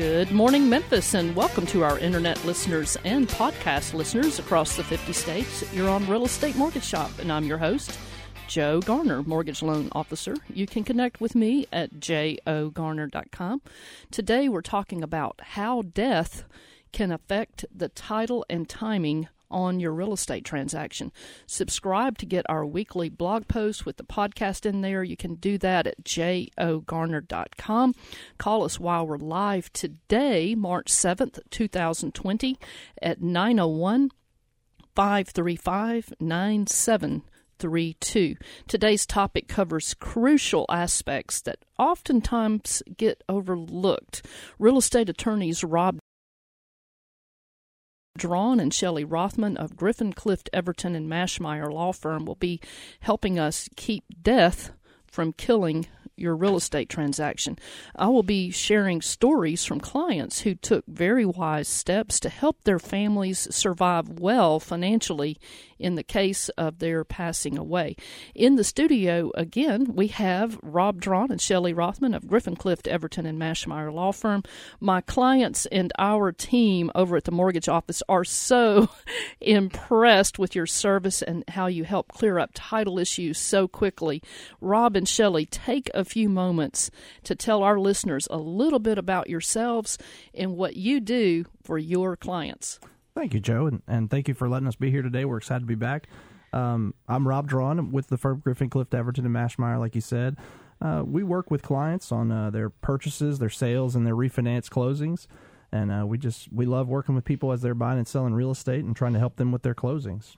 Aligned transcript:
Good 0.00 0.32
morning, 0.32 0.66
Memphis, 0.66 1.12
and 1.12 1.36
welcome 1.36 1.66
to 1.66 1.84
our 1.84 1.98
internet 1.98 2.42
listeners 2.46 2.96
and 3.04 3.28
podcast 3.28 3.92
listeners 3.92 4.38
across 4.38 4.74
the 4.74 4.82
50 4.82 5.12
states. 5.12 5.74
You're 5.74 5.90
on 5.90 6.08
Real 6.08 6.24
Estate 6.24 6.56
Mortgage 6.56 6.86
Shop, 6.86 7.10
and 7.18 7.30
I'm 7.30 7.44
your 7.44 7.58
host, 7.58 7.98
Joe 8.48 8.80
Garner, 8.80 9.22
Mortgage 9.22 9.62
Loan 9.62 9.90
Officer. 9.92 10.36
You 10.48 10.66
can 10.66 10.84
connect 10.84 11.20
with 11.20 11.34
me 11.34 11.66
at 11.70 11.96
jogarner.com. 11.96 13.60
Today, 14.10 14.48
we're 14.48 14.62
talking 14.62 15.02
about 15.02 15.38
how 15.42 15.82
death 15.82 16.44
can 16.94 17.12
affect 17.12 17.66
the 17.70 17.90
title 17.90 18.46
and 18.48 18.66
timing 18.70 19.28
on 19.50 19.80
your 19.80 19.92
real 19.92 20.12
estate 20.12 20.44
transaction. 20.44 21.12
Subscribe 21.46 22.18
to 22.18 22.26
get 22.26 22.46
our 22.48 22.64
weekly 22.64 23.08
blog 23.08 23.48
posts 23.48 23.84
with 23.84 23.96
the 23.96 24.04
podcast 24.04 24.66
in 24.66 24.80
there. 24.80 25.02
You 25.02 25.16
can 25.16 25.34
do 25.34 25.58
that 25.58 25.86
at 25.86 26.04
jogarner.com. 26.04 27.94
Call 28.38 28.64
us 28.64 28.80
while 28.80 29.06
we're 29.06 29.18
live 29.18 29.72
today, 29.72 30.54
March 30.54 30.92
7th, 30.92 31.38
2020, 31.50 32.58
at 33.02 33.20
901 33.20 34.10
535 34.94 36.12
9732. 36.20 38.36
Today's 38.66 39.06
topic 39.06 39.48
covers 39.48 39.94
crucial 39.94 40.66
aspects 40.68 41.40
that 41.42 41.64
oftentimes 41.78 42.82
get 42.96 43.22
overlooked. 43.28 44.26
Real 44.58 44.78
estate 44.78 45.08
attorneys 45.08 45.64
Rob 45.64 45.98
Drawn 48.20 48.60
and 48.60 48.72
Shelley 48.72 49.02
Rothman 49.02 49.56
of 49.56 49.76
Griffin, 49.76 50.12
Clift, 50.12 50.50
Everton, 50.52 50.94
and 50.94 51.08
Mashmeyer 51.08 51.72
Law 51.72 51.92
Firm 51.92 52.26
will 52.26 52.34
be 52.34 52.60
helping 53.00 53.38
us 53.38 53.66
keep 53.76 54.04
death 54.22 54.72
from 55.06 55.32
killing 55.32 55.86
your 56.16 56.36
real 56.36 56.56
estate 56.56 56.90
transaction. 56.90 57.58
I 57.96 58.08
will 58.08 58.22
be 58.22 58.50
sharing 58.50 59.00
stories 59.00 59.64
from 59.64 59.80
clients 59.80 60.40
who 60.40 60.54
took 60.54 60.84
very 60.86 61.24
wise 61.24 61.66
steps 61.66 62.20
to 62.20 62.28
help 62.28 62.62
their 62.64 62.78
families 62.78 63.48
survive 63.50 64.20
well 64.20 64.60
financially 64.60 65.38
in 65.80 65.94
the 65.94 66.02
case 66.02 66.48
of 66.50 66.78
their 66.78 67.04
passing 67.04 67.58
away. 67.58 67.96
In 68.34 68.56
the 68.56 68.64
studio 68.64 69.32
again, 69.34 69.94
we 69.94 70.08
have 70.08 70.58
Rob 70.62 71.00
Drawn 71.00 71.30
and 71.30 71.40
Shelley 71.40 71.72
Rothman 71.72 72.14
of 72.14 72.28
Griffin 72.28 72.54
Clift, 72.54 72.86
Everton, 72.86 73.26
and 73.26 73.40
Mashmeyer 73.40 73.92
Law 73.92 74.12
Firm. 74.12 74.44
My 74.78 75.00
clients 75.00 75.66
and 75.66 75.92
our 75.98 76.30
team 76.32 76.90
over 76.94 77.16
at 77.16 77.24
the 77.24 77.32
mortgage 77.32 77.68
office 77.68 78.02
are 78.08 78.24
so 78.24 78.88
impressed 79.40 80.38
with 80.38 80.54
your 80.54 80.66
service 80.66 81.22
and 81.22 81.44
how 81.48 81.66
you 81.66 81.84
help 81.84 82.08
clear 82.08 82.38
up 82.38 82.50
title 82.54 82.98
issues 82.98 83.38
so 83.38 83.66
quickly. 83.66 84.22
Rob 84.60 84.96
and 84.96 85.08
Shelley, 85.08 85.46
take 85.46 85.90
a 85.94 86.04
few 86.04 86.28
moments 86.28 86.90
to 87.24 87.34
tell 87.34 87.62
our 87.62 87.80
listeners 87.80 88.28
a 88.30 88.36
little 88.36 88.78
bit 88.78 88.98
about 88.98 89.30
yourselves 89.30 89.96
and 90.34 90.56
what 90.56 90.76
you 90.76 91.00
do 91.00 91.46
for 91.62 91.78
your 91.78 92.16
clients. 92.16 92.78
Thank 93.14 93.34
you, 93.34 93.40
Joe, 93.40 93.66
and, 93.66 93.82
and 93.88 94.10
thank 94.10 94.28
you 94.28 94.34
for 94.34 94.48
letting 94.48 94.68
us 94.68 94.76
be 94.76 94.90
here 94.90 95.02
today. 95.02 95.24
We're 95.24 95.38
excited 95.38 95.60
to 95.60 95.66
be 95.66 95.74
back. 95.74 96.06
Um, 96.52 96.94
I'm 97.08 97.26
Rob 97.26 97.48
Drawn 97.48 97.92
with 97.92 98.08
the 98.08 98.16
firm 98.16 98.40
Griffin 98.40 98.70
Clift 98.70 98.94
Everton 98.94 99.26
and 99.26 99.34
Mashmeyer, 99.34 99.78
like 99.78 99.94
you 99.94 100.00
said. 100.00 100.36
Uh, 100.80 101.02
we 101.04 101.22
work 101.22 101.50
with 101.50 101.62
clients 101.62 102.10
on 102.10 102.32
uh, 102.32 102.50
their 102.50 102.70
purchases, 102.70 103.38
their 103.38 103.50
sales, 103.50 103.94
and 103.94 104.06
their 104.06 104.16
refinance 104.16 104.68
closings. 104.68 105.26
And 105.72 105.92
uh, 105.92 106.04
we 106.06 106.18
just 106.18 106.52
we 106.52 106.66
love 106.66 106.88
working 106.88 107.14
with 107.14 107.24
people 107.24 107.52
as 107.52 107.62
they're 107.62 107.74
buying 107.74 107.98
and 107.98 108.08
selling 108.08 108.34
real 108.34 108.50
estate 108.50 108.84
and 108.84 108.96
trying 108.96 109.12
to 109.12 109.18
help 109.18 109.36
them 109.36 109.52
with 109.52 109.62
their 109.62 109.74
closings. 109.74 110.36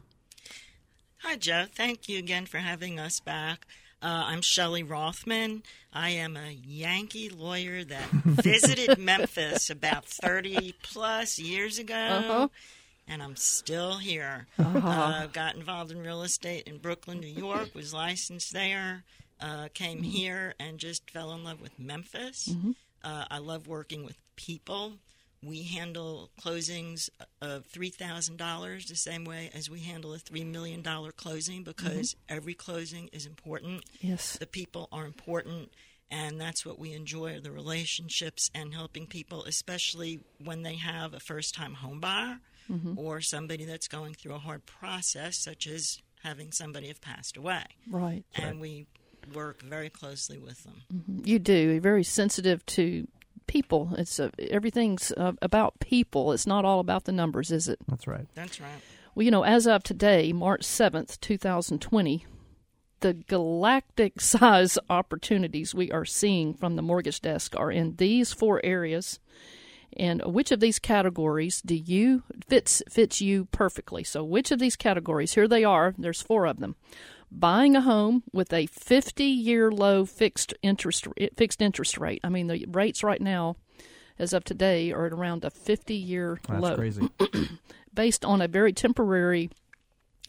Hi, 1.18 1.36
Joe. 1.36 1.66
Thank 1.72 2.08
you 2.08 2.18
again 2.18 2.46
for 2.46 2.58
having 2.58 2.98
us 2.98 3.20
back. 3.20 3.66
Uh, 4.02 4.24
I'm 4.26 4.40
Shelley 4.42 4.82
Rothman. 4.82 5.62
I 5.92 6.10
am 6.10 6.36
a 6.36 6.50
Yankee 6.50 7.28
lawyer 7.28 7.84
that 7.84 8.10
visited 8.12 8.98
Memphis 8.98 9.70
about 9.70 10.04
30 10.06 10.74
plus 10.82 11.38
years 11.38 11.78
ago. 11.78 11.94
Uh-huh. 11.94 12.48
And 13.06 13.22
I'm 13.22 13.36
still 13.36 13.98
here. 13.98 14.46
Uh-huh. 14.58 14.78
Uh, 14.88 15.26
got 15.28 15.54
involved 15.54 15.92
in 15.92 16.00
real 16.02 16.22
estate 16.22 16.66
in 16.66 16.78
Brooklyn, 16.78 17.20
New 17.20 17.26
York, 17.28 17.74
was 17.74 17.94
licensed 17.94 18.52
there, 18.52 19.04
uh, 19.40 19.68
came 19.74 19.98
Mm-hmm. 19.98 20.04
here 20.10 20.54
and 20.58 20.78
just 20.78 21.08
fell 21.10 21.32
in 21.32 21.44
love 21.44 21.60
with 21.60 21.78
Memphis. 21.78 22.52
Uh, 23.04 23.24
I 23.30 23.38
love 23.38 23.68
working 23.68 24.04
with 24.04 24.16
people. 24.36 24.94
We 25.42 25.64
handle 25.64 26.30
closings 26.40 27.10
of 27.40 27.66
$3,000 27.68 28.86
the 28.86 28.94
same 28.94 29.24
way 29.24 29.50
as 29.52 29.68
we 29.68 29.80
handle 29.80 30.14
a 30.14 30.18
$3 30.18 30.46
million 30.46 30.84
closing 31.16 31.64
because 31.64 32.14
mm-hmm. 32.14 32.36
every 32.36 32.54
closing 32.54 33.08
is 33.08 33.26
important. 33.26 33.84
Yes. 34.00 34.36
The 34.38 34.46
people 34.46 34.88
are 34.92 35.04
important, 35.04 35.72
and 36.10 36.40
that's 36.40 36.64
what 36.64 36.78
we 36.78 36.92
enjoy 36.92 37.40
the 37.40 37.50
relationships 37.50 38.50
and 38.54 38.72
helping 38.72 39.06
people, 39.06 39.44
especially 39.44 40.20
when 40.44 40.62
they 40.62 40.76
have 40.76 41.12
a 41.12 41.20
first 41.20 41.54
time 41.54 41.74
home 41.74 41.98
buyer 41.98 42.38
mm-hmm. 42.70 42.96
or 42.96 43.20
somebody 43.20 43.64
that's 43.64 43.88
going 43.88 44.14
through 44.14 44.34
a 44.34 44.38
hard 44.38 44.64
process, 44.64 45.38
such 45.38 45.66
as 45.66 45.98
having 46.22 46.52
somebody 46.52 46.88
have 46.88 47.00
passed 47.00 47.36
away. 47.36 47.64
Right. 47.90 48.24
And 48.34 48.60
we 48.60 48.86
work 49.34 49.62
very 49.62 49.90
closely 49.90 50.38
with 50.38 50.62
them. 50.64 50.82
Mm-hmm. 50.92 51.20
You 51.24 51.38
do. 51.38 51.52
You're 51.52 51.80
very 51.80 52.04
sensitive 52.04 52.64
to 52.66 53.06
people. 53.52 53.94
It's 53.98 54.18
uh, 54.18 54.30
everything's 54.38 55.12
uh, 55.12 55.32
about 55.42 55.78
people. 55.78 56.32
It's 56.32 56.46
not 56.46 56.64
all 56.64 56.80
about 56.80 57.04
the 57.04 57.12
numbers, 57.12 57.52
is 57.52 57.68
it? 57.68 57.78
That's 57.86 58.06
right. 58.06 58.26
That's 58.34 58.58
right. 58.58 58.80
Well, 59.14 59.24
you 59.24 59.30
know, 59.30 59.44
as 59.44 59.66
of 59.66 59.82
today, 59.82 60.32
March 60.32 60.62
7th, 60.62 61.20
2020, 61.20 62.24
the 63.00 63.12
galactic 63.12 64.20
size 64.22 64.78
opportunities 64.88 65.74
we 65.74 65.90
are 65.90 66.06
seeing 66.06 66.54
from 66.54 66.76
the 66.76 66.82
mortgage 66.82 67.20
desk 67.20 67.54
are 67.54 67.70
in 67.70 67.96
these 67.96 68.32
four 68.32 68.64
areas. 68.64 69.20
And 69.94 70.22
which 70.24 70.50
of 70.50 70.60
these 70.60 70.78
categories 70.78 71.60
do 71.60 71.74
you 71.74 72.22
fits 72.48 72.82
fits 72.88 73.20
you 73.20 73.44
perfectly? 73.52 74.02
So 74.02 74.24
which 74.24 74.50
of 74.50 74.58
these 74.60 74.76
categories? 74.76 75.34
Here 75.34 75.46
they 75.46 75.64
are. 75.64 75.94
There's 75.98 76.22
four 76.22 76.46
of 76.46 76.60
them. 76.60 76.76
Buying 77.34 77.74
a 77.74 77.80
home 77.80 78.22
with 78.32 78.52
a 78.52 78.66
50-year 78.68 79.70
low 79.72 80.04
fixed 80.04 80.54
interest 80.62 81.06
fixed 81.36 81.62
interest 81.62 81.98
rate. 81.98 82.20
I 82.22 82.28
mean, 82.28 82.46
the 82.46 82.66
rates 82.68 83.02
right 83.02 83.20
now 83.20 83.56
as 84.18 84.32
of 84.32 84.44
today 84.44 84.92
are 84.92 85.06
at 85.06 85.12
around 85.12 85.44
a 85.44 85.50
50-year 85.50 86.38
That's 86.46 86.60
low 86.60 86.76
crazy. 86.76 87.08
based 87.94 88.24
on 88.24 88.40
a 88.40 88.48
very 88.48 88.72
temporary 88.72 89.50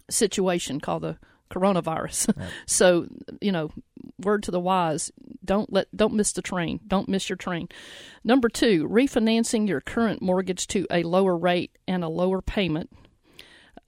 situation 0.09 0.79
called 0.79 1.03
the 1.03 1.17
coronavirus. 1.51 2.33
so, 2.65 3.07
you 3.41 3.51
know, 3.51 3.71
word 4.19 4.43
to 4.43 4.51
the 4.51 4.59
wise, 4.59 5.11
don't 5.43 5.71
let 5.71 5.95
don't 5.95 6.13
miss 6.13 6.31
the 6.31 6.41
train. 6.41 6.79
Don't 6.87 7.09
miss 7.09 7.29
your 7.29 7.37
train. 7.37 7.69
Number 8.23 8.49
2, 8.49 8.87
refinancing 8.87 9.67
your 9.67 9.81
current 9.81 10.21
mortgage 10.21 10.67
to 10.67 10.87
a 10.89 11.03
lower 11.03 11.37
rate 11.37 11.77
and 11.87 12.03
a 12.03 12.09
lower 12.09 12.41
payment. 12.41 12.89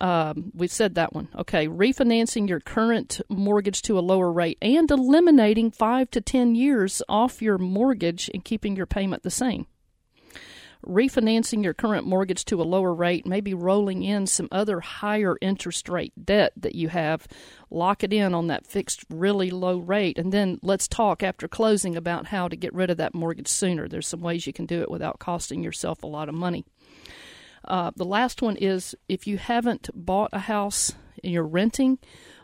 Um, 0.01 0.51
we've 0.53 0.72
said 0.72 0.95
that 0.95 1.13
one. 1.13 1.29
Okay, 1.38 1.67
refinancing 1.67 2.50
your 2.50 2.59
current 2.59 3.22
mortgage 3.29 3.81
to 3.83 3.97
a 3.97 4.01
lower 4.01 4.31
rate 4.31 4.57
and 4.61 4.91
eliminating 4.91 5.72
5 5.72 6.11
to 6.11 6.22
10 6.22 6.56
years 6.56 7.01
off 7.07 7.41
your 7.41 7.57
mortgage 7.57 8.29
and 8.34 8.44
keeping 8.44 8.75
your 8.75 8.85
payment 8.85 9.23
the 9.23 9.31
same 9.31 9.67
refinancing 10.85 11.63
your 11.63 11.73
current 11.73 12.05
mortgage 12.05 12.45
to 12.45 12.61
a 12.61 12.63
lower 12.63 12.94
rate, 12.94 13.25
maybe 13.25 13.53
rolling 13.53 14.03
in 14.03 14.28
some 14.28 14.47
other 14.51 14.79
higher 14.79 15.35
interest 15.41 15.89
rate 15.89 16.13
debt 16.23 16.53
that 16.55 16.75
you 16.75 16.89
have, 16.89 17.28
lock 17.69 18.03
it 18.03 18.13
in 18.13 18.34
on 18.34 18.47
that 18.47 18.66
fixed 18.66 19.03
really 19.09 19.50
low 19.50 19.78
rate, 19.78 20.17
and 20.17 20.31
then 20.31 20.59
let's 20.61 20.88
talk 20.88 21.23
after 21.23 21.47
closing 21.47 21.95
about 21.95 22.28
how 22.28 22.47
to 22.47 22.55
get 22.55 22.73
rid 22.73 22.89
of 22.89 22.97
that 22.97 23.13
mortgage 23.16 23.47
sooner. 23.47 23.88
There's 23.88 24.07
some 24.07 24.22
ways 24.22 24.47
you 24.47 24.53
can 24.53 24.66
do 24.66 24.81
it 24.81 24.91
without 24.91 25.19
costing 25.19 25.63
yourself 25.63 26.03
a 26.03 26.07
lot 26.07 26.29
of 26.29 26.35
money. 26.35 26.66
Uh, 27.67 27.91
the 27.95 28.05
last 28.05 28.41
one 28.41 28.55
is 28.57 28.95
if 29.09 29.27
you 29.27 29.37
haven't 29.37 29.89
bought 29.93 30.29
a 30.33 30.39
house 30.39 30.93
and 31.23 31.33
you're 31.33 31.43
renting, 31.43 31.97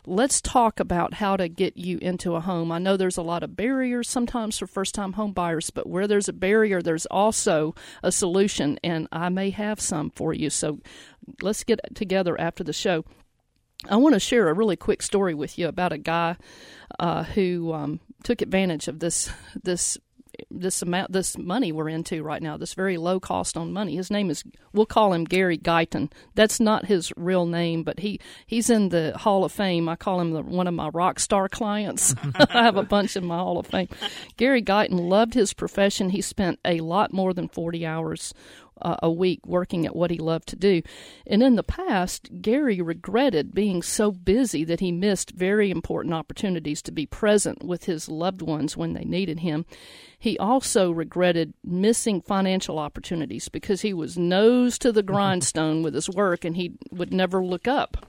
let's 0.06 0.42
talk 0.42 0.80
about 0.80 1.16
how 1.16 1.38
to 1.38 1.48
get 1.48 1.78
you 1.78 1.98
into 2.00 2.36
a 2.36 2.42
home. 2.42 2.72
I 2.72 2.80
know 2.80 2.98
there's 2.98 3.18
a 3.18 3.22
lot 3.22 3.44
of 3.44 3.56
barriers 3.56 4.10
sometimes 4.10 4.58
for 4.58 4.68
first 4.68 4.96
time 4.96 5.14
home 5.14 5.34
buyers, 5.34 5.70
but 5.70 5.88
where 5.88 6.08
there's 6.08 6.30
a 6.30 6.34
barrier, 6.34 6.82
there's 6.82 7.06
also 7.08 7.76
a 8.02 8.12
solution, 8.12 8.80
and 8.84 9.08
I 9.12 9.30
may 9.30 9.52
have 9.52 9.80
some 9.80 10.10
for 10.10 10.34
you. 10.34 10.50
So 10.50 10.80
let's 11.42 11.64
get 11.64 11.80
together 11.94 12.40
after 12.40 12.64
the 12.64 12.74
show. 12.74 13.06
I 13.90 13.96
want 13.96 14.14
to 14.14 14.20
share 14.20 14.48
a 14.48 14.54
really 14.54 14.76
quick 14.76 15.02
story 15.02 15.34
with 15.34 15.58
you 15.58 15.68
about 15.68 15.94
a 15.94 15.98
guy 15.98 16.38
uh, 17.00 17.24
who 17.24 17.74
um, 17.74 18.00
took 18.24 18.42
advantage 18.42 18.88
of 18.88 19.00
this 19.00 19.32
this 19.64 19.98
this 20.50 20.82
amount 20.82 21.12
this 21.12 21.38
money 21.38 21.72
we're 21.72 21.90
into 21.90 22.24
right 22.24 22.42
now 22.42 22.58
this 22.58 22.74
very 22.74 22.98
low 22.98 23.20
cost 23.20 23.58
on 23.58 23.74
money. 23.74 23.96
His 23.96 24.12
name 24.12 24.30
is 24.30 24.44
we'll 24.74 24.86
call 24.86 25.14
him 25.14 25.26
Gary 25.26 25.58
Guyton. 25.58 26.12
That's 26.36 26.60
not 26.60 26.86
his 26.86 27.12
real 27.16 27.46
name 27.46 27.84
but 27.84 28.00
he 28.00 28.20
he's 28.46 28.70
in 28.70 28.90
the 28.90 29.18
Hall 29.18 29.44
of 29.44 29.52
Fame. 29.52 29.90
I 29.90 29.96
call 29.96 30.20
him 30.20 30.32
the, 30.32 30.42
one 30.42 30.68
of 30.68 30.74
my 30.74 30.90
rock 30.90 31.20
star 31.20 31.50
clients. 31.50 32.16
I 32.36 32.64
have 32.64 32.78
a 32.78 32.84
bunch 32.84 33.16
in 33.16 33.26
my 33.26 33.38
Hall 33.38 33.60
of 33.60 33.68
Fame. 33.68 33.90
Gary 34.38 34.62
Guyton 34.62 35.10
loved 35.10 35.34
his 35.34 35.54
profession. 35.54 36.10
He 36.10 36.22
spent 36.22 36.60
a 36.66 36.80
lot 36.82 37.14
more 37.14 37.34
than 37.34 37.48
40 37.48 37.86
hours 37.86 38.34
uh, 38.82 38.98
a 39.04 39.12
week 39.12 39.46
working 39.46 39.86
at 39.86 39.96
what 39.96 40.12
he 40.12 40.18
loved 40.18 40.48
to 40.50 40.56
do. 40.56 40.82
And 41.28 41.42
in 41.42 41.56
the 41.56 41.64
past, 41.64 42.30
Gary 42.42 42.82
regretted 42.82 43.54
being 43.54 43.82
so 43.82 44.12
busy 44.12 44.64
that 44.64 44.80
he 44.80 44.92
missed 44.92 45.32
very 45.32 45.72
important 45.72 46.14
opportunities 46.14 46.82
to 46.84 46.92
be 46.92 47.06
present 47.06 47.64
with 47.64 47.86
his 47.86 48.10
loved 48.10 48.42
ones 48.42 48.76
when 48.78 48.94
they 48.94 49.04
needed 49.04 49.40
him. 49.40 49.66
He 50.18 50.38
also 50.38 50.92
regretted 50.92 51.54
missing 51.64 52.22
financial 52.22 52.80
opportunities 52.80 53.50
because 53.50 53.82
he 53.82 53.94
was 53.94 54.18
nose 54.18 54.78
to 54.80 54.92
the 54.92 55.04
grindstone 55.04 55.82
with 55.84 55.96
his 55.96 56.10
work 56.10 56.46
and 56.46 56.56
he 56.56 56.74
would 56.92 57.14
never 57.14 57.44
look 57.44 57.68
up. 57.68 58.06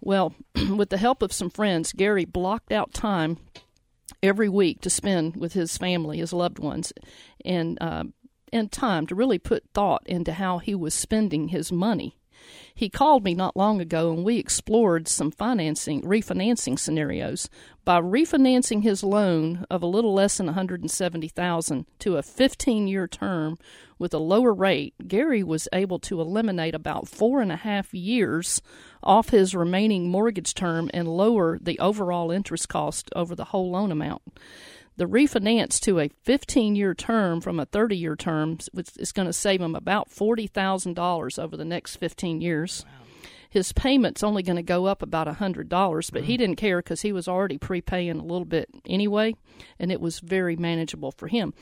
Well, 0.00 0.34
with 0.70 0.90
the 0.90 0.96
help 0.96 1.22
of 1.22 1.32
some 1.32 1.50
friends, 1.50 1.92
Gary 1.92 2.24
blocked 2.24 2.72
out 2.72 2.94
time 2.94 3.38
every 4.22 4.48
week 4.48 4.80
to 4.82 4.90
spend 4.90 5.36
with 5.36 5.52
his 5.52 5.76
family, 5.76 6.18
his 6.18 6.32
loved 6.32 6.58
ones, 6.58 6.92
and 7.44 7.78
uh, 7.80 8.04
and 8.52 8.70
time 8.70 9.06
to 9.06 9.14
really 9.14 9.38
put 9.38 9.64
thought 9.74 10.02
into 10.06 10.34
how 10.34 10.58
he 10.58 10.74
was 10.74 10.94
spending 10.94 11.48
his 11.48 11.70
money. 11.70 12.16
He 12.74 12.88
called 12.88 13.24
me 13.24 13.34
not 13.34 13.56
long 13.56 13.80
ago 13.80 14.12
and 14.12 14.24
we 14.24 14.38
explored 14.38 15.08
some 15.08 15.30
financing, 15.30 16.02
refinancing 16.02 16.78
scenarios. 16.78 17.50
By 17.84 18.00
refinancing 18.00 18.82
his 18.82 19.02
loan 19.02 19.66
of 19.70 19.82
a 19.82 19.86
little 19.86 20.14
less 20.14 20.36
than 20.38 20.46
170,000 20.46 21.86
to 21.98 22.16
a 22.16 22.22
15-year 22.22 23.08
term 23.08 23.58
with 23.98 24.14
a 24.14 24.18
lower 24.18 24.54
rate, 24.54 24.94
Gary 25.06 25.42
was 25.42 25.68
able 25.72 25.98
to 26.00 26.20
eliminate 26.20 26.74
about 26.74 27.08
four 27.08 27.40
and 27.40 27.52
a 27.52 27.56
half 27.56 27.92
years 27.92 28.62
off 29.02 29.30
his 29.30 29.54
remaining 29.54 30.08
mortgage 30.08 30.54
term 30.54 30.90
and 30.94 31.08
lower 31.08 31.58
the 31.60 31.78
overall 31.78 32.30
interest 32.30 32.68
cost 32.68 33.10
over 33.14 33.34
the 33.34 33.46
whole 33.46 33.70
loan 33.70 33.92
amount. 33.92 34.22
The 35.00 35.06
refinance 35.06 35.80
to 35.84 35.98
a 35.98 36.10
15 36.24 36.76
year 36.76 36.92
term 36.92 37.40
from 37.40 37.58
a 37.58 37.64
30 37.64 37.96
year 37.96 38.16
term 38.16 38.58
is 38.98 39.12
going 39.12 39.24
to 39.24 39.32
save 39.32 39.62
him 39.62 39.74
about 39.74 40.10
$40,000 40.10 41.42
over 41.42 41.56
the 41.56 41.64
next 41.64 41.96
15 41.96 42.42
years. 42.42 42.84
Wow. 42.84 43.06
His 43.48 43.72
payment's 43.72 44.22
only 44.22 44.42
going 44.42 44.56
to 44.56 44.62
go 44.62 44.84
up 44.84 45.00
about 45.00 45.26
a 45.26 45.32
$100, 45.32 45.70
but 45.70 45.88
mm-hmm. 45.88 46.22
he 46.24 46.36
didn't 46.36 46.56
care 46.56 46.80
because 46.80 47.00
he 47.00 47.12
was 47.12 47.28
already 47.28 47.56
prepaying 47.56 48.18
a 48.18 48.22
little 48.22 48.44
bit 48.44 48.68
anyway, 48.86 49.34
and 49.78 49.90
it 49.90 50.02
was 50.02 50.20
very 50.20 50.56
manageable 50.56 51.12
for 51.12 51.28
him. 51.28 51.54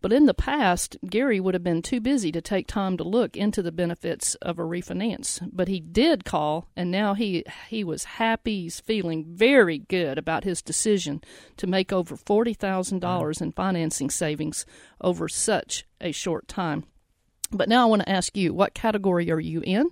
But 0.00 0.12
in 0.12 0.26
the 0.26 0.34
past, 0.34 0.96
Gary 1.08 1.40
would 1.40 1.54
have 1.54 1.64
been 1.64 1.82
too 1.82 2.00
busy 2.00 2.30
to 2.32 2.40
take 2.40 2.66
time 2.66 2.96
to 2.96 3.04
look 3.04 3.36
into 3.36 3.62
the 3.62 3.72
benefits 3.72 4.34
of 4.36 4.58
a 4.58 4.62
refinance. 4.62 5.40
But 5.52 5.68
he 5.68 5.80
did 5.80 6.24
call, 6.24 6.68
and 6.76 6.90
now 6.90 7.14
he 7.14 7.44
he 7.68 7.82
was 7.82 8.04
happy. 8.04 8.62
He's 8.62 8.80
feeling 8.80 9.24
very 9.26 9.78
good 9.78 10.18
about 10.18 10.44
his 10.44 10.62
decision 10.62 11.22
to 11.56 11.66
make 11.66 11.92
over 11.92 12.16
forty 12.16 12.54
thousand 12.54 13.00
dollars 13.00 13.40
in 13.40 13.52
financing 13.52 14.10
savings 14.10 14.66
over 15.00 15.28
such 15.28 15.84
a 16.00 16.12
short 16.12 16.46
time. 16.48 16.84
But 17.50 17.68
now 17.68 17.82
I 17.82 17.86
want 17.86 18.02
to 18.02 18.08
ask 18.08 18.36
you, 18.36 18.52
what 18.52 18.74
category 18.74 19.30
are 19.30 19.40
you 19.40 19.60
in? 19.64 19.90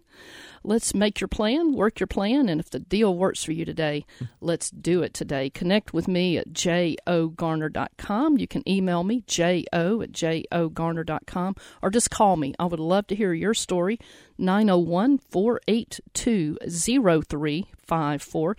Let's 0.66 0.94
make 0.94 1.20
your 1.20 1.28
plan, 1.28 1.74
work 1.74 2.00
your 2.00 2.06
plan, 2.06 2.48
and 2.48 2.58
if 2.58 2.70
the 2.70 2.78
deal 2.78 3.14
works 3.14 3.44
for 3.44 3.52
you 3.52 3.66
today, 3.66 4.06
let's 4.40 4.70
do 4.70 5.02
it 5.02 5.12
today. 5.12 5.50
Connect 5.50 5.92
with 5.92 6.08
me 6.08 6.38
at 6.38 6.54
jogarner.com. 6.54 8.38
You 8.38 8.48
can 8.48 8.66
email 8.66 9.04
me, 9.04 9.22
jo 9.26 9.62
at 10.00 10.12
jogarner.com, 10.12 11.56
or 11.82 11.90
just 11.90 12.10
call 12.10 12.36
me. 12.36 12.54
I 12.58 12.64
would 12.64 12.80
love 12.80 13.06
to 13.08 13.14
hear 13.14 13.34
your 13.34 13.52
story. 13.52 13.98
901 14.38 15.18
482 15.18 16.58
0354. 16.68 18.56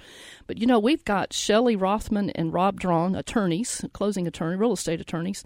But 0.47 0.57
you 0.57 0.67
know, 0.67 0.79
we've 0.79 1.03
got 1.03 1.33
Shelley 1.33 1.75
Rothman 1.75 2.29
and 2.31 2.53
Rob 2.53 2.79
Drawn, 2.79 3.15
attorneys, 3.15 3.83
closing 3.93 4.27
attorney, 4.27 4.55
real 4.55 4.73
estate 4.73 5.01
attorneys, 5.01 5.43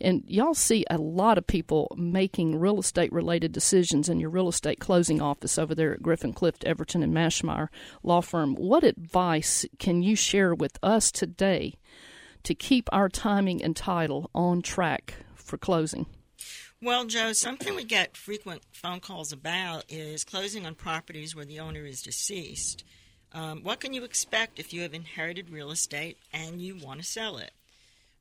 and 0.00 0.24
y'all 0.26 0.54
see 0.54 0.84
a 0.90 0.98
lot 0.98 1.38
of 1.38 1.46
people 1.46 1.94
making 1.96 2.58
real 2.58 2.78
estate 2.78 3.12
related 3.12 3.52
decisions 3.52 4.08
in 4.08 4.20
your 4.20 4.30
real 4.30 4.48
estate 4.48 4.80
closing 4.80 5.20
office 5.20 5.58
over 5.58 5.74
there 5.74 5.92
at 5.92 6.02
Griffin 6.02 6.32
Clift, 6.32 6.64
Everton, 6.64 7.02
and 7.02 7.14
Mashmeyer 7.14 7.68
Law 8.02 8.20
Firm. 8.20 8.54
What 8.54 8.84
advice 8.84 9.64
can 9.78 10.02
you 10.02 10.16
share 10.16 10.54
with 10.54 10.78
us 10.82 11.10
today 11.10 11.74
to 12.42 12.54
keep 12.54 12.88
our 12.92 13.08
timing 13.08 13.62
and 13.62 13.76
title 13.76 14.30
on 14.34 14.62
track 14.62 15.14
for 15.34 15.56
closing? 15.56 16.06
Well, 16.84 17.04
Joe, 17.04 17.32
something 17.32 17.76
we 17.76 17.84
get 17.84 18.16
frequent 18.16 18.62
phone 18.72 18.98
calls 18.98 19.30
about 19.30 19.84
is 19.88 20.24
closing 20.24 20.66
on 20.66 20.74
properties 20.74 21.32
where 21.32 21.44
the 21.44 21.60
owner 21.60 21.86
is 21.86 22.02
deceased. 22.02 22.82
Um, 23.32 23.62
what 23.62 23.78
can 23.78 23.94
you 23.94 24.02
expect 24.02 24.58
if 24.58 24.72
you 24.72 24.82
have 24.82 24.92
inherited 24.92 25.48
real 25.48 25.70
estate 25.70 26.18
and 26.32 26.60
you 26.60 26.74
want 26.74 26.98
to 26.98 27.06
sell 27.06 27.36
it? 27.38 27.52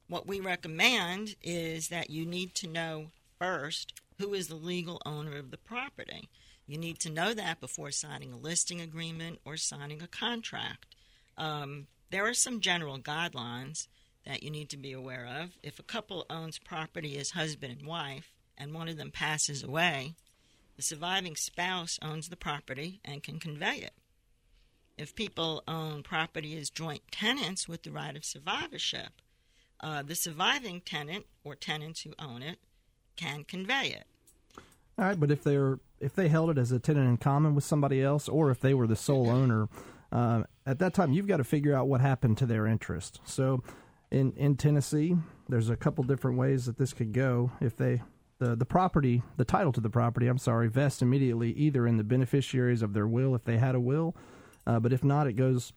What 0.08 0.28
we 0.28 0.40
recommend 0.40 1.38
is 1.42 1.88
that 1.88 2.12
you 2.12 2.24
need 2.24 2.54
to 2.54 2.68
know 2.68 3.08
first 3.40 4.00
who 4.20 4.36
is 4.36 4.48
the 4.48 4.54
legal 4.54 5.02
owner 5.08 5.40
of 5.40 5.50
the 5.50 5.58
property. 5.58 6.30
You 6.68 6.78
need 6.78 7.00
to 7.00 7.10
know 7.10 7.34
that 7.34 7.62
before 7.62 7.90
signing 7.90 8.32
a 8.32 8.38
listing 8.38 8.80
agreement 8.80 9.40
or 9.44 9.58
signing 9.58 10.04
a 10.04 10.08
contract. 10.08 10.96
Um, 11.36 11.88
there 12.12 12.28
are 12.28 12.36
some 12.36 12.60
general 12.60 13.00
guidelines 13.00 13.88
that 14.24 14.44
you 14.44 14.52
need 14.52 14.70
to 14.70 14.78
be 14.78 14.92
aware 14.92 15.28
of. 15.42 15.58
If 15.64 15.80
a 15.80 15.84
couple 15.84 16.28
owns 16.30 16.60
property 16.60 17.18
as 17.18 17.32
husband 17.32 17.76
and 17.80 17.88
wife, 17.88 18.32
and 18.58 18.74
one 18.74 18.88
of 18.88 18.98
them 18.98 19.12
passes 19.12 19.64
away, 19.64 20.16
the 20.76 20.82
surviving 20.82 21.36
spouse 21.36 22.00
owns 22.02 22.30
the 22.30 22.36
property 22.36 23.00
and 23.04 23.24
can 23.24 23.40
convey 23.40 23.78
it. 23.78 23.94
If 24.98 25.16
people 25.16 25.64
own 25.68 26.04
property 26.04 26.58
as 26.58 26.70
joint 26.70 27.02
tenants 27.12 27.68
with 27.68 27.84
the 27.84 27.92
right 27.92 28.16
of 28.16 28.26
survivorship, 28.26 29.10
uh, 29.80 30.04
the 30.04 30.16
surviving 30.16 30.82
tenant 30.82 31.26
or 31.44 31.56
tenants 31.56 32.02
who 32.02 32.14
own 32.20 32.44
it 32.44 32.60
can 33.16 33.44
convey 33.44 33.88
it. 33.88 34.06
All 34.98 35.06
right, 35.06 35.20
but 35.20 35.32
if 35.32 35.44
they're 35.44 35.80
if 36.00 36.16
they 36.16 36.28
held 36.28 36.50
it 36.50 36.58
as 36.58 36.72
a 36.72 36.80
tenant 36.80 37.08
in 37.08 37.18
common 37.18 37.56
with 37.56 37.64
somebody 37.64 38.02
else, 38.02 38.28
or 38.28 38.52
if 38.52 38.60
they 38.60 38.74
were 38.74 38.88
the 38.88 38.96
sole 38.96 39.30
owner, 39.30 39.70
uh, 40.12 40.44
at 40.66 40.80
that 40.80 40.94
time 40.94 41.14
you've 41.14 41.28
got 41.28 41.38
to 41.38 41.44
figure 41.44 41.76
out 41.76 41.88
what 41.88 42.02
happened 42.02 42.38
to 42.40 42.46
their 42.46 42.68
interest. 42.68 43.20
So, 43.26 43.64
in 44.12 44.34
in 44.34 44.58
Tennessee, 44.58 45.16
there's 45.48 45.70
a 45.70 45.76
couple 45.76 46.04
different 46.04 46.38
ways 46.38 46.66
that 46.66 46.78
this 46.78 46.94
could 46.94 47.14
go. 47.14 47.52
If 47.62 47.78
they 47.78 48.02
the, 48.42 48.56
the 48.56 48.66
property, 48.66 49.22
the 49.38 49.46
title 49.46 49.72
to 49.72 49.80
the 49.80 49.90
property, 49.90 50.26
I'm 50.26 50.40
sorry, 50.40 50.68
vests 50.68 51.04
immediately 51.04 51.52
either 51.52 51.86
in 51.86 51.98
the 51.98 52.04
beneficiaries 52.04 52.82
of 52.82 52.94
their 52.94 53.08
will 53.08 53.36
if 53.36 53.44
they 53.44 53.60
had 53.60 53.76
a 53.76 53.80
will, 53.80 54.16
uh, 54.66 54.80
but 54.80 54.92
if 54.92 55.04
not, 55.04 55.28
it 55.28 55.34
goes 55.34 55.74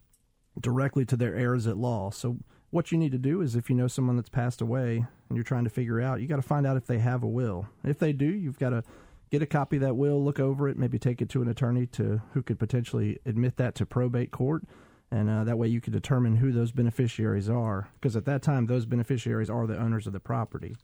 directly 0.59 1.05
to 1.05 1.17
their 1.17 1.35
heirs 1.35 1.67
at 1.67 1.77
law. 1.77 2.09
So 2.09 2.39
what 2.71 2.91
you 2.91 2.97
need 2.97 3.13
to 3.13 3.19
do 3.19 3.43
is 3.43 3.55
if 3.55 3.69
you 3.69 3.77
know 3.77 3.87
someone 3.87 4.17
that's 4.17 4.31
passed 4.31 4.63
away 4.63 5.05
and 5.29 5.37
you're 5.37 5.45
trying 5.45 5.65
to 5.65 5.71
figure 5.71 6.01
out, 6.01 6.23
you 6.23 6.27
got 6.27 6.37
to 6.37 6.43
find 6.43 6.67
out 6.67 6.79
if 6.79 6.87
they 6.87 7.01
have 7.01 7.23
a 7.23 7.29
will. 7.29 7.69
If 7.85 7.99
they 7.99 8.15
do, 8.15 8.25
you've 8.25 8.59
got 8.59 8.71
to 8.71 8.83
get 9.31 9.43
a 9.43 9.47
copy 9.47 9.77
of 9.77 9.83
that 9.83 9.97
will, 9.97 10.25
look 10.25 10.41
over 10.41 10.67
it, 10.67 10.79
maybe 10.79 10.99
take 10.99 11.21
it 11.21 11.29
to 11.31 11.43
an 11.43 11.49
attorney 11.49 11.87
to 11.89 12.23
who 12.33 12.43
could 12.43 12.59
potentially 12.59 13.19
admit 13.27 13.59
that 13.59 13.75
to 13.75 13.85
probate 13.85 14.31
court. 14.31 14.65
And 15.11 15.29
uh, 15.29 15.45
that 15.45 15.59
way 15.59 15.69
you 15.69 15.83
can 15.83 15.93
determine 15.93 16.37
who 16.37 16.51
those 16.51 16.73
beneficiaries 16.73 17.51
are. 17.51 17.91
Because 18.01 18.17
at 18.17 18.25
that 18.25 18.41
time, 18.41 18.67
those 18.67 18.87
beneficiaries 18.87 19.51
are 19.51 19.67
the 19.67 19.79
owners 19.79 20.06
of 20.06 20.15
the 20.15 20.21
property. 20.21 20.77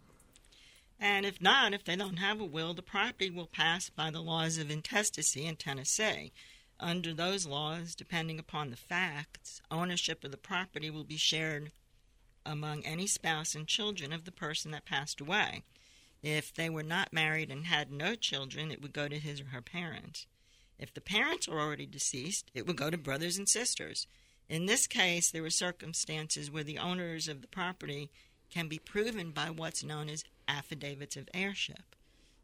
And 1.02 1.24
if 1.24 1.40
not, 1.40 1.72
if 1.72 1.82
they 1.82 1.96
don't 1.96 2.18
have 2.18 2.40
a 2.40 2.44
will, 2.44 2.74
the 2.74 2.82
property 2.82 3.30
will 3.30 3.46
pass 3.46 3.88
by 3.88 4.10
the 4.10 4.20
laws 4.20 4.58
of 4.58 4.70
intestacy 4.70 5.46
in 5.46 5.56
Tennessee. 5.56 6.30
Under 6.78 7.14
those 7.14 7.46
laws, 7.46 7.94
depending 7.94 8.38
upon 8.38 8.68
the 8.68 8.76
facts, 8.76 9.62
ownership 9.70 10.22
of 10.24 10.30
the 10.30 10.36
property 10.36 10.90
will 10.90 11.04
be 11.04 11.16
shared 11.16 11.72
among 12.44 12.84
any 12.84 13.06
spouse 13.06 13.54
and 13.54 13.66
children 13.66 14.12
of 14.12 14.26
the 14.26 14.32
person 14.32 14.72
that 14.72 14.84
passed 14.84 15.22
away. 15.22 15.62
If 16.22 16.52
they 16.52 16.68
were 16.68 16.82
not 16.82 17.14
married 17.14 17.50
and 17.50 17.64
had 17.64 17.90
no 17.90 18.14
children, 18.14 18.70
it 18.70 18.82
would 18.82 18.92
go 18.92 19.08
to 19.08 19.18
his 19.18 19.40
or 19.40 19.46
her 19.46 19.62
parents. 19.62 20.26
If 20.78 20.92
the 20.92 21.00
parents 21.00 21.48
are 21.48 21.58
already 21.58 21.86
deceased, 21.86 22.50
it 22.54 22.66
would 22.66 22.76
go 22.76 22.90
to 22.90 22.98
brothers 22.98 23.38
and 23.38 23.48
sisters. 23.48 24.06
In 24.50 24.66
this 24.66 24.86
case, 24.86 25.30
there 25.30 25.42
were 25.42 25.50
circumstances 25.50 26.50
where 26.50 26.64
the 26.64 26.78
owners 26.78 27.26
of 27.26 27.40
the 27.40 27.48
property 27.48 28.10
can 28.50 28.68
be 28.68 28.78
proven 28.78 29.30
by 29.30 29.50
what's 29.50 29.84
known 29.84 30.08
as 30.08 30.24
affidavits 30.48 31.16
of 31.16 31.28
heirship. 31.32 31.94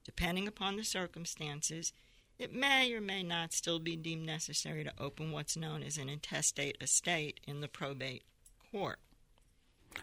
Depending 0.04 0.46
upon 0.46 0.76
the 0.76 0.84
circumstances, 0.84 1.92
it 2.38 2.54
may 2.54 2.92
or 2.92 3.00
may 3.00 3.22
not 3.22 3.52
still 3.52 3.78
be 3.78 3.96
deemed 3.96 4.26
necessary 4.26 4.84
to 4.84 4.92
open 4.98 5.32
what's 5.32 5.56
known 5.56 5.82
as 5.82 5.96
an 5.96 6.08
intestate 6.08 6.76
estate 6.80 7.40
in 7.46 7.60
the 7.60 7.68
probate 7.68 8.22
court. 8.70 8.98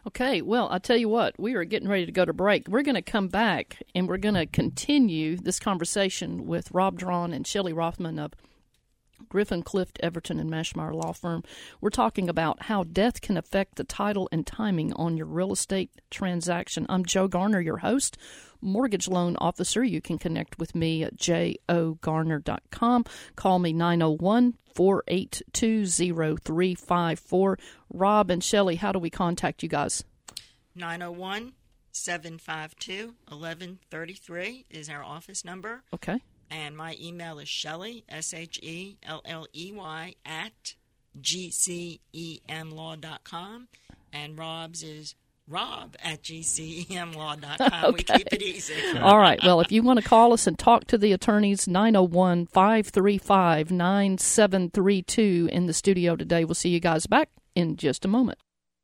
Okay, 0.08 0.42
well, 0.42 0.68
I'll 0.70 0.80
tell 0.80 0.98
you 0.98 1.08
what, 1.08 1.40
we 1.40 1.54
are 1.54 1.64
getting 1.64 1.88
ready 1.88 2.06
to 2.06 2.12
go 2.12 2.26
to 2.26 2.34
break. 2.34 2.68
We're 2.68 2.82
going 2.82 2.96
to 2.96 3.02
come 3.02 3.28
back 3.28 3.84
and 3.94 4.08
we're 4.08 4.18
going 4.18 4.36
to 4.36 4.48
continue 4.48 5.38
this 5.38 5.60
conversation 5.60 6.48
with 6.48 6.72
Rob 6.72 6.98
Drawn 6.98 7.32
and 7.32 7.46
Shelley 7.46 7.74
Rothman 7.74 8.18
of 8.18 8.34
Griffin, 9.34 9.64
Clift, 9.64 10.00
Everton, 10.04 10.40
and 10.40 10.48
Mashmeyer 10.48 10.94
Law 10.94 11.12
Firm. 11.12 11.44
We're 11.82 11.90
talking 11.90 12.30
about 12.30 12.62
how 12.66 12.84
death 12.84 13.20
can 13.20 13.36
affect 13.36 13.78
the 13.78 13.84
title 13.84 14.30
and 14.32 14.46
timing 14.46 14.94
on 14.94 15.18
your 15.18 15.26
real 15.26 15.52
estate 15.52 15.90
transaction. 16.12 16.86
I'm 16.88 17.04
Joe 17.04 17.28
Garner, 17.28 17.60
your 17.60 17.78
host, 17.78 18.16
mortgage 18.62 19.08
loan 19.08 19.36
officer. 19.38 19.84
You 19.84 20.02
can 20.02 20.20
connect 20.20 20.60
with 20.60 20.76
me 20.76 21.04
at 21.04 21.18
jogarner.com. 21.18 23.06
Call 23.36 23.58
me 23.58 23.74
901 23.74 24.54
482 24.76 25.88
0354. 25.88 27.58
Rob 27.92 28.30
and 28.30 28.44
Shelley, 28.44 28.76
how 28.76 28.92
do 28.92 29.00
we 29.00 29.10
contact 29.10 29.64
you 29.64 29.70
guys? 29.70 30.04
901 30.76 31.54
752 31.92 33.16
1133 33.30 34.66
is 34.70 34.90
our 34.90 35.04
office 35.04 35.44
number. 35.44 35.82
Okay. 35.92 36.22
And 36.54 36.78
my 36.78 36.96
email 37.02 37.40
is 37.40 37.50
Shelley, 37.50 38.04
S 38.08 38.32
H 38.32 38.60
E 38.62 38.98
L 39.04 39.24
L 39.26 39.48
E 39.54 39.72
Y, 39.74 40.14
at 40.24 40.76
gcemlaw.com. 41.20 42.08
And 44.14 44.38
Rob's 44.38 44.84
is 44.84 45.16
rob 45.48 45.96
at 46.04 46.22
gcemlaw.com. 46.22 47.94
We 47.94 48.04
keep 48.04 48.32
it 48.32 48.44
easy. 48.44 48.76
All 49.00 49.18
right. 49.18 49.42
Well, 49.44 49.62
if 49.62 49.72
you 49.72 49.82
want 49.82 50.00
to 50.00 50.06
call 50.06 50.32
us 50.32 50.46
and 50.46 50.60
talk 50.60 50.86
to 50.88 50.98
the 50.98 51.12
attorneys, 51.12 51.68
901 51.68 52.46
535 52.46 53.72
9732 53.72 55.50
in 55.52 55.66
the 55.66 55.74
studio 55.74 56.16
today. 56.16 56.46
We'll 56.46 56.54
see 56.54 56.70
you 56.70 56.80
guys 56.80 57.08
back 57.08 57.30
in 57.56 57.78
just 57.78 58.06
a 58.06 58.08
moment. 58.08 58.38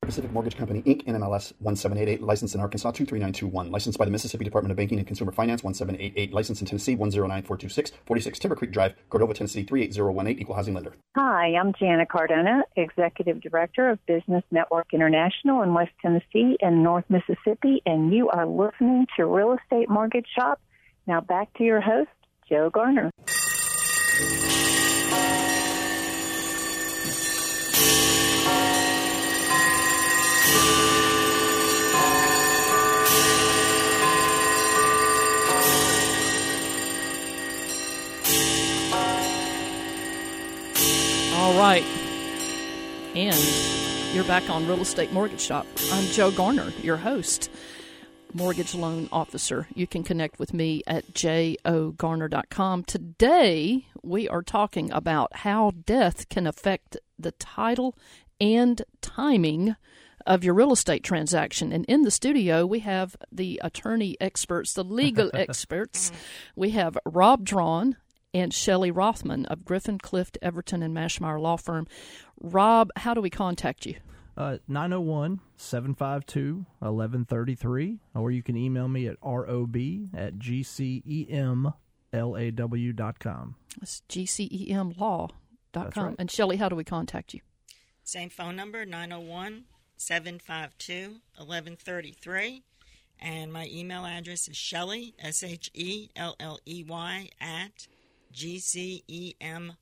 Pacific 0.10 0.32
Mortgage 0.32 0.58
Company, 0.58 0.82
Inc., 0.88 1.06
NMLS 1.06 1.54
1788, 1.60 2.24
licensed 2.24 2.56
in 2.56 2.62
Arkansas 2.62 2.90
23921, 2.90 3.72
licensed 3.72 4.00
by 4.00 4.06
the 4.06 4.12
Mississippi 4.12 4.44
Department 4.44 4.72
of 4.72 4.78
Banking 4.78 4.98
and 4.98 5.06
Consumer 5.06 5.32
Finance 5.32 5.64
1788, 5.64 6.34
licensed 6.34 6.62
in 6.64 6.68
Tennessee 6.68 6.96
109426, 6.96 7.92
46 8.08 8.40
Timber 8.40 8.56
Creek 8.56 8.72
Drive, 8.72 8.96
Cordova, 9.12 9.36
Tennessee 9.36 9.62
38018, 9.62 10.42
equal 10.42 10.56
housing 10.56 10.74
lender. 10.74 10.96
Hi, 11.16 11.54
I'm 11.54 11.74
Jana 11.74 12.08
Cardona, 12.08 12.64
Executive 12.76 13.40
Director 13.40 13.92
of 13.92 14.04
Business 14.08 14.44
Network 14.50 14.88
International 14.94 15.62
in 15.62 15.76
West 15.76 15.92
Tennessee 16.02 16.58
and 16.60 16.84
North 16.84 17.06
Mississippi, 17.10 17.84
and 17.86 18.12
you 18.12 18.30
are 18.30 18.48
listening 18.48 19.06
to 19.16 19.28
Real 19.28 19.56
Estate 19.62 19.92
Mortgage 19.92 20.28
Shop. 20.36 20.60
Now 21.06 21.22
back 21.22 21.54
to 21.60 21.64
your 21.64 21.82
host, 21.82 22.10
Joe 22.50 22.72
Garner. 22.72 23.12
Right. 41.60 41.84
And 43.16 44.16
you're 44.16 44.24
back 44.24 44.50
on 44.50 44.66
Real 44.66 44.80
Estate 44.80 45.12
Mortgage 45.12 45.42
Shop. 45.42 45.68
I'm 45.92 46.06
Joe 46.06 46.32
Garner, 46.32 46.72
your 46.82 46.96
host, 46.96 47.52
mortgage 48.34 48.74
loan 48.74 49.10
officer. 49.12 49.68
You 49.76 49.86
can 49.86 50.06
connect 50.06 50.40
with 50.40 50.54
me 50.54 50.84
at 50.88 51.14
jogarner.com. 51.14 52.86
Today, 52.86 53.88
we 54.02 54.30
are 54.30 54.42
talking 54.42 54.90
about 54.94 55.36
how 55.36 55.74
death 55.86 56.30
can 56.30 56.48
affect 56.48 56.96
the 57.18 57.34
title 57.34 57.94
and 58.40 58.82
timing 59.02 59.76
of 60.26 60.46
your 60.46 60.54
real 60.54 60.72
estate 60.72 61.04
transaction. 61.04 61.74
And 61.74 61.84
in 61.90 62.04
the 62.04 62.12
studio, 62.12 62.66
we 62.66 62.80
have 62.80 63.18
the 63.34 63.60
attorney 63.62 64.16
experts, 64.22 64.72
the 64.72 64.86
legal 64.86 65.30
experts. 65.34 66.10
We 66.56 66.70
have 66.70 66.98
Rob 67.06 67.44
Drawn 67.44 67.98
and 68.34 68.54
Shelley 68.54 68.92
Rothman 68.92 69.46
of 69.46 69.66
Griffin, 69.66 69.98
Clift, 69.98 70.38
Everton, 70.42 70.84
and 70.84 70.96
Mashmeyer 70.96 71.40
Law 71.40 71.58
Firm. 71.58 71.88
Rob, 72.40 72.92
how 72.98 73.14
do 73.14 73.22
we 73.22 73.30
contact 73.30 73.86
you? 73.86 73.96
Uh, 74.38 74.58
901 74.68 75.42
752 75.58 76.66
1133, 76.80 78.00
or 78.16 78.32
you 78.32 78.42
can 78.42 78.56
email 78.56 78.88
me 78.88 79.08
at 79.08 79.18
rob 79.22 79.76
at 80.16 80.40
gcemlaw.com. 80.40 81.76
It's 83.82 84.02
gcemlaw.com. 84.10 85.30
That's 85.72 85.98
right. 85.98 86.16
And 86.18 86.32
Shelley, 86.32 86.58
how 86.58 86.70
do 86.70 86.76
we 86.76 86.84
contact 86.84 87.34
you? 87.34 87.42
Same 88.04 88.30
phone 88.30 88.56
number, 88.56 88.86
901 88.86 89.66
752 89.98 91.20
1133. 91.36 92.64
And 93.22 93.52
my 93.52 93.68
email 93.70 94.06
address 94.06 94.48
is 94.48 94.56
Shelley, 94.56 95.14
S 95.20 95.44
H 95.44 95.70
E 95.74 96.10
L 96.16 96.38
L 96.40 96.60
E 96.66 96.86
Y, 96.88 97.30
at 97.42 97.88
gcemlaw.com. 98.34 99.74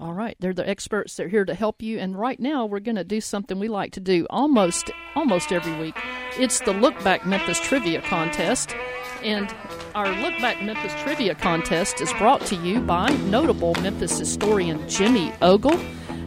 All 0.00 0.12
right, 0.12 0.36
they're 0.38 0.54
the 0.54 0.68
experts. 0.68 1.16
They're 1.16 1.28
here 1.28 1.44
to 1.44 1.54
help 1.54 1.82
you. 1.82 1.98
And 1.98 2.18
right 2.18 2.38
now, 2.38 2.66
we're 2.66 2.80
going 2.80 2.96
to 2.96 3.04
do 3.04 3.20
something 3.20 3.58
we 3.58 3.68
like 3.68 3.92
to 3.92 4.00
do 4.00 4.26
almost 4.30 4.90
almost 5.14 5.52
every 5.52 5.76
week. 5.78 5.96
It's 6.38 6.60
the 6.60 6.72
Look 6.72 7.02
Back 7.02 7.26
Memphis 7.26 7.60
Trivia 7.60 8.02
Contest, 8.02 8.74
and 9.22 9.52
our 9.94 10.08
Look 10.22 10.38
Back 10.40 10.62
Memphis 10.62 10.94
Trivia 11.02 11.34
Contest 11.34 12.00
is 12.00 12.12
brought 12.14 12.42
to 12.46 12.56
you 12.56 12.80
by 12.80 13.08
notable 13.08 13.74
Memphis 13.76 14.18
historian 14.18 14.88
Jimmy 14.88 15.32
Ogle. 15.42 15.78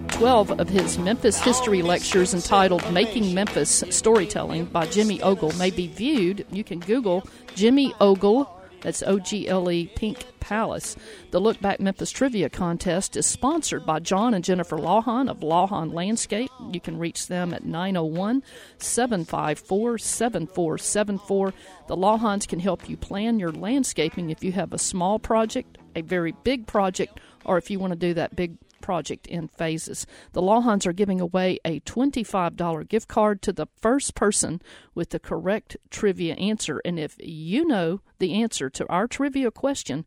12 0.09 0.59
of 0.59 0.69
his 0.69 0.99
Memphis 0.99 1.39
history 1.41 1.81
lectures 1.81 2.33
entitled 2.33 2.83
Making 2.93 3.33
Memphis 3.33 3.83
Storytelling 3.89 4.65
by 4.65 4.85
Jimmy 4.85 5.21
Ogle 5.21 5.51
may 5.53 5.71
be 5.71 5.87
viewed. 5.87 6.45
You 6.51 6.63
can 6.63 6.79
Google 6.79 7.25
Jimmy 7.55 7.93
Ogle 7.99 8.60
that's 8.81 9.03
O 9.03 9.19
G 9.19 9.47
L 9.47 9.71
E 9.71 9.87
Pink 9.95 10.25
Palace. 10.39 10.95
The 11.31 11.39
Look 11.39 11.61
Back 11.61 11.79
Memphis 11.79 12.11
Trivia 12.11 12.49
Contest 12.49 13.15
is 13.15 13.25
sponsored 13.25 13.85
by 13.85 13.99
John 13.99 14.33
and 14.33 14.43
Jennifer 14.43 14.77
Lawhon 14.77 15.29
of 15.29 15.39
Lawhon 15.39 15.93
Landscape. 15.93 16.49
You 16.71 16.79
can 16.79 16.99
reach 16.99 17.27
them 17.27 17.53
at 17.53 17.63
901 17.63 18.43
754 18.77 19.97
7474. 19.97 21.53
The 21.87 21.95
Lawhons 21.95 22.45
can 22.45 22.59
help 22.59 22.89
you 22.89 22.97
plan 22.97 23.39
your 23.39 23.51
landscaping 23.51 24.29
if 24.29 24.43
you 24.43 24.51
have 24.51 24.73
a 24.73 24.77
small 24.77 25.19
project, 25.19 25.77
a 25.95 26.01
very 26.01 26.33
big 26.43 26.67
project, 26.67 27.19
or 27.45 27.57
if 27.57 27.69
you 27.69 27.79
want 27.79 27.93
to 27.93 27.99
do 27.99 28.13
that 28.15 28.35
big 28.35 28.57
project 28.81 29.27
in 29.27 29.47
phases. 29.47 30.05
The 30.33 30.41
Lawhons 30.41 30.85
are 30.85 30.93
giving 30.93 31.21
away 31.21 31.59
a 31.63 31.79
$25 31.81 32.87
gift 32.87 33.07
card 33.07 33.41
to 33.43 33.53
the 33.53 33.67
first 33.79 34.15
person 34.15 34.61
with 34.93 35.09
the 35.09 35.19
correct 35.19 35.77
trivia 35.89 36.35
answer. 36.35 36.81
And 36.83 36.99
if 36.99 37.15
you 37.19 37.65
know 37.65 38.01
the 38.19 38.41
answer 38.41 38.69
to 38.71 38.87
our 38.87 39.07
trivia 39.07 39.51
question, 39.51 40.05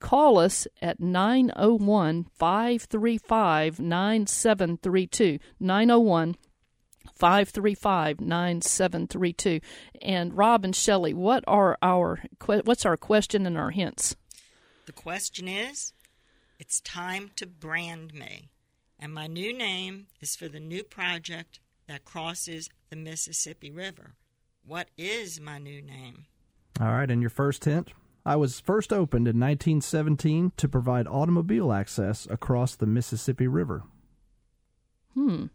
call 0.00 0.38
us 0.38 0.66
at 0.80 1.00
901 1.00 2.26
535 2.34 3.80
9732. 3.80 5.38
901 5.60 6.36
535 7.14 8.20
9732. 8.20 9.60
And 10.00 10.36
Rob 10.36 10.64
and 10.64 10.74
Shelley, 10.74 11.14
what 11.14 11.44
are 11.46 11.78
our 11.82 12.22
what's 12.46 12.86
our 12.86 12.96
question 12.96 13.46
and 13.46 13.56
our 13.56 13.70
hints? 13.70 14.16
The 14.86 14.92
question 14.92 15.48
is 15.48 15.92
It's 16.62 16.80
time 16.80 17.32
to 17.34 17.46
brand 17.48 18.14
me. 18.14 18.48
And 18.96 19.12
my 19.12 19.26
new 19.26 19.52
name 19.52 20.06
is 20.20 20.36
for 20.36 20.46
the 20.46 20.60
new 20.60 20.84
project 20.84 21.58
that 21.88 22.04
crosses 22.04 22.70
the 22.88 22.94
Mississippi 22.94 23.72
River. 23.72 24.14
What 24.64 24.86
is 24.96 25.40
my 25.40 25.58
new 25.58 25.82
name? 25.82 26.26
All 26.80 26.86
right, 26.86 27.10
and 27.10 27.20
your 27.20 27.30
first 27.30 27.64
hint? 27.64 27.90
I 28.24 28.36
was 28.36 28.60
first 28.60 28.92
opened 28.92 29.26
in 29.26 29.40
1917 29.40 30.52
to 30.56 30.68
provide 30.68 31.08
automobile 31.08 31.72
access 31.72 32.28
across 32.30 32.76
the 32.76 32.86
Mississippi 32.86 33.48
River. 33.48 33.82
Hmm. 35.14 35.46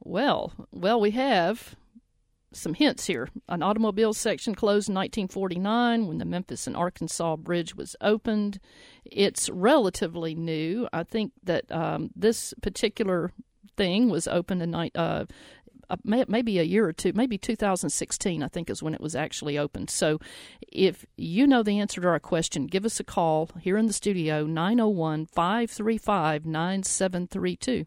Well, 0.00 0.52
well, 0.72 1.00
we 1.00 1.12
have 1.12 1.76
some 2.52 2.74
hints 2.74 3.06
here. 3.06 3.28
An 3.48 3.62
automobile 3.62 4.12
section 4.12 4.54
closed 4.54 4.88
in 4.88 4.94
1949 4.94 6.06
when 6.06 6.18
the 6.18 6.24
Memphis 6.24 6.66
and 6.66 6.76
Arkansas 6.76 7.36
Bridge 7.36 7.74
was 7.74 7.94
opened. 8.00 8.58
It's 9.04 9.50
relatively 9.50 10.34
new. 10.34 10.88
I 10.92 11.02
think 11.02 11.32
that 11.44 11.70
um, 11.70 12.10
this 12.16 12.54
particular 12.62 13.32
thing 13.76 14.08
was 14.08 14.26
opened 14.26 14.62
in 14.62 14.74
uh, 14.74 15.26
Uh, 15.90 15.96
maybe 16.04 16.58
a 16.58 16.62
year 16.62 16.86
or 16.86 16.92
two, 16.92 17.12
maybe 17.14 17.38
2016, 17.38 18.42
I 18.42 18.48
think 18.48 18.68
is 18.68 18.82
when 18.82 18.94
it 18.94 19.00
was 19.00 19.16
actually 19.16 19.56
opened. 19.56 19.88
So 19.88 20.18
if 20.70 21.06
you 21.16 21.46
know 21.46 21.62
the 21.62 21.78
answer 21.80 22.00
to 22.00 22.08
our 22.08 22.20
question, 22.20 22.66
give 22.66 22.84
us 22.84 23.00
a 23.00 23.04
call 23.04 23.50
here 23.60 23.78
in 23.78 23.86
the 23.86 23.92
studio, 23.92 24.44
901 24.44 25.26
535 25.26 26.44
9732. 26.44 27.86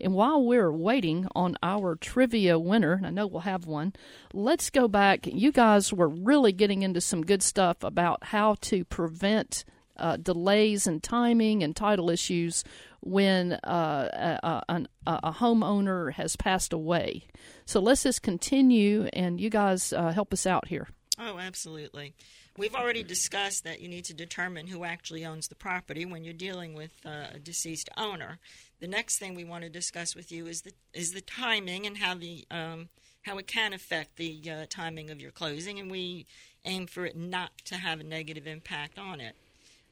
And 0.00 0.14
while 0.14 0.44
we're 0.44 0.72
waiting 0.72 1.28
on 1.34 1.56
our 1.62 1.94
trivia 1.94 2.58
winner, 2.58 2.94
and 2.94 3.06
I 3.06 3.10
know 3.10 3.26
we'll 3.26 3.40
have 3.40 3.66
one, 3.66 3.92
let's 4.32 4.70
go 4.70 4.88
back. 4.88 5.26
You 5.26 5.52
guys 5.52 5.92
were 5.92 6.08
really 6.08 6.52
getting 6.52 6.82
into 6.82 7.00
some 7.00 7.22
good 7.22 7.42
stuff 7.42 7.82
about 7.82 8.24
how 8.24 8.56
to 8.62 8.84
prevent 8.84 9.64
uh, 9.98 10.16
delays 10.16 10.86
and 10.86 11.02
timing 11.02 11.62
and 11.62 11.74
title 11.74 12.10
issues 12.10 12.64
when 13.00 13.52
uh, 13.52 14.38
a, 14.42 14.62
a, 14.72 14.86
a 15.06 15.32
homeowner 15.32 16.12
has 16.12 16.36
passed 16.36 16.72
away. 16.72 17.26
So 17.64 17.80
let's 17.80 18.02
just 18.02 18.22
continue, 18.22 19.08
and 19.12 19.40
you 19.40 19.50
guys 19.50 19.92
uh, 19.92 20.10
help 20.10 20.32
us 20.32 20.46
out 20.46 20.68
here. 20.68 20.88
Oh, 21.18 21.38
absolutely. 21.38 22.14
We've 22.58 22.74
already 22.74 23.02
discussed 23.02 23.64
that 23.64 23.80
you 23.80 23.88
need 23.88 24.06
to 24.06 24.14
determine 24.14 24.66
who 24.66 24.84
actually 24.84 25.24
owns 25.26 25.48
the 25.48 25.54
property 25.54 26.04
when 26.04 26.24
you're 26.24 26.34
dealing 26.34 26.74
with 26.74 26.92
uh, 27.04 27.26
a 27.34 27.38
deceased 27.38 27.90
owner. 27.96 28.38
The 28.80 28.88
next 28.88 29.18
thing 29.18 29.34
we 29.34 29.44
want 29.44 29.64
to 29.64 29.70
discuss 29.70 30.16
with 30.16 30.32
you 30.32 30.46
is 30.46 30.62
the 30.62 30.72
is 30.92 31.12
the 31.12 31.20
timing 31.20 31.86
and 31.86 31.98
how 31.98 32.14
the 32.14 32.46
um, 32.50 32.88
how 33.22 33.38
it 33.38 33.46
can 33.46 33.72
affect 33.72 34.16
the 34.16 34.42
uh, 34.50 34.66
timing 34.68 35.10
of 35.10 35.20
your 35.20 35.30
closing, 35.30 35.78
and 35.78 35.90
we 35.90 36.26
aim 36.64 36.86
for 36.86 37.04
it 37.06 37.16
not 37.16 37.50
to 37.66 37.76
have 37.76 38.00
a 38.00 38.04
negative 38.04 38.46
impact 38.46 38.98
on 38.98 39.20
it. 39.20 39.36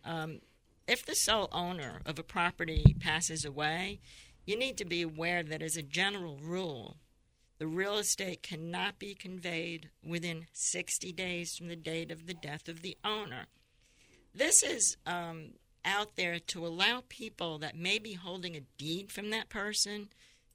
Um, 0.04 0.40
if 0.87 1.04
the 1.04 1.14
sole 1.14 1.49
owner 1.52 2.00
of 2.04 2.18
a 2.18 2.23
property 2.23 2.96
passes 3.00 3.44
away, 3.44 4.00
you 4.44 4.58
need 4.58 4.76
to 4.78 4.84
be 4.84 5.02
aware 5.02 5.42
that 5.42 5.62
as 5.62 5.76
a 5.76 5.82
general 5.82 6.38
rule, 6.42 6.96
the 7.58 7.66
real 7.66 7.96
estate 7.96 8.42
cannot 8.42 8.99
be 8.99 9.14
conveyed 9.14 9.88
within 10.04 10.46
60 10.52 11.12
days 11.12 11.56
from 11.56 11.68
the 11.68 11.76
date 11.76 12.11
of 12.11 12.26
the 12.26 12.34
death 12.34 12.68
of 12.68 12.82
the 12.82 12.96
owner. 13.04 13.46
This 14.34 14.62
is 14.62 14.96
um, 15.06 15.52
out 15.84 16.16
there 16.16 16.38
to 16.38 16.66
allow 16.66 17.04
people 17.08 17.58
that 17.58 17.76
may 17.76 17.99
be 17.99 18.14
holding 18.14 18.56
a 18.56 18.61
deed 18.78 19.12
from 19.12 19.30
that 19.30 19.49
person 19.49 20.08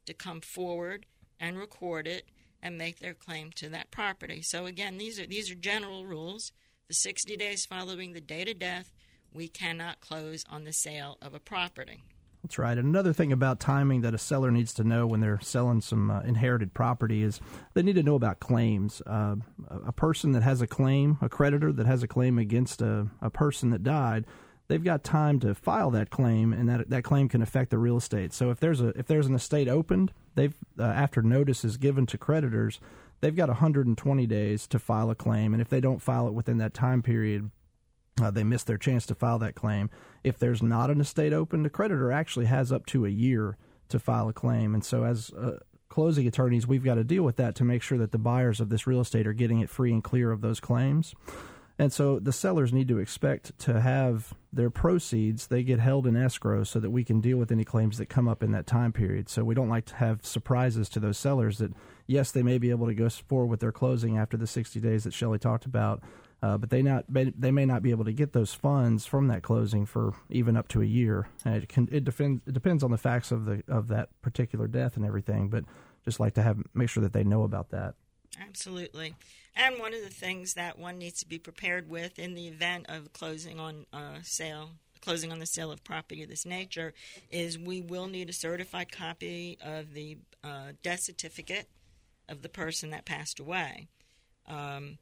to 0.06 0.14
come 0.14 0.42
forward 0.42 1.06
and 1.40 1.58
record 1.58 2.08
it 2.08 2.26
and 2.62 2.78
make 2.78 3.00
their 3.00 3.14
claim 3.14 3.52
to 3.54 3.70
that 3.70 3.92
property. 3.92 4.42
So 4.42 4.66
again, 4.66 4.98
these 4.98 5.20
are 5.20 5.26
these 5.26 5.50
are 5.50 5.56
general 5.56 6.06
rules. 6.06 6.52
The 6.88 6.94
60 6.94 7.38
days 7.38 7.66
following 7.66 8.14
the 8.14 8.22
date 8.22 8.50
of 8.50 8.60
death, 8.60 8.92
we 9.34 9.48
cannot 9.48 10.02
close 10.02 10.44
on 10.50 10.64
the 10.64 10.74
sale 10.74 11.18
of 11.22 11.34
a 11.34 11.40
property. 11.40 12.04
That's 12.44 12.58
right. 12.58 12.78
And 12.78 12.88
another 12.88 13.12
thing 13.12 13.34
about 13.34 13.60
timing 13.60 14.02
that 14.02 14.14
a 14.14 14.18
seller 14.18 14.50
needs 14.50 14.74
to 14.76 14.84
know 14.84 15.06
when 15.06 15.20
they're 15.20 15.42
selling 15.42 15.82
some 15.82 16.10
uh, 16.10 16.22
inherited 16.22 16.74
property 16.74 17.22
is 17.22 17.42
they 17.74 17.84
need 17.84 17.96
to 17.96 18.04
know 18.04 18.16
about 18.16 18.40
claims. 18.40 19.02
Uh, 19.06 19.36
a 19.86 19.92
person 19.92 20.32
that 20.32 20.44
has 20.44 20.62
a 20.62 20.68
claim, 20.68 21.18
a 21.22 21.28
creditor 21.28 21.74
that 21.74 21.86
has 21.86 22.02
a 22.02 22.08
claim 22.08 22.38
against 22.38 22.82
a, 22.82 23.08
a 23.22 23.30
person 23.30 23.72
that 23.72 23.84
died, 23.84 24.26
they've 24.70 24.84
got 24.84 25.04
time 25.04 25.40
to 25.42 25.54
file 25.54 25.92
that 25.92 26.10
claim, 26.10 26.54
and 26.54 26.70
that 26.70 26.90
that 26.90 27.04
claim 27.04 27.28
can 27.28 27.42
affect 27.42 27.72
the 27.72 27.78
real 27.78 27.98
estate. 27.98 28.32
So 28.32 28.52
if 28.52 28.60
there's 28.62 28.80
a 28.80 28.90
if 28.98 29.08
there's 29.08 29.28
an 29.28 29.36
estate 29.36 29.68
opened, 29.68 30.14
they've 30.36 30.56
uh, 30.80 30.84
after 30.84 31.22
notice 31.22 31.66
is 31.66 31.76
given 31.76 32.06
to 32.06 32.18
creditors, 32.18 32.80
they've 33.20 33.36
got 33.36 33.50
120 33.50 34.26
days 34.28 34.66
to 34.68 34.80
file 34.80 35.10
a 35.10 35.16
claim, 35.16 35.54
and 35.54 35.62
if 35.62 35.68
they 35.68 35.82
don't 35.82 36.02
file 36.02 36.28
it 36.28 36.34
within 36.34 36.58
that 36.60 36.74
time 36.74 37.02
period, 37.02 37.52
uh, 38.22 38.32
they 38.32 38.44
miss 38.44 38.64
their 38.64 38.78
chance 38.78 39.06
to 39.08 39.16
file 39.16 39.40
that 39.40 39.56
claim. 39.56 39.90
If 40.24 40.38
there's 40.38 40.62
not 40.62 40.90
an 40.90 41.02
estate 41.02 41.34
open, 41.34 41.64
the 41.64 41.70
creditor 41.70 42.12
actually 42.12 42.46
has 42.46 42.72
up 42.72 42.86
to 42.88 43.06
a 43.06 43.10
year 43.10 43.58
to 43.90 44.00
file 44.00 44.30
a 44.30 44.34
claim. 44.34 44.74
And 44.74 44.84
so, 44.84 45.04
as 45.04 45.32
uh, 45.32 45.60
closing 45.90 46.28
attorneys, 46.28 46.68
we've 46.68 46.84
got 46.84 46.96
to 46.96 47.04
deal 47.04 47.24
with 47.24 47.36
that 47.38 47.56
to 47.56 47.64
make 47.64 47.82
sure 47.82 47.98
that 47.98 48.12
the 48.12 48.18
buyers 48.18 48.60
of 48.60 48.70
this 48.70 48.86
real 48.86 49.02
estate 49.02 49.28
are 49.28 49.34
getting 49.34 49.60
it 49.60 49.70
free 49.70 49.92
and 49.92 50.04
clear 50.04 50.32
of 50.32 50.42
those 50.42 50.60
claims. 50.60 51.16
And 51.80 51.94
so 51.94 52.20
the 52.20 52.34
sellers 52.34 52.74
need 52.74 52.90
to 52.90 53.00
expect 53.00 53.58
to 53.60 53.80
have 53.80 54.34
their 54.52 54.70
proceeds, 54.70 55.48
they 55.48 55.64
get 55.64 55.80
held 55.80 56.06
in 56.06 56.18
escrow 56.18 56.66
so 56.66 56.78
that 56.78 56.90
we 56.90 57.06
can 57.06 57.22
deal 57.22 57.38
with 57.38 57.54
any 57.54 57.64
claims 57.64 57.98
that 57.98 58.08
come 58.08 58.28
up 58.28 58.44
in 58.44 58.52
that 58.52 58.68
time 58.68 58.92
period. 58.92 59.30
So 59.30 59.46
we 59.46 59.56
don't 59.56 59.70
like 59.70 59.86
to 59.86 59.96
have 59.96 60.26
surprises 60.26 60.90
to 60.90 61.00
those 61.00 61.18
sellers 61.18 61.60
that, 61.60 61.72
yes, 62.06 62.32
they 62.32 62.44
may 62.44 62.58
be 62.58 62.70
able 62.70 62.88
to 62.88 62.94
go 62.94 63.08
forward 63.08 63.48
with 63.48 63.62
their 63.62 63.72
closing 63.72 64.18
after 64.18 64.36
the 64.36 64.46
60 64.46 64.78
days 64.82 65.06
that 65.06 65.14
Shelley 65.14 65.40
talked 65.40 65.66
about, 65.66 66.04
uh, 66.42 66.58
but 66.58 66.70
they 66.70 66.82
not 66.82 67.06
they 67.10 67.52
may 67.52 67.66
not 67.66 67.84
be 67.84 67.92
able 67.92 68.06
to 68.06 68.14
get 68.14 68.34
those 68.34 68.54
funds 68.54 69.06
from 69.06 69.28
that 69.28 69.44
closing 69.44 69.86
for 69.86 70.14
even 70.30 70.56
up 70.56 70.68
to 70.70 70.82
a 70.82 70.86
year. 70.86 71.28
And 71.44 71.56
it 71.56 71.70
can 71.70 71.90
it 71.92 72.04
depends 72.06 72.42
it 72.48 72.54
depends 72.54 72.84
on 72.84 72.92
the 72.92 72.98
facts 72.98 73.32
of 73.32 73.46
the 73.46 73.64
of 73.68 73.88
that 73.90 74.10
particular 74.22 74.68
death 74.68 74.96
and 74.96 75.06
everything. 75.06 75.50
But 75.50 75.66
just 76.06 76.20
like 76.20 76.36
to 76.36 76.42
have 76.42 76.58
make 76.74 76.90
sure 76.90 77.04
that 77.04 77.14
they 77.14 77.24
know 77.24 77.44
about 77.44 77.72
that. 77.72 77.96
Absolutely, 78.40 79.16
and 79.56 79.80
one 79.80 79.94
of 79.94 80.02
the 80.02 80.10
things 80.10 80.54
that 80.54 80.80
one 80.80 80.98
needs 80.98 81.20
to 81.20 81.28
be 81.28 81.40
prepared 81.40 81.90
with 81.90 82.18
in 82.20 82.36
the 82.36 82.48
event 82.48 82.86
of 82.88 83.12
closing 83.12 83.60
on 83.60 83.86
uh, 83.92 84.20
sale 84.24 84.72
closing 85.02 85.32
on 85.32 85.40
the 85.40 85.46
sale 85.46 85.72
of 85.72 85.84
property 85.84 86.24
of 86.24 86.30
this 86.30 86.46
nature 86.46 86.94
is 87.32 87.58
we 87.58 87.82
will 87.82 88.08
need 88.08 88.30
a 88.30 88.34
certified 88.34 88.92
copy 88.92 89.58
of 89.64 89.94
the 89.94 90.18
uh, 90.44 90.74
death 90.84 91.00
certificate 91.00 91.68
of 92.28 92.42
the 92.42 92.50
person 92.50 92.90
that 92.92 93.06
passed 93.06 93.40
away. 93.40 93.88
Um, 94.48 94.98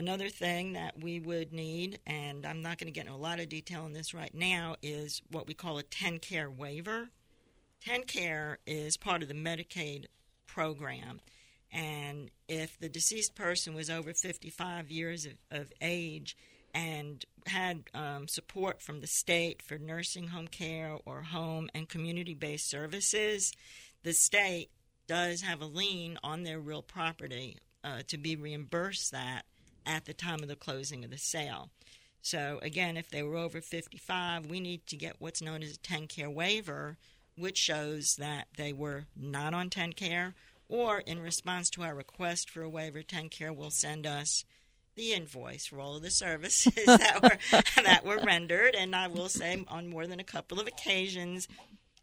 Another 0.00 0.30
thing 0.30 0.72
that 0.72 0.98
we 0.98 1.20
would 1.20 1.52
need, 1.52 1.98
and 2.06 2.46
I'm 2.46 2.62
not 2.62 2.78
going 2.78 2.86
to 2.86 2.90
get 2.90 3.04
into 3.04 3.14
a 3.14 3.20
lot 3.20 3.38
of 3.38 3.50
detail 3.50 3.82
on 3.82 3.92
this 3.92 4.14
right 4.14 4.34
now, 4.34 4.76
is 4.80 5.20
what 5.30 5.46
we 5.46 5.52
call 5.52 5.76
a 5.76 5.82
TennCare 5.82 6.48
waiver. 6.48 7.10
TennCare 7.86 8.56
is 8.66 8.96
part 8.96 9.20
of 9.20 9.28
the 9.28 9.34
Medicaid 9.34 10.06
program. 10.46 11.20
And 11.70 12.30
if 12.48 12.80
the 12.80 12.88
deceased 12.88 13.34
person 13.34 13.74
was 13.74 13.90
over 13.90 14.14
55 14.14 14.90
years 14.90 15.26
of, 15.26 15.34
of 15.50 15.70
age 15.82 16.34
and 16.72 17.22
had 17.44 17.82
um, 17.92 18.26
support 18.26 18.80
from 18.80 19.02
the 19.02 19.06
state 19.06 19.60
for 19.60 19.76
nursing 19.76 20.28
home 20.28 20.48
care 20.48 20.96
or 21.04 21.24
home 21.24 21.68
and 21.74 21.90
community 21.90 22.32
based 22.32 22.70
services, 22.70 23.52
the 24.02 24.14
state 24.14 24.70
does 25.06 25.42
have 25.42 25.60
a 25.60 25.66
lien 25.66 26.18
on 26.24 26.44
their 26.44 26.58
real 26.58 26.80
property 26.80 27.58
uh, 27.84 28.00
to 28.08 28.16
be 28.16 28.34
reimbursed 28.34 29.12
that 29.12 29.44
at 29.86 30.04
the 30.04 30.14
time 30.14 30.42
of 30.42 30.48
the 30.48 30.56
closing 30.56 31.04
of 31.04 31.10
the 31.10 31.18
sale. 31.18 31.70
So, 32.22 32.58
again, 32.62 32.96
if 32.96 33.10
they 33.10 33.22
were 33.22 33.36
over 33.36 33.60
55, 33.60 34.46
we 34.46 34.60
need 34.60 34.86
to 34.88 34.96
get 34.96 35.16
what's 35.20 35.40
known 35.40 35.62
as 35.62 35.74
a 35.74 35.78
TennCare 35.78 36.32
waiver, 36.32 36.98
which 37.36 37.56
shows 37.56 38.16
that 38.18 38.48
they 38.56 38.72
were 38.72 39.06
not 39.16 39.54
on 39.54 39.70
TennCare, 39.70 40.34
or 40.68 40.98
in 40.98 41.20
response 41.20 41.70
to 41.70 41.82
our 41.82 41.94
request 41.94 42.50
for 42.50 42.62
a 42.62 42.68
waiver, 42.68 43.02
TennCare 43.02 43.56
will 43.56 43.70
send 43.70 44.06
us 44.06 44.44
the 44.96 45.12
invoice 45.14 45.66
for 45.66 45.80
all 45.80 45.96
of 45.96 46.02
the 46.02 46.10
services 46.10 46.72
that 46.86 47.20
were 47.22 47.38
that 47.82 48.04
were 48.04 48.20
rendered. 48.22 48.74
And 48.74 48.94
I 48.94 49.08
will 49.08 49.28
say, 49.28 49.64
on 49.68 49.88
more 49.88 50.06
than 50.06 50.20
a 50.20 50.24
couple 50.24 50.60
of 50.60 50.66
occasions, 50.66 51.48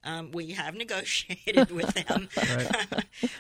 um, 0.03 0.31
we 0.31 0.51
have 0.53 0.75
negotiated 0.75 1.71
with 1.71 1.93
them 1.93 2.29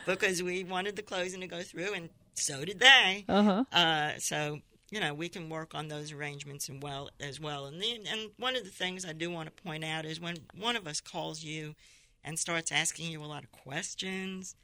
because 0.05 0.43
we 0.43 0.63
wanted 0.63 0.95
the 0.95 1.01
closing 1.01 1.41
to 1.41 1.47
go 1.47 1.61
through, 1.61 1.93
and 1.93 2.09
so 2.37 2.63
did 2.63 2.79
they. 2.79 3.25
Uh-huh. 3.27 3.63
Uh, 3.71 4.11
so 4.19 4.59
you 4.91 4.99
know 4.99 5.13
we 5.13 5.29
can 5.29 5.49
work 5.49 5.75
on 5.75 5.87
those 5.87 6.11
arrangements 6.11 6.69
and 6.69 6.81
well 6.81 7.09
as 7.19 7.39
well. 7.39 7.65
And 7.65 7.81
then, 7.81 8.03
and 8.09 8.31
one 8.37 8.55
of 8.55 8.63
the 8.63 8.69
things 8.69 9.05
I 9.05 9.13
do 9.13 9.29
want 9.29 9.55
to 9.55 9.63
point 9.63 9.83
out 9.83 10.05
is 10.05 10.19
when 10.19 10.37
one 10.57 10.75
of 10.75 10.87
us 10.87 11.01
calls 11.01 11.43
you 11.43 11.75
and 12.23 12.37
starts 12.37 12.71
asking 12.71 13.11
you 13.11 13.23
a 13.23 13.25
lot 13.25 13.43
of 13.43 13.51
questions, 13.51 14.55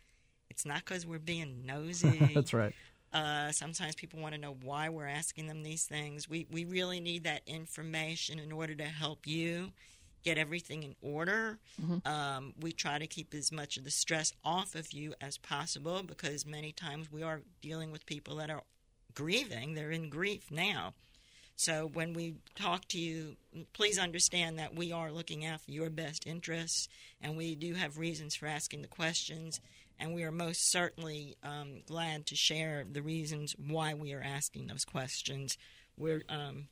it's 0.50 0.66
not 0.66 0.80
because 0.86 1.06
we're 1.06 1.20
being 1.20 1.66
nosy. 1.66 2.32
That's 2.36 2.54
right. 2.54 2.74
Uh, 3.12 3.52
sometimes 3.52 3.94
people 3.94 4.20
want 4.20 4.34
to 4.34 4.42
know 4.42 4.58
why 4.64 4.90
we're 4.90 5.08
asking 5.08 5.48
them 5.48 5.64
these 5.64 5.86
things. 5.86 6.30
We 6.30 6.48
we 6.52 6.66
really 6.66 7.00
need 7.00 7.24
that 7.26 7.42
information 7.46 8.40
in 8.40 8.52
order 8.52 8.76
to 8.76 8.86
help 8.86 9.28
you 9.28 9.72
get 10.24 10.38
everything 10.38 10.84
in 10.84 10.96
order. 11.02 11.60
Mm-hmm. 11.82 12.08
Um, 12.08 12.54
we 12.60 12.72
try 12.72 12.98
to 12.98 13.08
keep 13.08 13.34
as 13.34 13.52
much 13.52 13.78
of 13.78 13.84
the 13.84 13.92
stress 13.92 14.32
off 14.44 14.76
of 14.76 14.92
you 14.92 15.14
as 15.22 15.38
possible 15.38 16.02
because 16.04 16.46
many 16.46 16.72
times 16.72 17.12
we 17.12 17.24
are 17.24 17.42
dealing 17.62 17.92
with 17.92 18.06
people 18.06 18.38
that 18.38 18.50
are 18.50 18.64
grieving, 19.14 19.74
they're 19.74 19.92
in 19.92 20.10
grief 20.10 20.50
now. 20.52 20.94
So 21.56 21.90
when 21.94 22.14
we 22.14 22.36
talk 22.56 22.88
to 22.90 23.00
you, 23.00 23.36
please 23.74 24.00
understand 24.00 24.58
that 24.58 24.76
we 24.76 24.92
are 24.92 25.12
looking 25.12 25.46
after 25.46 25.72
your 25.72 25.90
best 25.90 26.26
interests, 26.26 26.90
and 27.22 27.38
we 27.38 27.56
do 27.56 27.76
have 27.76 28.00
reasons 28.00 28.36
for 28.36 28.48
asking 28.48 28.82
the 28.82 28.88
questions, 28.88 29.62
and 30.00 30.16
we 30.16 30.24
are 30.24 30.32
most 30.32 30.72
certainly 30.72 31.38
um, 31.44 31.82
glad 31.86 32.26
to 32.28 32.36
share 32.36 32.84
the 32.92 33.04
reasons 33.04 33.56
why 33.56 33.94
we 33.94 34.14
are 34.14 34.22
asking 34.22 34.68
those 34.68 34.84
questions. 34.84 35.58
We're 35.96 36.24
um, 36.28 36.70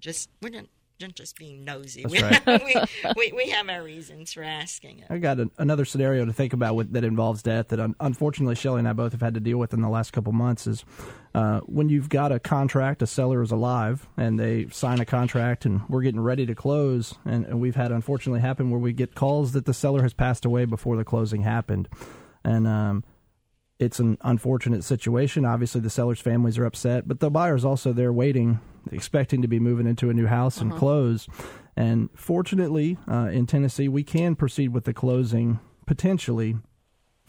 just 0.00 0.30
we're 0.42 0.50
not 0.50 0.66
just 1.06 1.38
being 1.38 1.64
nosy. 1.64 2.02
That's 2.02 2.12
we, 2.12 2.22
right. 2.22 2.64
we, 3.16 3.32
we, 3.32 3.32
we, 3.44 3.50
have 3.50 3.68
our 3.68 3.82
reasons 3.82 4.32
for 4.32 4.42
asking 4.42 5.00
it. 5.00 5.06
I 5.08 5.18
got 5.18 5.38
a, 5.38 5.48
another 5.56 5.84
scenario 5.84 6.24
to 6.24 6.32
think 6.32 6.52
about 6.52 6.74
with, 6.74 6.92
that 6.92 7.04
involves 7.04 7.42
death 7.42 7.68
that 7.68 7.78
un, 7.78 7.94
unfortunately 8.00 8.56
Shelley 8.56 8.80
and 8.80 8.88
I 8.88 8.92
both 8.92 9.12
have 9.12 9.20
had 9.20 9.34
to 9.34 9.40
deal 9.40 9.58
with 9.58 9.72
in 9.72 9.80
the 9.80 9.88
last 9.88 10.12
couple 10.12 10.32
months 10.32 10.66
is 10.66 10.84
uh, 11.34 11.60
when 11.60 11.88
you've 11.88 12.08
got 12.08 12.32
a 12.32 12.40
contract, 12.40 13.02
a 13.02 13.06
seller 13.06 13.42
is 13.42 13.52
alive, 13.52 14.08
and 14.16 14.40
they 14.40 14.66
sign 14.70 15.00
a 15.00 15.04
contract, 15.04 15.64
and 15.64 15.82
we're 15.88 16.02
getting 16.02 16.20
ready 16.20 16.46
to 16.46 16.54
close, 16.54 17.14
and, 17.24 17.46
and 17.46 17.60
we've 17.60 17.76
had 17.76 17.92
unfortunately 17.92 18.40
happen 18.40 18.70
where 18.70 18.80
we 18.80 18.92
get 18.92 19.14
calls 19.14 19.52
that 19.52 19.64
the 19.64 19.74
seller 19.74 20.02
has 20.02 20.12
passed 20.12 20.44
away 20.44 20.64
before 20.64 20.96
the 20.96 21.04
closing 21.04 21.42
happened, 21.42 21.88
and 22.44 22.66
um, 22.66 23.04
it's 23.78 23.98
an 23.98 24.18
unfortunate 24.22 24.82
situation. 24.84 25.44
Obviously, 25.44 25.80
the 25.80 25.90
seller's 25.90 26.20
families 26.20 26.58
are 26.58 26.64
upset, 26.64 27.06
but 27.06 27.20
the 27.20 27.30
buyer's 27.30 27.64
also 27.64 27.92
there 27.92 28.12
waiting, 28.12 28.60
expecting 28.90 29.42
to 29.42 29.48
be 29.48 29.60
moving 29.60 29.86
into 29.86 30.10
a 30.10 30.14
new 30.14 30.26
house 30.26 30.60
and 30.60 30.72
uh-huh. 30.72 30.78
close. 30.78 31.28
And 31.76 32.08
fortunately, 32.14 32.98
uh, 33.08 33.28
in 33.32 33.46
Tennessee, 33.46 33.88
we 33.88 34.02
can 34.02 34.34
proceed 34.34 34.68
with 34.68 34.84
the 34.84 34.92
closing 34.92 35.60
potentially 35.86 36.56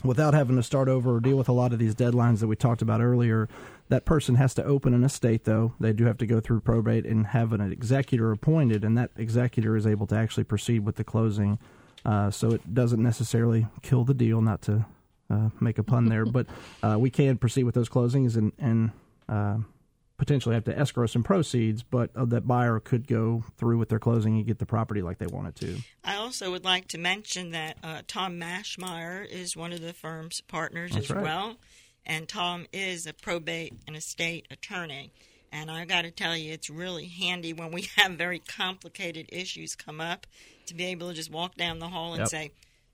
without 0.03 0.33
having 0.33 0.55
to 0.55 0.63
start 0.63 0.87
over 0.87 1.17
or 1.17 1.19
deal 1.19 1.37
with 1.37 1.49
a 1.49 1.53
lot 1.53 1.73
of 1.73 1.77
these 1.77 1.93
deadlines 1.93 2.39
that 2.39 2.47
we 2.47 2.55
talked 2.55 2.81
about 2.81 3.01
earlier. 3.01 3.47
That 3.89 4.05
person 4.05 4.35
has 4.35 4.53
to 4.55 4.63
open 4.63 4.93
an 4.93 5.03
estate, 5.03 5.43
though. 5.43 5.73
They 5.79 5.93
do 5.93 6.05
have 6.05 6.17
to 6.19 6.25
go 6.25 6.39
through 6.39 6.61
probate 6.61 7.05
and 7.05 7.27
have 7.27 7.53
an 7.53 7.61
executor 7.61 8.31
appointed, 8.31 8.83
and 8.83 8.97
that 8.97 9.11
executor 9.17 9.75
is 9.75 9.85
able 9.85 10.07
to 10.07 10.15
actually 10.15 10.45
proceed 10.45 10.85
with 10.85 10.95
the 10.95 11.03
closing. 11.03 11.59
Uh, 12.05 12.31
so 12.31 12.51
it 12.51 12.73
doesn't 12.73 13.03
necessarily 13.03 13.67
kill 13.81 14.05
the 14.05 14.13
deal, 14.13 14.41
not 14.41 14.61
to 14.63 14.85
uh, 15.29 15.49
make 15.59 15.77
a 15.77 15.83
pun 15.83 16.05
there, 16.05 16.25
but 16.25 16.47
uh, 16.83 16.97
we 16.99 17.09
can 17.09 17.37
proceed 17.37 17.63
with 17.63 17.75
those 17.75 17.89
closings 17.89 18.35
and 18.35 18.51
and 18.57 18.91
uh, 19.27 19.57
potentially 20.19 20.53
have 20.53 20.65
to 20.65 20.77
escrow 20.77 21.07
some 21.07 21.23
proceeds, 21.23 21.81
but 21.81 22.11
uh, 22.15 22.25
that 22.25 22.45
buyer 22.45 22.79
could 22.79 23.07
go 23.07 23.43
through 23.57 23.77
with 23.77 23.89
their 23.89 23.99
closing 23.99 24.35
and 24.35 24.45
get 24.45 24.59
the 24.59 24.65
property 24.65 25.01
like 25.01 25.17
they 25.17 25.27
wanted 25.27 25.55
to. 25.55 25.77
I 26.03 26.15
also 26.15 26.51
would 26.51 26.65
like 26.65 26.87
to 26.89 26.97
mention 26.97 27.51
that 27.51 27.77
uh, 27.81 28.01
Tom 28.05 28.39
Mashmeyer 28.39 29.25
is 29.25 29.55
one 29.55 29.71
of 29.71 29.81
the 29.81 29.93
firm's 29.93 30.41
partners 30.41 30.91
That's 30.91 31.09
as 31.09 31.15
right. 31.15 31.23
well, 31.23 31.55
and 32.05 32.27
Tom 32.27 32.67
is 32.73 33.07
a 33.07 33.13
probate 33.13 33.73
and 33.87 33.95
estate 33.95 34.47
attorney. 34.51 35.11
And 35.51 35.71
I've 35.71 35.87
got 35.87 36.03
to 36.03 36.11
tell 36.11 36.37
you, 36.37 36.53
it's 36.53 36.69
really 36.69 37.07
handy 37.07 37.53
when 37.53 37.71
we 37.71 37.87
have 37.95 38.11
very 38.11 38.39
complicated 38.39 39.27
issues 39.29 39.75
come 39.75 39.99
up 39.99 40.27
to 40.67 40.75
be 40.75 40.85
able 40.85 41.09
to 41.09 41.15
just 41.15 41.31
walk 41.31 41.55
down 41.55 41.79
the 41.79 41.87
hall 41.87 42.13
and 42.13 42.19
yep. 42.19 42.27
say, 42.27 42.51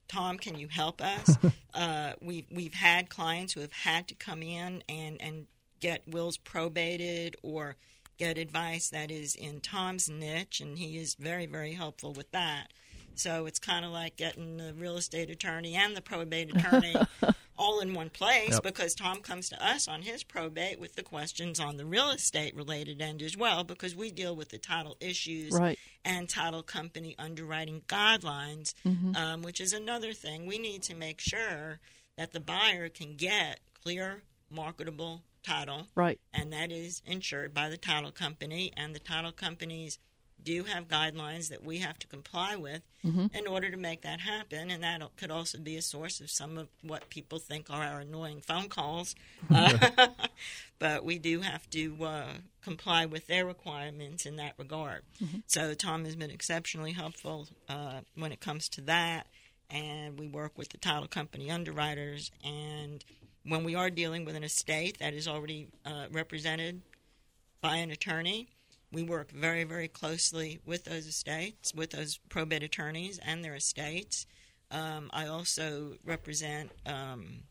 Tom, 0.07 0.37
can 0.37 0.57
you 0.57 0.67
help 0.67 1.01
us? 1.01 1.37
uh, 1.73 2.13
we've 2.21 2.45
we've 2.51 2.73
had 2.73 3.09
clients 3.09 3.53
who 3.53 3.61
have 3.61 3.73
had 3.73 4.07
to 4.07 4.15
come 4.15 4.41
in 4.43 4.83
and 4.87 5.21
and 5.21 5.47
get 5.79 6.07
wills 6.07 6.37
probated 6.37 7.35
or 7.43 7.75
get 8.17 8.37
advice 8.37 8.89
that 8.89 9.11
is 9.11 9.35
in 9.35 9.59
Tom's 9.59 10.09
niche, 10.09 10.61
and 10.61 10.77
he 10.77 10.97
is 10.97 11.15
very 11.15 11.45
very 11.45 11.73
helpful 11.73 12.13
with 12.13 12.31
that. 12.31 12.71
So 13.15 13.45
it's 13.45 13.59
kind 13.59 13.85
of 13.85 13.91
like 13.91 14.17
getting 14.17 14.57
the 14.57 14.73
real 14.73 14.97
estate 14.97 15.29
attorney 15.29 15.75
and 15.75 15.95
the 15.95 16.01
probate 16.01 16.55
attorney 16.55 16.95
all 17.57 17.79
in 17.79 17.93
one 17.93 18.09
place 18.09 18.51
Yep. 18.51 18.63
because 18.63 18.95
Tom 18.95 19.21
comes 19.21 19.49
to 19.49 19.65
us 19.65 19.87
on 19.87 20.01
his 20.01 20.23
probate 20.23 20.79
with 20.79 20.95
the 20.95 21.03
questions 21.03 21.59
on 21.59 21.77
the 21.77 21.85
real 21.85 22.09
estate 22.11 22.55
related 22.55 23.01
end 23.01 23.21
as 23.21 23.37
well 23.37 23.63
because 23.63 23.95
we 23.95 24.11
deal 24.11 24.35
with 24.35 24.49
the 24.49 24.57
title 24.57 24.97
issues 24.99 25.53
Right. 25.53 25.79
and 26.03 26.27
title 26.29 26.63
company 26.63 27.15
underwriting 27.17 27.81
guidelines, 27.87 28.73
Mm-hmm. 28.85 29.15
um, 29.15 29.41
which 29.41 29.59
is 29.61 29.73
another 29.73 30.13
thing. 30.13 30.45
We 30.45 30.57
need 30.57 30.83
to 30.83 30.95
make 30.95 31.19
sure 31.21 31.79
that 32.17 32.31
the 32.33 32.39
buyer 32.39 32.89
can 32.89 33.15
get 33.15 33.59
clear, 33.83 34.23
marketable 34.49 35.23
title 35.43 35.87
Right. 35.95 36.19
and 36.33 36.51
that 36.53 36.71
is 36.71 37.01
insured 37.05 37.53
by 37.53 37.69
the 37.69 37.77
title 37.77 38.11
company. 38.11 38.71
And 38.75 38.95
the 38.95 38.99
title 38.99 39.31
companies 39.31 39.99
do 40.45 40.63
have 40.63 40.87
guidelines 40.87 41.49
that 41.49 41.65
we 41.65 41.79
have 41.79 41.99
to 41.99 42.07
comply 42.07 42.55
with 42.55 42.81
in 43.33 43.47
order 43.47 43.69
to 43.69 43.77
make 43.77 44.01
that 44.03 44.21
happen. 44.21 44.69
And 44.71 44.83
that 44.83 45.01
could 45.17 45.31
also 45.31 45.57
be 45.57 45.75
a 45.75 45.81
source 45.81 46.21
of 46.21 46.29
some 46.29 46.57
of 46.57 46.69
what 46.81 47.09
people 47.09 47.39
think 47.39 47.69
are 47.69 47.83
our 47.83 47.99
annoying 47.99 48.41
phone 48.41 48.69
calls. 48.69 49.15
Uh, 49.53 50.07
but 50.79 51.03
we 51.03 51.17
do 51.19 51.41
have 51.41 51.69
to 51.71 52.05
uh, 52.05 52.33
comply 52.63 53.05
with 53.05 53.27
their 53.27 53.45
requirements 53.45 54.25
in 54.25 54.37
that 54.37 54.53
regard. 54.57 55.01
So 55.47 55.73
Tom 55.73 56.05
has 56.05 56.15
been 56.15 56.31
exceptionally 56.31 56.93
helpful 56.93 57.47
uh, 57.67 58.01
when 58.15 58.31
it 58.31 58.39
comes 58.39 58.69
to 58.69 58.81
that. 58.81 59.27
And 59.69 60.19
we 60.19 60.27
work 60.27 60.57
with 60.57 60.69
the 60.69 60.77
title 60.77 61.07
company 61.07 61.49
underwriters. 61.51 62.31
And 62.43 63.03
when 63.43 63.63
we 63.63 63.75
are 63.75 63.89
dealing 63.89 64.25
with 64.25 64.35
an 64.35 64.43
estate 64.43 64.99
that 64.99 65.13
is 65.13 65.27
already 65.27 65.67
uh, 65.85 66.05
represented 66.11 66.81
by 67.61 67.77
an 67.77 67.89
attorney. 67.89 68.47
We 68.95 69.03
work 69.03 69.29
very, 69.31 69.65
very 69.65 69.89
closely 69.89 70.61
with 70.65 70.85
those 70.85 71.05
estates, 71.05 71.75
with 71.75 71.89
those 71.89 72.17
probate 72.29 72.63
attorneys 72.63 73.19
and 73.19 73.43
their 73.43 73.55
estates. 73.55 74.25
Um, 74.71 75.09
I 75.11 75.27
also 75.27 75.95
represent, 76.05 76.71
um, 76.85 77.41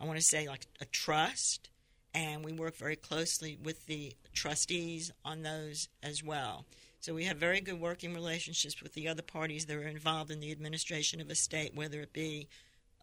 I 0.00 0.04
want 0.04 0.18
to 0.18 0.24
say, 0.24 0.48
like 0.48 0.66
a 0.80 0.84
trust, 0.86 1.70
and 2.12 2.44
we 2.44 2.52
work 2.52 2.74
very 2.74 2.96
closely 2.96 3.56
with 3.62 3.86
the 3.86 4.14
trustees 4.34 5.12
on 5.24 5.42
those 5.42 5.88
as 6.02 6.24
well. 6.24 6.64
So 6.98 7.14
we 7.14 7.22
have 7.22 7.36
very 7.36 7.60
good 7.60 7.80
working 7.80 8.12
relationships 8.12 8.82
with 8.82 8.94
the 8.94 9.06
other 9.06 9.22
parties 9.22 9.66
that 9.66 9.76
are 9.76 9.86
involved 9.86 10.32
in 10.32 10.40
the 10.40 10.50
administration 10.50 11.20
of 11.20 11.30
estate, 11.30 11.72
whether 11.72 12.00
it 12.00 12.12
be 12.12 12.48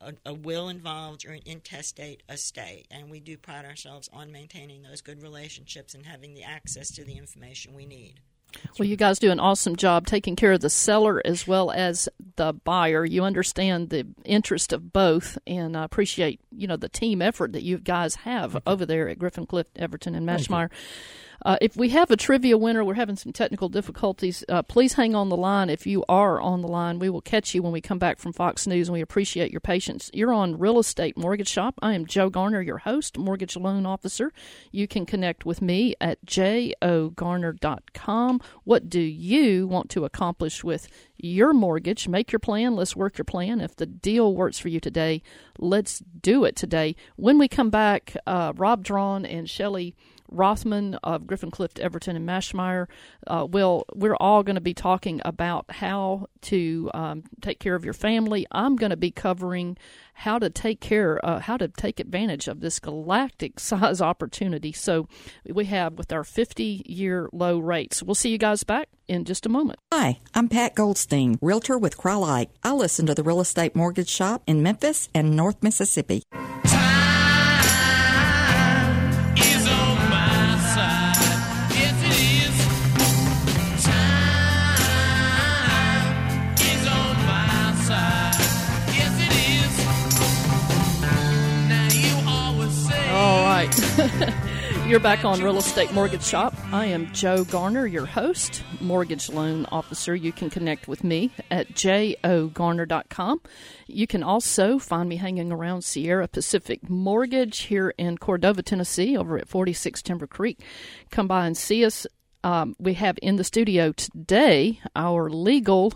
a, 0.01 0.13
a 0.25 0.33
will 0.33 0.69
involved 0.69 1.25
or 1.25 1.31
an 1.31 1.41
intestate 1.45 2.23
estate. 2.29 2.87
And 2.91 3.09
we 3.09 3.19
do 3.19 3.37
pride 3.37 3.65
ourselves 3.65 4.09
on 4.13 4.31
maintaining 4.31 4.83
those 4.83 5.01
good 5.01 5.21
relationships 5.21 5.93
and 5.93 6.05
having 6.05 6.33
the 6.33 6.43
access 6.43 6.91
to 6.91 7.03
the 7.03 7.17
information 7.17 7.73
we 7.73 7.85
need. 7.85 8.21
Well, 8.79 8.87
you 8.87 8.95
guys 8.95 9.19
do 9.19 9.31
an 9.31 9.39
awesome 9.39 9.75
job 9.75 10.07
taking 10.07 10.35
care 10.35 10.53
of 10.53 10.61
the 10.61 10.69
seller 10.69 11.21
as 11.25 11.47
well 11.47 11.69
as 11.71 12.07
the 12.37 12.53
buyer. 12.53 13.05
You 13.05 13.23
understand 13.23 13.89
the 13.89 14.07
interest 14.23 14.71
of 14.71 14.93
both, 14.93 15.37
and 15.45 15.75
I 15.75 15.83
appreciate 15.83 16.39
you 16.55 16.67
know 16.67 16.77
the 16.77 16.89
team 16.89 17.21
effort 17.21 17.53
that 17.53 17.63
you 17.63 17.77
guys 17.77 18.15
have 18.15 18.61
over 18.65 18.85
there 18.85 19.09
at 19.09 19.19
Griffin 19.19 19.45
Clift, 19.45 19.77
Everton, 19.77 20.15
and 20.15 20.27
Mashmeyer. 20.27 20.69
Uh, 21.45 21.57
if 21.61 21.77
we 21.77 21.89
have 21.89 22.11
a 22.11 22.17
trivia 22.17 22.57
winner, 22.57 22.83
we're 22.83 22.95
having 22.95 23.15
some 23.15 23.31
technical 23.31 23.69
difficulties. 23.69 24.43
Uh, 24.49 24.63
please 24.63 24.93
hang 24.93 25.15
on 25.15 25.29
the 25.29 25.37
line. 25.37 25.69
If 25.69 25.85
you 25.85 26.03
are 26.09 26.41
on 26.41 26.61
the 26.61 26.67
line, 26.67 26.99
we 26.99 27.09
will 27.09 27.21
catch 27.21 27.53
you 27.53 27.61
when 27.61 27.71
we 27.71 27.81
come 27.81 27.99
back 27.99 28.19
from 28.19 28.33
Fox 28.33 28.67
News, 28.67 28.89
and 28.89 28.93
we 28.93 29.01
appreciate 29.01 29.51
your 29.51 29.61
patience. 29.61 30.09
You're 30.13 30.33
on 30.33 30.57
Real 30.57 30.79
Estate 30.79 31.17
Mortgage 31.17 31.47
Shop. 31.47 31.75
I 31.81 31.93
am 31.93 32.05
Joe 32.05 32.29
Garner, 32.29 32.61
your 32.61 32.79
host, 32.79 33.17
mortgage 33.17 33.55
loan 33.55 33.85
officer. 33.85 34.33
You 34.71 34.87
can 34.87 35.05
connect 35.05 35.45
with 35.45 35.61
me 35.61 35.95
at 36.01 36.25
jogarner.com. 36.25 38.41
What 38.63 38.89
do 38.89 38.99
you 38.99 39.67
want 39.67 39.89
to 39.91 40.05
accomplish 40.05 40.63
with 40.63 40.87
your 41.17 41.53
mortgage? 41.53 42.07
Make 42.07 42.31
your 42.31 42.39
plan. 42.39 42.75
Let's 42.75 42.95
work 42.95 43.17
your 43.17 43.25
plan. 43.25 43.61
If 43.61 43.75
the 43.75 43.85
deal 43.85 44.35
works 44.35 44.59
for 44.59 44.69
you 44.69 44.79
today, 44.79 45.21
let's 45.59 45.99
do 45.99 46.45
it 46.45 46.55
today. 46.55 46.95
When 47.15 47.37
we 47.37 47.47
come 47.47 47.69
back, 47.69 48.15
uh, 48.25 48.53
Rob 48.55 48.83
Drawn 48.83 49.25
and 49.25 49.49
Shelley 49.49 49.95
Rothman 50.29 50.95
of 51.03 51.27
Griffin 51.27 51.51
Clift, 51.51 51.79
Everton, 51.79 52.15
and 52.15 52.27
Mashmeyer. 52.27 52.87
Uh, 53.25 53.47
will 53.49 53.85
we're 53.93 54.15
all 54.15 54.43
going 54.43 54.55
to 54.55 54.61
be 54.61 54.73
talking 54.73 55.21
about 55.25 55.65
how 55.69 56.27
to 56.41 56.91
um, 56.93 57.23
take 57.41 57.59
care 57.59 57.75
of 57.75 57.83
your 57.83 57.93
family. 57.93 58.45
I'm 58.51 58.75
going 58.75 58.89
to 58.89 58.97
be 58.97 59.11
covering 59.11 59.77
how 60.13 60.39
to 60.39 60.49
take 60.49 60.79
care, 60.79 61.23
uh, 61.23 61.39
how 61.39 61.57
to 61.57 61.67
take 61.67 61.99
advantage 61.99 62.47
of 62.47 62.59
this 62.59 62.79
galactic 62.79 63.59
size 63.59 64.01
opportunity. 64.01 64.71
So 64.71 65.07
we 65.45 65.65
have 65.65 65.93
with 65.93 66.11
our 66.11 66.23
50 66.23 66.83
year 66.85 67.29
low 67.31 67.59
rates. 67.59 68.01
We'll 68.01 68.15
see 68.15 68.29
you 68.29 68.37
guys 68.37 68.63
back 68.63 68.89
in 69.07 69.25
just 69.25 69.45
a 69.45 69.49
moment. 69.49 69.79
Hi, 69.93 70.19
I'm 70.33 70.49
Pat 70.49 70.75
Goldstein, 70.75 71.37
realtor 71.41 71.77
with 71.77 71.97
Crye-Leike. 71.97 72.49
I 72.63 72.73
listen 72.73 73.05
to 73.05 73.15
the 73.15 73.23
Real 73.23 73.39
Estate 73.39 73.75
Mortgage 73.75 74.09
Shop 74.09 74.43
in 74.47 74.63
Memphis 74.63 75.09
and 75.13 75.35
North 75.35 75.61
Mississippi. 75.63 76.23
You're 94.97 95.03
back 95.03 95.25
on 95.25 95.43
Real 95.43 95.59
Estate 95.59 95.93
Mortgage 95.93 96.23
Shop. 96.23 96.55
I 96.73 96.87
am 96.87 97.13
Joe 97.13 97.43
Garner, 97.43 97.85
your 97.85 98.07
host, 98.07 98.63
mortgage 98.81 99.29
loan 99.29 99.67
officer. 99.67 100.15
You 100.15 100.31
can 100.31 100.49
connect 100.49 100.87
with 100.87 101.03
me 101.03 101.31
at 101.51 101.71
jogarner.com. 101.75 103.41
You 103.85 104.07
can 104.07 104.23
also 104.23 104.79
find 104.79 105.07
me 105.07 105.17
hanging 105.17 105.51
around 105.51 105.83
Sierra 105.83 106.27
Pacific 106.27 106.89
Mortgage 106.89 107.59
here 107.59 107.93
in 107.99 108.17
Cordova, 108.17 108.63
Tennessee, 108.63 109.15
over 109.15 109.37
at 109.37 109.47
46 109.47 110.01
Timber 110.01 110.25
Creek. 110.25 110.61
Come 111.11 111.27
by 111.27 111.45
and 111.45 111.55
see 111.55 111.85
us. 111.85 112.07
Um, 112.43 112.75
we 112.79 112.95
have 112.95 113.19
in 113.21 113.35
the 113.35 113.43
studio 113.43 113.91
today 113.91 114.81
our 114.95 115.29
legal 115.29 115.93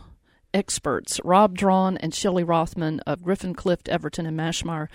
experts, 0.54 1.20
Rob 1.24 1.58
Drawn 1.58 1.98
and 1.98 2.14
Shelley 2.14 2.44
Rothman 2.44 3.00
of 3.08 3.24
Griffin 3.24 3.56
Clift, 3.56 3.90
Everton, 3.90 4.28
and 4.28 4.38
Mashmeyer 4.38 4.90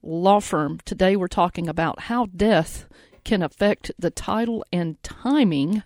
Law 0.00 0.38
Firm. 0.38 0.78
Today 0.84 1.16
we're 1.16 1.26
talking 1.26 1.66
about 1.66 2.02
how 2.02 2.26
death 2.26 2.86
can 3.28 3.42
affect 3.42 3.90
the 3.98 4.10
title 4.10 4.64
and 4.72 5.02
timing 5.02 5.82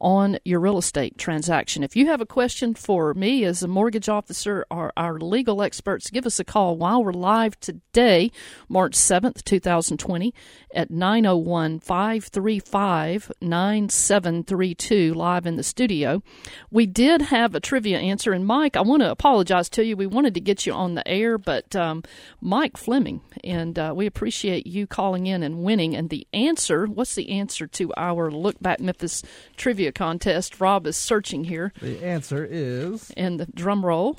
on 0.00 0.38
your 0.44 0.60
real 0.60 0.78
estate 0.78 1.18
transaction. 1.18 1.82
If 1.82 1.96
you 1.96 2.06
have 2.06 2.20
a 2.20 2.26
question 2.26 2.74
for 2.74 3.14
me 3.14 3.44
as 3.44 3.62
a 3.62 3.68
mortgage 3.68 4.08
officer 4.08 4.64
or 4.70 4.92
our 4.96 5.18
legal 5.18 5.62
experts, 5.62 6.10
give 6.10 6.26
us 6.26 6.38
a 6.38 6.44
call 6.44 6.76
while 6.76 7.02
we're 7.02 7.12
live 7.12 7.58
today, 7.60 8.30
March 8.68 8.94
7th, 8.94 9.44
2020, 9.44 10.32
at 10.74 10.90
901 10.90 11.80
535 11.80 13.32
9732, 13.40 15.14
live 15.14 15.46
in 15.46 15.56
the 15.56 15.62
studio. 15.62 16.22
We 16.70 16.86
did 16.86 17.22
have 17.22 17.54
a 17.54 17.60
trivia 17.60 17.98
answer, 17.98 18.32
and 18.32 18.46
Mike, 18.46 18.76
I 18.76 18.82
want 18.82 19.02
to 19.02 19.10
apologize 19.10 19.68
to 19.70 19.84
you. 19.84 19.96
We 19.96 20.06
wanted 20.06 20.34
to 20.34 20.40
get 20.40 20.66
you 20.66 20.72
on 20.72 20.94
the 20.94 21.06
air, 21.08 21.38
but 21.38 21.74
um, 21.74 22.04
Mike 22.40 22.76
Fleming, 22.76 23.20
and 23.42 23.78
uh, 23.78 23.92
we 23.96 24.06
appreciate 24.06 24.66
you 24.66 24.86
calling 24.86 25.26
in 25.26 25.42
and 25.42 25.64
winning. 25.64 25.96
And 25.96 26.10
the 26.10 26.26
answer, 26.32 26.86
what's 26.86 27.14
the 27.14 27.30
answer 27.30 27.66
to 27.66 27.92
our 27.96 28.30
Look 28.30 28.60
Back 28.60 28.80
Memphis 28.80 29.22
trivia 29.56 29.87
contest? 29.92 30.60
Rob 30.60 30.86
is 30.86 30.96
searching 30.96 31.44
here, 31.44 31.72
The 31.80 32.04
answer 32.04 32.46
is 32.48 33.10
and 33.16 33.38
the 33.40 33.46
drum 33.46 33.84
roll. 33.84 34.16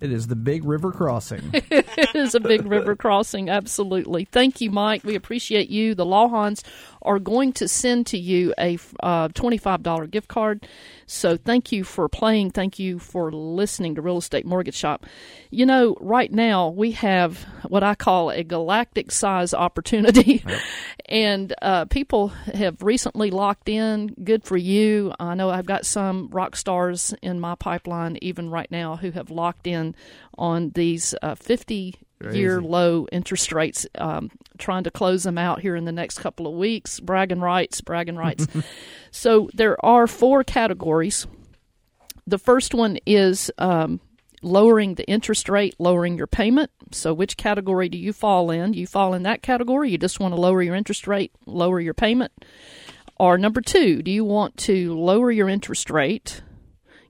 It 0.00 0.12
is 0.12 0.26
the 0.26 0.36
Big 0.36 0.64
River 0.64 0.92
Crossing. 0.92 1.50
it 1.52 2.14
is 2.14 2.34
a 2.34 2.40
big 2.40 2.66
river 2.66 2.96
crossing, 2.96 3.48
absolutely. 3.48 4.24
Thank 4.24 4.60
you, 4.60 4.70
Mike. 4.70 5.04
We 5.04 5.14
appreciate 5.14 5.68
you. 5.68 5.94
The 5.94 6.06
Lawhons 6.06 6.62
are 7.02 7.18
going 7.18 7.52
to 7.54 7.68
send 7.68 8.06
to 8.08 8.18
you 8.18 8.54
a 8.58 8.78
uh, 9.02 9.28
$25 9.28 10.10
gift 10.10 10.28
card. 10.28 10.66
So 11.06 11.36
thank 11.36 11.72
you 11.72 11.82
for 11.82 12.08
playing. 12.08 12.50
Thank 12.50 12.78
you 12.78 12.98
for 12.98 13.32
listening 13.32 13.96
to 13.96 14.02
Real 14.02 14.18
Estate 14.18 14.46
Mortgage 14.46 14.76
Shop. 14.76 15.06
You 15.50 15.66
know, 15.66 15.96
right 16.00 16.30
now 16.30 16.68
we 16.68 16.92
have 16.92 17.38
what 17.68 17.82
I 17.82 17.94
call 17.94 18.30
a 18.30 18.44
galactic 18.44 19.10
size 19.10 19.52
opportunity. 19.52 20.44
and 21.06 21.52
uh, 21.62 21.86
people 21.86 22.28
have 22.28 22.82
recently 22.82 23.30
locked 23.30 23.68
in. 23.68 24.14
Good 24.22 24.44
for 24.44 24.56
you. 24.56 25.12
I 25.18 25.34
know 25.34 25.50
I've 25.50 25.66
got 25.66 25.84
some 25.84 26.28
rock 26.30 26.54
stars 26.54 27.12
in 27.22 27.40
my 27.40 27.54
pipeline, 27.56 28.18
even 28.22 28.50
right 28.50 28.70
now, 28.70 28.96
who 28.96 29.10
have 29.10 29.30
locked 29.30 29.66
in 29.66 29.89
on 30.36 30.70
these 30.70 31.14
uh, 31.22 31.34
50 31.34 31.94
year 32.32 32.60
low 32.60 33.06
interest 33.10 33.52
rates, 33.52 33.86
um, 33.96 34.30
trying 34.58 34.84
to 34.84 34.90
close 34.90 35.22
them 35.22 35.38
out 35.38 35.60
here 35.60 35.76
in 35.76 35.84
the 35.84 35.92
next 35.92 36.18
couple 36.18 36.46
of 36.46 36.54
weeks. 36.54 37.00
Bragging 37.00 37.40
rights, 37.40 37.80
bragging 37.80 38.16
rights. 38.16 38.46
so 39.10 39.48
there 39.54 39.82
are 39.84 40.06
four 40.06 40.44
categories. 40.44 41.26
The 42.26 42.38
first 42.38 42.74
one 42.74 42.98
is 43.06 43.50
um, 43.58 44.00
lowering 44.42 44.94
the 44.94 45.08
interest 45.08 45.48
rate, 45.48 45.74
lowering 45.78 46.16
your 46.16 46.26
payment. 46.26 46.70
So, 46.92 47.14
which 47.14 47.36
category 47.36 47.88
do 47.88 47.98
you 47.98 48.12
fall 48.12 48.50
in? 48.50 48.74
You 48.74 48.86
fall 48.86 49.14
in 49.14 49.22
that 49.24 49.42
category. 49.42 49.90
You 49.90 49.98
just 49.98 50.20
want 50.20 50.34
to 50.34 50.40
lower 50.40 50.62
your 50.62 50.74
interest 50.74 51.06
rate, 51.06 51.32
lower 51.46 51.80
your 51.80 51.94
payment. 51.94 52.32
Or 53.18 53.36
number 53.36 53.60
two, 53.60 54.02
do 54.02 54.10
you 54.10 54.24
want 54.24 54.56
to 54.58 54.94
lower 54.98 55.30
your 55.30 55.48
interest 55.48 55.90
rate, 55.90 56.42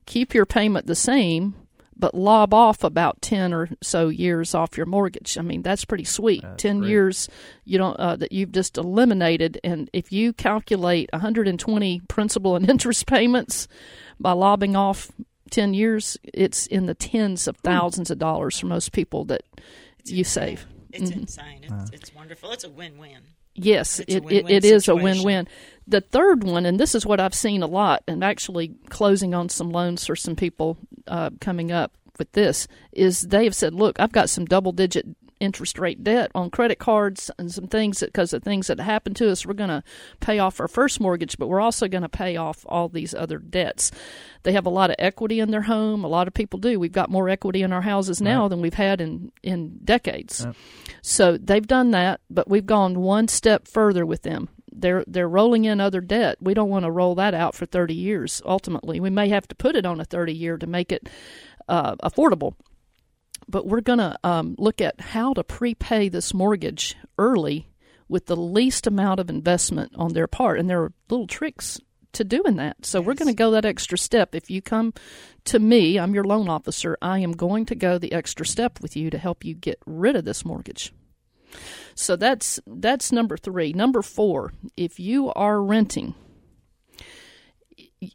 keep 0.07 0.35
your 0.35 0.45
payment 0.45 0.87
the 0.87 0.97
same, 0.97 1.55
but 2.01 2.15
lob 2.15 2.55
off 2.55 2.83
about 2.83 3.21
10 3.23 3.53
or 3.53 3.69
so 3.83 4.09
years 4.09 4.55
off 4.55 4.77
your 4.77 4.87
mortgage. 4.87 5.37
I 5.39 5.43
mean, 5.43 5.63
that's 5.63 5.85
pretty 5.85 6.05
sweet. 6.05 6.45
10 6.57 6.81
great. 6.81 6.91
years 6.91 7.29
you 7.65 7.79
don't 7.79 7.99
uh, 8.01 8.17
that 8.17 8.33
you've 8.33 8.53
just 8.53 8.79
eliminated 8.79 9.61
and 9.63 9.91
if 9.93 10.11
you 10.11 10.33
calculate 10.33 11.11
120 11.13 12.01
principal 12.09 12.57
and 12.57 12.69
interest 12.71 13.07
payments 13.07 13.69
by 14.19 14.33
lobbing 14.33 14.77
off 14.77 15.11
10 15.51 15.75
years, 15.75 16.17
it's 16.25 16.67
in 16.67 16.87
the 16.87 16.95
tens 16.95 17.47
of 17.47 17.57
thousands 17.59 18.11
of 18.11 18.19
dollars 18.19 18.59
for 18.59 18.67
most 18.67 18.93
people 18.93 19.25
that 19.27 19.43
you 20.05 20.25
save. 20.25 20.67
It's 20.93 21.11
insane. 21.11 21.61
It's, 21.63 21.91
it's 21.91 22.15
wonderful. 22.15 22.53
It's 22.53 22.65
a 22.65 22.71
win-win. 22.71 23.21
Yes, 23.55 23.99
It's 24.01 24.15
a 24.15 24.17
it, 24.19 24.23
it, 24.23 24.25
win-win 24.25 24.55
it 24.55 24.65
is 24.65 24.89
a 24.89 24.95
win 24.95 25.23
win. 25.23 25.49
The 25.87 26.01
third 26.01 26.45
one, 26.45 26.67
and 26.67 26.79
this 26.79 26.95
is 26.95 27.05
what 27.05 27.21
I've 27.21 27.35
seen 27.35 27.63
a 27.63 27.67
lot, 27.67 28.05
and 28.07 28.23
actually 28.23 28.77
closing 28.89 29.35
on 29.35 29.49
some 29.49 29.71
loans 29.71 30.07
for 30.07 30.15
some 30.15 30.37
people 30.37 30.79
uh, 31.07 31.31
coming 31.41 31.73
up 31.73 31.97
with 32.19 32.33
this, 32.33 32.69
is 32.93 33.23
they 33.23 33.45
have 33.45 33.55
said, 33.55 33.75
Look, 33.75 33.99
I've 33.99 34.13
got 34.13 34.31
some 34.31 34.45
double 34.45 34.73
digit 34.73 35.07
interest 35.41 35.79
rate 35.79 36.05
debt 36.05 36.31
on 36.35 36.51
credit 36.51 36.79
cards 36.79 37.31
and 37.39 37.51
some 37.51 37.67
things 37.67 38.01
that 38.01 38.13
because 38.13 38.33
of 38.33 38.43
things 38.43 38.67
that 38.67 38.79
happened 38.79 39.17
to 39.17 39.31
us. 39.31 39.47
We're 39.47 39.55
going 39.55 39.71
to 39.71 39.83
pay 40.21 40.39
off 40.39 40.61
our 40.61 40.69
first 40.69 41.01
mortgage 41.01 41.39
but 41.39 41.49
we're 41.49 41.61
also 41.61 41.89
going 41.89 42.03
to 42.03 42.09
pay 42.09 42.37
off 42.37 42.65
all 42.69 42.89
these 42.89 43.15
other 43.15 43.39
debts. 43.39 43.91
They 44.43 44.53
have 44.53 44.67
a 44.67 44.71
lot 44.71 44.91
of 44.91 44.97
equity 44.99 45.41
in 45.41 45.51
their 45.51 45.63
home. 45.63 46.05
A 46.05 46.09
lot 46.09 46.29
of 46.29 46.35
people 46.35 46.59
do. 46.59 46.79
We've 46.79 46.93
got 46.93 47.11
more 47.11 47.29
equity 47.29 47.63
in 47.63 47.73
our 47.73 47.81
houses 47.81 48.21
now 48.21 48.49
than 48.49 48.61
we've 48.61 48.75
had 48.75 49.01
in 49.01 49.33
in 49.43 49.79
decades. 49.85 50.47
So 51.03 51.39
they've 51.39 51.67
done 51.67 51.91
that, 51.93 52.21
but 52.29 52.49
we've 52.49 52.67
gone 52.67 53.01
one 53.01 53.29
step 53.29 53.67
further 53.67 54.05
with 54.05 54.23
them. 54.23 54.49
They're 54.73 55.05
they're 55.07 55.29
rolling 55.29 55.65
in 55.65 55.81
other 55.81 56.01
debt. 56.01 56.39
We 56.41 56.55
don't 56.55 56.69
want 56.69 56.85
to 56.85 56.91
roll 56.91 57.15
that 57.17 57.35
out 57.35 57.55
for 57.55 57.67
30 57.67 57.95
years. 57.95 58.43
Ultimately, 58.45 59.01
we 59.01 59.11
may 59.11 59.29
have 59.29 59.49
to 59.49 59.55
put 59.55 59.77
it 59.77 59.87
on 59.87 60.01
a 60.01 60.05
30 60.05 60.33
year 60.33 60.57
to 60.57 60.67
make 60.67 60.93
it 60.93 61.09
uh, 61.69 61.97
affordable. 61.97 62.55
But 63.49 63.67
we're 63.67 63.81
going 63.81 63.99
to 63.99 64.17
um, 64.23 64.55
look 64.59 64.81
at 64.81 65.01
how 65.01 65.33
to 65.35 65.43
prepay 65.43 66.09
this 66.09 66.33
mortgage 66.33 66.97
early 67.19 67.69
with 68.09 68.27
the 68.27 68.37
least 68.37 68.87
amount 68.87 69.21
of 69.21 69.31
investment 69.31 69.93
on 69.97 70.13
their 70.13 70.27
part, 70.27 70.59
and 70.59 70.69
there 70.69 70.83
are 70.83 70.93
little 71.09 71.27
tricks 71.27 71.81
to 72.13 72.25
doing 72.25 72.57
that. 72.57 72.85
So 72.85 73.01
we're 73.01 73.15
going 73.15 73.29
to 73.29 73.35
go 73.35 73.53
that 73.53 73.65
extra 73.65 73.97
step. 73.97 74.35
If 74.35 74.51
you 74.51 74.61
come 74.61 74.93
to 75.45 75.59
me, 75.59 75.99
I'm 75.99 76.15
your 76.15 76.25
loan 76.25 76.49
officer. 76.49 76.99
I 77.01 77.21
am 77.21 77.33
going 77.33 77.67
to 77.67 77.75
go 77.75 77.99
the 77.99 78.13
extra 78.13 78.45
step 78.45 78.81
with 78.81 78.97
you 78.97 79.11
to 79.11 79.19
help 79.19 79.45
you 79.45 79.55
get 79.55 79.81
rid 79.87 80.17
of 80.17 80.25
this 80.25 80.45
mortgage. 80.45 80.93
So 82.01 82.17
that's 82.17 82.61
that's 82.67 83.13
number 83.13 83.37
3. 83.37 83.73
Number 83.73 84.03
4, 84.03 84.53
if 84.77 84.99
you 84.99 85.33
are 85.35 85.63
renting 85.63 86.15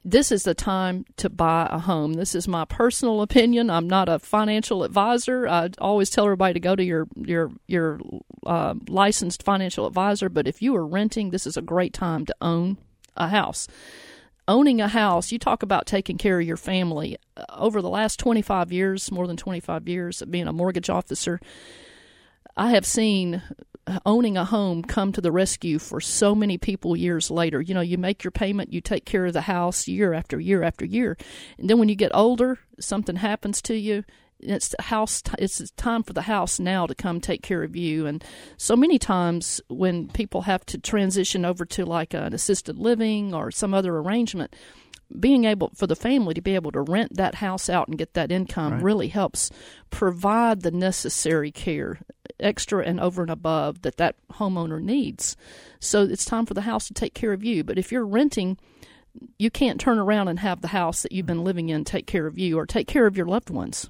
this 0.04 0.32
is 0.32 0.44
the 0.44 0.56
time 0.56 1.06
to 1.18 1.30
buy 1.30 1.68
a 1.70 1.78
home. 1.78 2.14
This 2.14 2.34
is 2.34 2.48
my 2.48 2.66
personal 2.66 3.22
opinion. 3.22 3.70
I'm 3.70 3.88
not 3.88 4.10
a 4.10 4.18
financial 4.18 4.84
advisor. 4.84 5.48
I 5.48 5.70
always 5.78 6.10
tell 6.10 6.26
everybody 6.26 6.56
to 6.56 6.60
go 6.60 6.76
to 6.76 6.84
your 6.84 7.08
your 7.16 7.52
your 7.68 8.00
uh, 8.46 8.74
licensed 8.88 9.44
financial 9.44 9.86
advisor. 9.86 10.30
But 10.30 10.48
if 10.48 10.62
you 10.62 10.76
are 10.76 10.86
renting, 10.86 11.30
this 11.30 11.46
is 11.46 11.56
a 11.56 11.62
great 11.62 11.94
time 11.94 12.26
to 12.26 12.36
own 12.42 12.78
a 13.16 13.28
house. 13.28 13.68
Owning 14.48 14.82
a 14.82 14.88
house, 14.88 15.32
you 15.32 15.40
talk 15.40 15.64
about 15.64 15.88
taking 15.88 16.18
care 16.18 16.40
of 16.40 16.46
your 16.48 16.58
family. 16.58 17.18
Uh, 17.38 17.46
Over 17.56 17.82
the 17.82 17.90
last 17.90 18.20
25 18.20 18.72
years, 18.72 19.12
more 19.12 19.28
than 19.28 19.38
25 19.38 19.88
years 19.88 20.22
of 20.22 20.32
being 20.32 20.48
a 20.48 20.54
mortgage 20.54 20.90
officer, 20.90 21.40
I 22.58 22.72
have 22.72 22.86
seen 22.86 23.42
owning 24.06 24.38
a 24.38 24.46
home 24.46 24.82
come 24.82 25.12
to 25.12 25.22
the 25.22 25.32
rescue 25.32 25.80
for 25.80 26.02
so 26.02 26.34
many 26.34 26.58
people 26.58 26.96
years 26.96 27.30
later. 27.30 27.62
You 27.62 27.74
know, 27.74 27.82
you 27.82 27.98
make 27.98 28.24
your 28.24 28.32
payment, 28.32 28.74
you 28.74 28.82
take 28.82 29.06
care 29.06 29.26
of 29.26 29.34
the 29.34 29.42
house 29.42 29.88
year 29.88 30.14
after 30.14 30.40
year 30.40 30.64
after 30.64 30.86
year. 30.86 31.18
And 31.58 31.70
then 31.70 31.80
when 31.80 31.90
you 31.90 31.96
get 31.96 32.12
older, 32.14 32.60
something 32.80 33.18
happens 33.18 33.62
to 33.64 33.76
you. 33.76 34.04
It's 34.40 34.70
the 34.70 34.82
house. 34.82 35.24
It's 35.40 35.72
time 35.72 36.04
for 36.04 36.14
the 36.14 36.24
house 36.24 36.60
now 36.60 36.86
to 36.88 36.96
come 36.96 37.22
take 37.22 37.42
care 37.42 37.64
of 37.64 37.76
you. 37.76 38.06
And 38.06 38.24
so 38.58 38.76
many 38.76 39.00
times 39.00 39.62
when 39.70 40.08
people 40.10 40.42
have 40.42 40.66
to 40.68 40.78
transition 40.78 41.46
over 41.46 41.66
to 41.66 41.86
like 41.86 42.14
an 42.14 42.34
assisted 42.34 42.78
living 42.78 43.34
or 43.34 43.50
some 43.50 43.74
other 43.74 43.98
arrangement, 43.98 44.56
being 45.20 45.46
able 45.46 45.72
for 45.76 45.88
the 45.88 45.96
family 45.96 46.34
to 46.34 46.42
be 46.42 46.56
able 46.56 46.72
to 46.72 46.82
rent 46.82 47.16
that 47.16 47.36
house 47.36 47.70
out 47.70 47.88
and 47.88 47.98
get 47.98 48.14
that 48.14 48.32
income 48.32 48.82
really 48.82 49.08
helps 49.08 49.52
provide 49.90 50.62
the 50.62 50.72
necessary 50.72 51.52
care 51.52 52.00
extra 52.40 52.84
and 52.84 53.00
over 53.00 53.22
and 53.22 53.32
above 53.32 53.82
that 53.82 53.98
that 53.98 54.16
homeowner 54.34 54.82
needs 54.82 55.36
so 55.80 56.04
it's 56.04 56.26
time 56.26 56.46
for 56.46 56.54
the 56.54 56.62
house 56.62 56.88
to 56.88 56.94
take 56.94 57.14
care 57.14 57.34
of 57.34 57.44
you 57.44 57.64
but 57.64 57.78
if 57.78 57.92
you're 57.92 58.06
renting 58.06 58.58
you 59.38 59.50
can't 59.50 59.80
turn 59.80 59.98
around 59.98 60.28
and 60.28 60.40
have 60.40 60.62
the 60.62 60.70
house 60.70 61.02
that 61.02 61.12
you've 61.12 61.26
been 61.26 61.44
living 61.44 61.70
in 61.70 61.84
take 61.84 62.06
care 62.06 62.28
of 62.28 62.38
you 62.38 62.58
or 62.58 62.66
take 62.66 62.88
care 62.88 63.06
of 63.06 63.16
your 63.16 63.26
loved 63.26 63.50
ones 63.50 63.90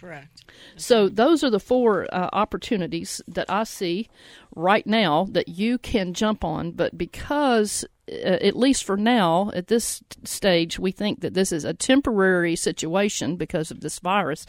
Correct. 0.00 0.44
so 0.76 1.08
those 1.08 1.44
are 1.44 1.50
the 1.50 1.60
four 1.60 2.06
uh, 2.12 2.28
opportunities 2.32 3.20
that 3.28 3.50
I 3.50 3.64
see 3.64 4.08
right 4.54 4.86
now 4.86 5.26
that 5.30 5.48
you 5.48 5.78
can 5.78 6.14
jump 6.14 6.44
on. 6.44 6.72
But 6.72 6.96
because, 6.96 7.84
uh, 8.10 8.12
at 8.14 8.56
least 8.56 8.84
for 8.84 8.96
now, 8.96 9.50
at 9.54 9.68
this 9.68 10.02
stage, 10.24 10.78
we 10.78 10.92
think 10.92 11.20
that 11.20 11.34
this 11.34 11.52
is 11.52 11.64
a 11.64 11.74
temporary 11.74 12.56
situation 12.56 13.36
because 13.36 13.70
of 13.70 13.80
this 13.80 13.98
virus. 13.98 14.46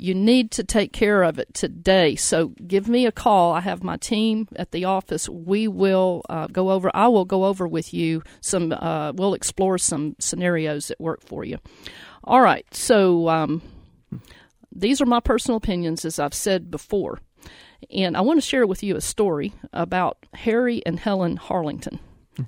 You 0.00 0.14
need 0.14 0.50
to 0.52 0.64
take 0.64 0.92
care 0.92 1.22
of 1.22 1.38
it 1.38 1.52
today. 1.54 2.16
So 2.16 2.48
give 2.66 2.88
me 2.88 3.06
a 3.06 3.12
call. 3.12 3.52
I 3.52 3.60
have 3.60 3.82
my 3.82 3.96
team 3.96 4.48
at 4.56 4.70
the 4.70 4.86
office. 4.86 5.28
We 5.28 5.68
will 5.68 6.22
uh, 6.28 6.46
go 6.46 6.70
over. 6.70 6.90
I 6.94 7.08
will 7.08 7.24
go 7.24 7.44
over 7.44 7.68
with 7.68 7.92
you 7.92 8.22
some. 8.40 8.72
Uh, 8.72 9.12
we'll 9.12 9.34
explore 9.34 9.78
some 9.78 10.16
scenarios 10.18 10.88
that 10.88 11.00
work 11.00 11.22
for 11.22 11.44
you. 11.44 11.58
All 12.24 12.40
right. 12.40 12.66
So. 12.74 13.28
Um, 13.28 13.62
these 14.72 15.00
are 15.00 15.06
my 15.06 15.20
personal 15.20 15.56
opinions, 15.56 16.04
as 16.04 16.18
I've 16.18 16.34
said 16.34 16.70
before. 16.70 17.18
And 17.90 18.16
I 18.16 18.20
want 18.20 18.36
to 18.38 18.46
share 18.46 18.66
with 18.66 18.82
you 18.82 18.96
a 18.96 19.00
story 19.00 19.52
about 19.72 20.18
Harry 20.34 20.84
and 20.86 20.98
Helen 20.98 21.36
Harlington. 21.36 21.98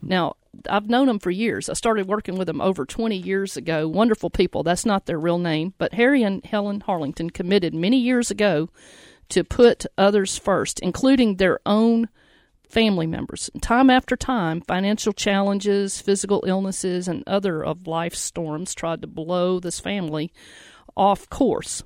Now, 0.01 0.37
I've 0.69 0.89
known 0.89 1.07
them 1.07 1.19
for 1.19 1.31
years. 1.31 1.69
I 1.69 1.75
started 1.75 2.09
working 2.09 2.37
with 2.37 2.47
them 2.47 2.61
over 2.61 2.85
20 2.85 3.17
years 3.17 3.57
ago. 3.57 3.89
Wonderful 3.89 4.31
people. 4.31 4.63
That's 4.63 4.87
not 4.87 5.07
their 5.07 5.19
real 5.19 5.39
name. 5.39 5.75
But 5.79 5.95
Harry 5.95 6.23
and 6.23 6.45
Helen 6.45 6.81
Harlington 6.81 7.31
committed 7.31 7.75
many 7.75 7.99
years 7.99 8.31
ago 8.31 8.69
to 9.31 9.45
put 9.45 9.87
others 9.97 10.39
first, 10.39 10.81
including 10.81 11.37
their 11.37 11.61
own 11.65 12.09
family 12.69 13.07
members. 13.07 13.51
Time 13.61 13.91
after 13.91 14.17
time, 14.17 14.61
financial 14.61 15.13
challenges, 15.13 16.01
physical 16.01 16.45
illnesses, 16.47 17.09
and 17.09 17.25
other 17.27 17.63
of 17.65 17.87
life's 17.87 18.21
storms 18.21 18.75
tried 18.75 19.01
to 19.03 19.07
blow 19.07 19.59
this 19.59 19.81
family 19.81 20.33
off 20.97 21.29
course 21.31 21.83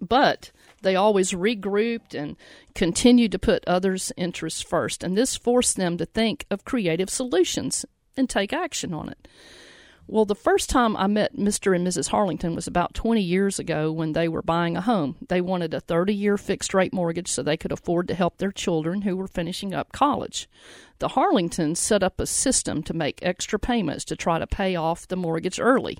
but 0.00 0.50
they 0.82 0.96
always 0.96 1.32
regrouped 1.32 2.14
and 2.14 2.36
continued 2.74 3.32
to 3.32 3.38
put 3.38 3.64
others' 3.66 4.12
interests 4.16 4.62
first. 4.62 5.02
And 5.02 5.16
this 5.16 5.36
forced 5.36 5.76
them 5.76 5.96
to 5.98 6.06
think 6.06 6.46
of 6.50 6.64
creative 6.64 7.10
solutions 7.10 7.84
and 8.16 8.28
take 8.28 8.52
action 8.52 8.92
on 8.92 9.08
it. 9.08 9.28
Well, 10.08 10.24
the 10.24 10.34
first 10.34 10.68
time 10.68 10.96
I 10.96 11.06
met 11.06 11.36
Mr. 11.36 11.74
and 11.74 11.86
Mrs. 11.86 12.08
Harlington 12.08 12.54
was 12.54 12.66
about 12.66 12.92
20 12.92 13.22
years 13.22 13.58
ago 13.58 13.92
when 13.92 14.12
they 14.12 14.28
were 14.28 14.42
buying 14.42 14.76
a 14.76 14.80
home. 14.80 15.16
They 15.28 15.40
wanted 15.40 15.72
a 15.72 15.80
30 15.80 16.12
year 16.12 16.36
fixed 16.36 16.74
rate 16.74 16.92
mortgage 16.92 17.28
so 17.28 17.42
they 17.42 17.56
could 17.56 17.72
afford 17.72 18.08
to 18.08 18.14
help 18.14 18.36
their 18.36 18.50
children 18.50 19.02
who 19.02 19.16
were 19.16 19.28
finishing 19.28 19.72
up 19.72 19.92
college. 19.92 20.48
The 20.98 21.10
Harlingtons 21.10 21.78
set 21.78 22.02
up 22.02 22.20
a 22.20 22.26
system 22.26 22.82
to 22.82 22.94
make 22.94 23.20
extra 23.22 23.58
payments 23.58 24.04
to 24.06 24.16
try 24.16 24.38
to 24.38 24.46
pay 24.46 24.74
off 24.74 25.08
the 25.08 25.16
mortgage 25.16 25.60
early. 25.60 25.98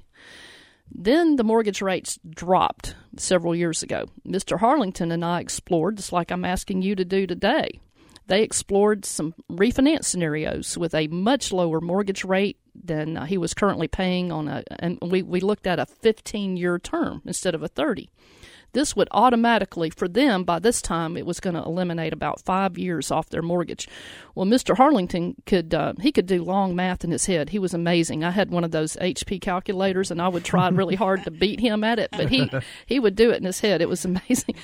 Then 0.95 1.37
the 1.37 1.45
mortgage 1.45 1.81
rates 1.81 2.19
dropped 2.29 2.95
several 3.17 3.55
years 3.55 3.83
ago. 3.83 4.07
Mr. 4.27 4.59
Harlington 4.59 5.11
and 5.11 5.25
I 5.25 5.41
explored, 5.41 5.97
just 5.97 6.13
like 6.13 6.31
I'm 6.31 6.45
asking 6.45 6.83
you 6.83 6.95
to 6.95 7.05
do 7.05 7.27
today. 7.27 7.81
They 8.27 8.43
explored 8.43 9.05
some 9.05 9.35
refinance 9.51 10.05
scenarios 10.05 10.79
with 10.79 10.95
a 10.95 11.09
much 11.09 11.53
lower 11.53 11.81
mortgage 11.81 12.25
rate 12.25 12.59
than 12.75 13.17
uh, 13.17 13.25
he 13.25 13.37
was 13.37 13.55
currently 13.55 13.89
paying 13.89 14.31
on 14.31 14.49
a, 14.49 14.63
and 14.79 14.99
we, 15.03 15.23
we 15.23 15.41
looked 15.41 15.67
at 15.67 15.79
a 15.79 15.87
15 15.87 16.57
year 16.57 16.79
term 16.79 17.23
instead 17.27 17.55
of 17.55 17.63
a 17.63 17.69
30. 17.69 18.09
This 18.73 18.97
would 18.97 19.09
automatically, 19.11 19.91
for 19.91 20.09
them, 20.09 20.45
by 20.45 20.59
this 20.59 20.81
time, 20.81 21.17
it 21.17 21.27
was 21.27 21.41
going 21.41 21.55
to 21.55 21.63
eliminate 21.63 22.13
about 22.13 22.41
five 22.43 22.79
years 22.79 23.11
off 23.11 23.29
their 23.29 23.43
mortgage. 23.43 23.89
Well, 24.35 24.47
Mr. 24.47 24.77
Harlington 24.77 25.35
could 25.45 25.75
uh, 25.75 25.93
he 26.01 26.11
could 26.11 26.27
do 26.27 26.43
long 26.43 26.75
math 26.75 27.05
in 27.05 27.11
his 27.11 27.27
head. 27.27 27.51
He 27.51 27.59
was 27.59 27.75
amazing. 27.75 28.25
I 28.25 28.31
had 28.31 28.51
one 28.51 28.65
of 28.65 28.71
those 28.71 28.97
HP 28.97 29.41
calculators, 29.41 30.11
and 30.11 30.23
I 30.23 30.29
would 30.29 30.45
try 30.45 30.69
really 30.73 30.95
hard 30.95 31.25
to 31.25 31.31
beat 31.31 31.61
him 31.61 31.85
at 31.85 31.99
it, 31.99 32.11
but 32.13 32.31
he 32.31 32.51
he 32.87 32.99
would 32.99 33.15
do 33.15 33.31
it 33.31 33.37
in 33.37 33.45
his 33.45 33.61
head. 33.61 33.83
It 33.83 33.89
was 33.89 34.05
amazing. 34.05 34.55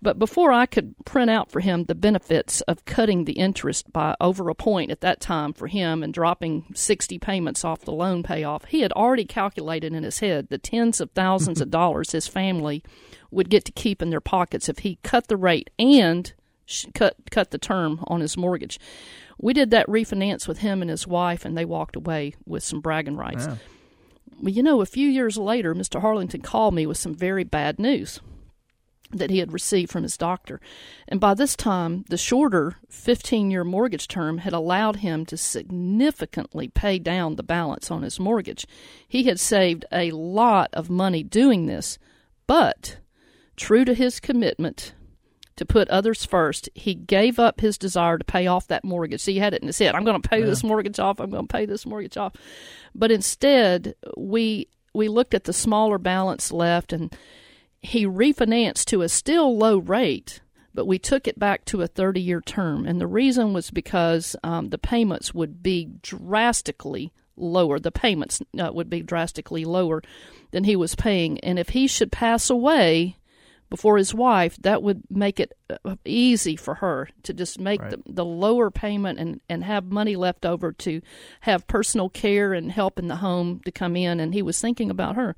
But 0.00 0.18
before 0.18 0.52
I 0.52 0.66
could 0.66 0.94
print 1.04 1.30
out 1.30 1.50
for 1.50 1.60
him 1.60 1.84
the 1.84 1.94
benefits 1.94 2.60
of 2.62 2.84
cutting 2.84 3.24
the 3.24 3.32
interest 3.32 3.92
by 3.92 4.14
over 4.20 4.48
a 4.48 4.54
point 4.54 4.90
at 4.90 5.00
that 5.00 5.20
time 5.20 5.52
for 5.52 5.66
him 5.66 6.02
and 6.02 6.14
dropping 6.14 6.66
60 6.74 7.18
payments 7.18 7.64
off 7.64 7.80
the 7.80 7.92
loan 7.92 8.22
payoff, 8.22 8.64
he 8.66 8.82
had 8.82 8.92
already 8.92 9.24
calculated 9.24 9.92
in 9.92 10.04
his 10.04 10.20
head 10.20 10.48
the 10.48 10.58
tens 10.58 11.00
of 11.00 11.10
thousands 11.10 11.60
of 11.60 11.70
dollars 11.78 12.12
his 12.12 12.28
family 12.28 12.82
would 13.30 13.50
get 13.50 13.64
to 13.64 13.72
keep 13.72 14.00
in 14.00 14.10
their 14.10 14.20
pockets 14.20 14.68
if 14.68 14.80
he 14.80 14.98
cut 15.02 15.26
the 15.28 15.36
rate 15.36 15.70
and 15.78 16.32
cut 16.94 17.16
cut 17.30 17.50
the 17.50 17.58
term 17.58 18.04
on 18.06 18.20
his 18.20 18.36
mortgage. 18.36 18.78
We 19.40 19.52
did 19.52 19.70
that 19.70 19.86
refinance 19.86 20.46
with 20.46 20.58
him 20.58 20.82
and 20.82 20.90
his 20.90 21.06
wife, 21.06 21.44
and 21.44 21.56
they 21.56 21.64
walked 21.64 21.96
away 21.96 22.34
with 22.44 22.62
some 22.62 22.80
bragging 22.80 23.16
rights. 23.16 23.46
Well, 24.40 24.52
you 24.52 24.62
know, 24.62 24.80
a 24.80 24.86
few 24.86 25.08
years 25.08 25.36
later, 25.36 25.74
Mr. 25.74 26.00
Harlington 26.00 26.42
called 26.42 26.74
me 26.74 26.86
with 26.86 26.96
some 26.96 27.14
very 27.14 27.44
bad 27.44 27.78
news 27.78 28.20
that 29.10 29.30
he 29.30 29.38
had 29.38 29.52
received 29.52 29.90
from 29.90 30.02
his 30.02 30.16
doctor. 30.16 30.60
And 31.06 31.20
by 31.20 31.34
this 31.34 31.56
time, 31.56 32.04
the 32.08 32.16
shorter 32.16 32.76
15 32.88 33.50
year 33.50 33.64
mortgage 33.64 34.08
term 34.08 34.38
had 34.38 34.52
allowed 34.52 34.96
him 34.96 35.24
to 35.26 35.36
significantly 35.36 36.68
pay 36.68 36.98
down 36.98 37.36
the 37.36 37.42
balance 37.42 37.90
on 37.90 38.02
his 38.02 38.20
mortgage. 38.20 38.66
He 39.06 39.24
had 39.24 39.40
saved 39.40 39.84
a 39.90 40.10
lot 40.10 40.70
of 40.72 40.90
money 40.90 41.22
doing 41.22 41.66
this, 41.66 41.98
but 42.46 42.98
true 43.56 43.84
to 43.84 43.94
his 43.94 44.20
commitment 44.20 44.94
to 45.56 45.66
put 45.66 45.88
others 45.88 46.24
first, 46.24 46.68
he 46.74 46.94
gave 46.94 47.38
up 47.38 47.60
his 47.60 47.76
desire 47.76 48.16
to 48.16 48.24
pay 48.24 48.46
off 48.46 48.68
that 48.68 48.84
mortgage. 48.84 49.20
So 49.20 49.32
he 49.32 49.38
had 49.38 49.54
it 49.54 49.60
in 49.60 49.66
his 49.66 49.78
head, 49.78 49.94
I'm 49.94 50.04
going 50.04 50.20
to 50.20 50.28
pay 50.28 50.42
this 50.42 50.62
mortgage 50.62 51.00
off, 51.00 51.18
I'm 51.18 51.30
going 51.30 51.48
to 51.48 51.52
pay 51.52 51.66
this 51.66 51.84
mortgage 51.84 52.16
off. 52.16 52.32
But 52.94 53.10
instead, 53.10 53.94
we 54.16 54.68
we 54.94 55.08
looked 55.08 55.34
at 55.34 55.44
the 55.44 55.52
smaller 55.52 55.98
balance 55.98 56.50
left 56.50 56.92
and 56.92 57.14
he 57.82 58.06
refinanced 58.06 58.86
to 58.86 59.02
a 59.02 59.08
still 59.08 59.56
low 59.56 59.78
rate, 59.78 60.40
but 60.74 60.86
we 60.86 60.98
took 60.98 61.26
it 61.28 61.38
back 61.38 61.64
to 61.66 61.82
a 61.82 61.86
30 61.86 62.20
year 62.20 62.40
term. 62.40 62.86
And 62.86 63.00
the 63.00 63.06
reason 63.06 63.52
was 63.52 63.70
because 63.70 64.36
um, 64.42 64.70
the 64.70 64.78
payments 64.78 65.32
would 65.34 65.62
be 65.62 65.90
drastically 66.02 67.12
lower. 67.36 67.78
The 67.78 67.92
payments 67.92 68.42
uh, 68.58 68.70
would 68.72 68.90
be 68.90 69.02
drastically 69.02 69.64
lower 69.64 70.02
than 70.50 70.64
he 70.64 70.76
was 70.76 70.94
paying. 70.94 71.38
And 71.40 71.58
if 71.58 71.70
he 71.70 71.86
should 71.86 72.10
pass 72.12 72.50
away 72.50 73.16
before 73.70 73.98
his 73.98 74.14
wife, 74.14 74.56
that 74.62 74.82
would 74.82 75.02
make 75.10 75.38
it 75.38 75.52
uh, 75.84 75.96
easy 76.04 76.56
for 76.56 76.76
her 76.76 77.08
to 77.22 77.34
just 77.34 77.60
make 77.60 77.82
Right. 77.82 77.90
the, 77.90 78.02
the 78.06 78.24
lower 78.24 78.70
payment 78.70 79.18
and, 79.18 79.40
and 79.48 79.62
have 79.62 79.84
money 79.84 80.16
left 80.16 80.46
over 80.46 80.72
to 80.72 81.02
have 81.42 81.66
personal 81.66 82.08
care 82.08 82.54
and 82.54 82.72
help 82.72 82.98
in 82.98 83.08
the 83.08 83.16
home 83.16 83.60
to 83.66 83.70
come 83.70 83.94
in. 83.94 84.20
And 84.20 84.32
he 84.32 84.42
was 84.42 84.60
thinking 84.60 84.90
about 84.90 85.16
her. 85.16 85.36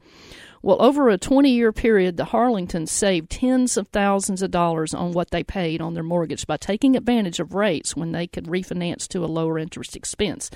Well, 0.63 0.83
over 0.83 1.09
a 1.09 1.17
20 1.17 1.51
year 1.51 1.73
period, 1.73 2.17
the 2.17 2.27
Harlingtons 2.27 2.91
saved 2.91 3.31
tens 3.31 3.77
of 3.77 3.89
thousands 3.89 4.43
of 4.43 4.51
dollars 4.51 4.93
on 4.93 5.13
what 5.13 5.31
they 5.31 5.43
paid 5.43 5.81
on 5.81 5.95
their 5.95 6.03
mortgage 6.03 6.47
by 6.47 6.59
taking 6.59 6.97
advantage 6.97 7.41
of 7.41 7.55
rates 7.55 7.97
when 7.97 8.13
they 8.13 8.27
could 8.27 8.45
refinance 8.45 9.09
to 9.09 9.25
a 9.25 9.27
lower 9.27 9.59
interest 9.59 9.97
expense. 9.97 10.51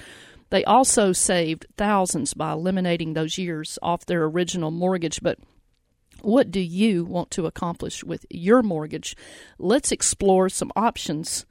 They 0.50 0.62
also 0.64 1.12
saved 1.12 1.66
thousands 1.78 2.34
by 2.34 2.52
eliminating 2.52 3.14
those 3.14 3.38
years 3.38 3.78
off 3.80 4.04
their 4.04 4.24
original 4.24 4.70
mortgage, 4.70 5.22
but 5.22 5.38
what 6.20 6.50
do 6.50 6.60
you 6.60 7.04
want 7.04 7.30
to 7.32 7.46
accomplish 7.46 8.04
with 8.04 8.26
your 8.28 8.62
mortgage? 8.62 9.16
Let's 9.58 9.90
explore 9.90 10.50
some 10.50 10.70
options 10.76 11.46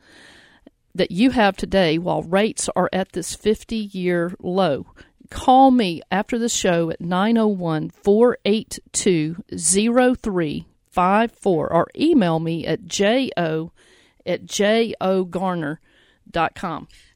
that 0.96 1.12
you 1.12 1.32
have 1.32 1.58
today 1.58 1.98
while 1.98 2.22
rates 2.22 2.70
are 2.76 2.90
at 2.94 3.14
this 3.14 3.36
50 3.36 3.76
year 3.76 4.36
low. 4.40 4.86
Call 5.30 5.72
me 5.72 6.02
after 6.12 6.38
the 6.38 6.50
show 6.50 6.90
at 6.90 7.02
901 7.02 7.90
482 7.90 9.44
0354 9.58 11.74
or 11.74 11.88
email 11.96 12.40
me 12.40 12.66
at 12.66 12.86
jo 12.86 13.72
at 14.26 14.46
jogarner.com. 14.46 15.78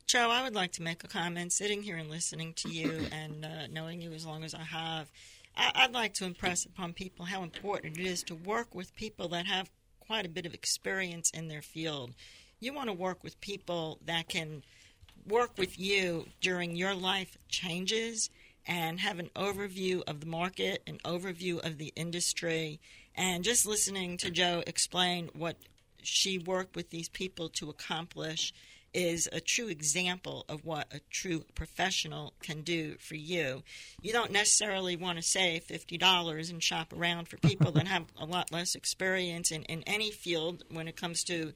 Joe, 0.08 0.30
I 0.32 0.44
would 0.44 0.56
like 0.56 0.72
to 0.74 0.82
make 0.82 1.04
a 1.04 1.08
comment. 1.08 1.52
Sitting 1.52 1.84
here 1.84 1.98
and 1.98 2.10
listening 2.10 2.54
to 2.58 2.70
you 2.70 3.02
and 3.12 3.44
uh, 3.44 3.68
knowing 3.72 4.02
you 4.02 4.14
as 4.14 4.26
long 4.26 4.44
as 4.44 4.54
I 4.54 4.64
have, 4.64 5.10
I- 5.56 5.72
I'd 5.76 5.94
like 5.94 6.14
to 6.16 6.26
impress 6.26 6.66
upon 6.66 6.94
people 6.94 7.26
how 7.26 7.44
important 7.44 7.98
it 8.00 8.06
is 8.06 8.24
to 8.24 8.36
work 8.36 8.74
with 8.74 8.96
people 8.96 9.28
that 9.30 9.46
have 9.48 9.70
quite 10.00 10.26
a 10.26 10.30
bit 10.30 10.46
of 10.46 10.54
experience 10.54 11.30
in 11.32 11.50
their 11.50 11.62
field. 11.62 12.12
You 12.60 12.74
want 12.74 12.88
to 12.88 12.94
work 12.94 13.24
with 13.24 13.40
people 13.42 14.00
that 14.06 14.30
can 14.30 14.64
work 15.28 15.52
with 15.58 15.80
you 15.80 16.28
during 16.42 16.76
your 16.76 16.94
life 16.94 17.38
changes 17.50 18.30
and 18.66 19.00
have 19.00 19.20
an 19.20 19.30
overview 19.36 20.02
of 20.08 20.20
the 20.20 20.26
market, 20.26 20.82
an 20.88 21.00
overview 21.06 21.64
of 21.66 21.78
the 21.78 21.94
industry, 21.96 22.80
and 23.16 23.44
just 23.44 23.66
listening 23.66 24.18
to 24.18 24.30
Joe 24.30 24.64
explain 24.68 25.30
what 25.34 25.58
she 26.04 26.38
worked 26.38 26.76
with 26.76 26.90
these 26.90 27.10
people 27.10 27.50
to 27.50 27.70
accomplish 27.70 28.54
is 28.94 29.30
a 29.32 29.40
true 29.40 29.68
example 29.68 30.46
of 30.48 30.66
what 30.66 30.88
a 30.92 31.00
true 31.12 31.44
professional 31.56 32.34
can 32.42 32.62
do 32.62 32.96
for 33.00 33.16
you. 33.16 33.64
You 34.02 34.14
don't 34.14 34.32
necessarily 34.32 34.96
want 34.96 35.18
to 35.18 35.24
save 35.24 35.66
$50 35.66 36.50
and 36.50 36.64
shop 36.64 36.94
around 36.94 37.28
for 37.28 37.38
people 37.38 37.72
that 37.74 37.88
have 37.88 38.06
a 38.18 38.26
lot 38.26 38.52
less 38.52 38.76
experience 38.76 39.52
in, 39.52 39.64
in 39.64 39.84
any 39.84 40.12
field 40.12 40.64
when 40.72 40.88
it 40.88 40.96
comes 40.96 41.24
to 41.26 41.54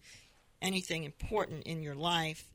anything 0.62 1.04
important 1.04 1.64
in 1.64 1.82
your 1.82 1.96
life. 1.96 2.46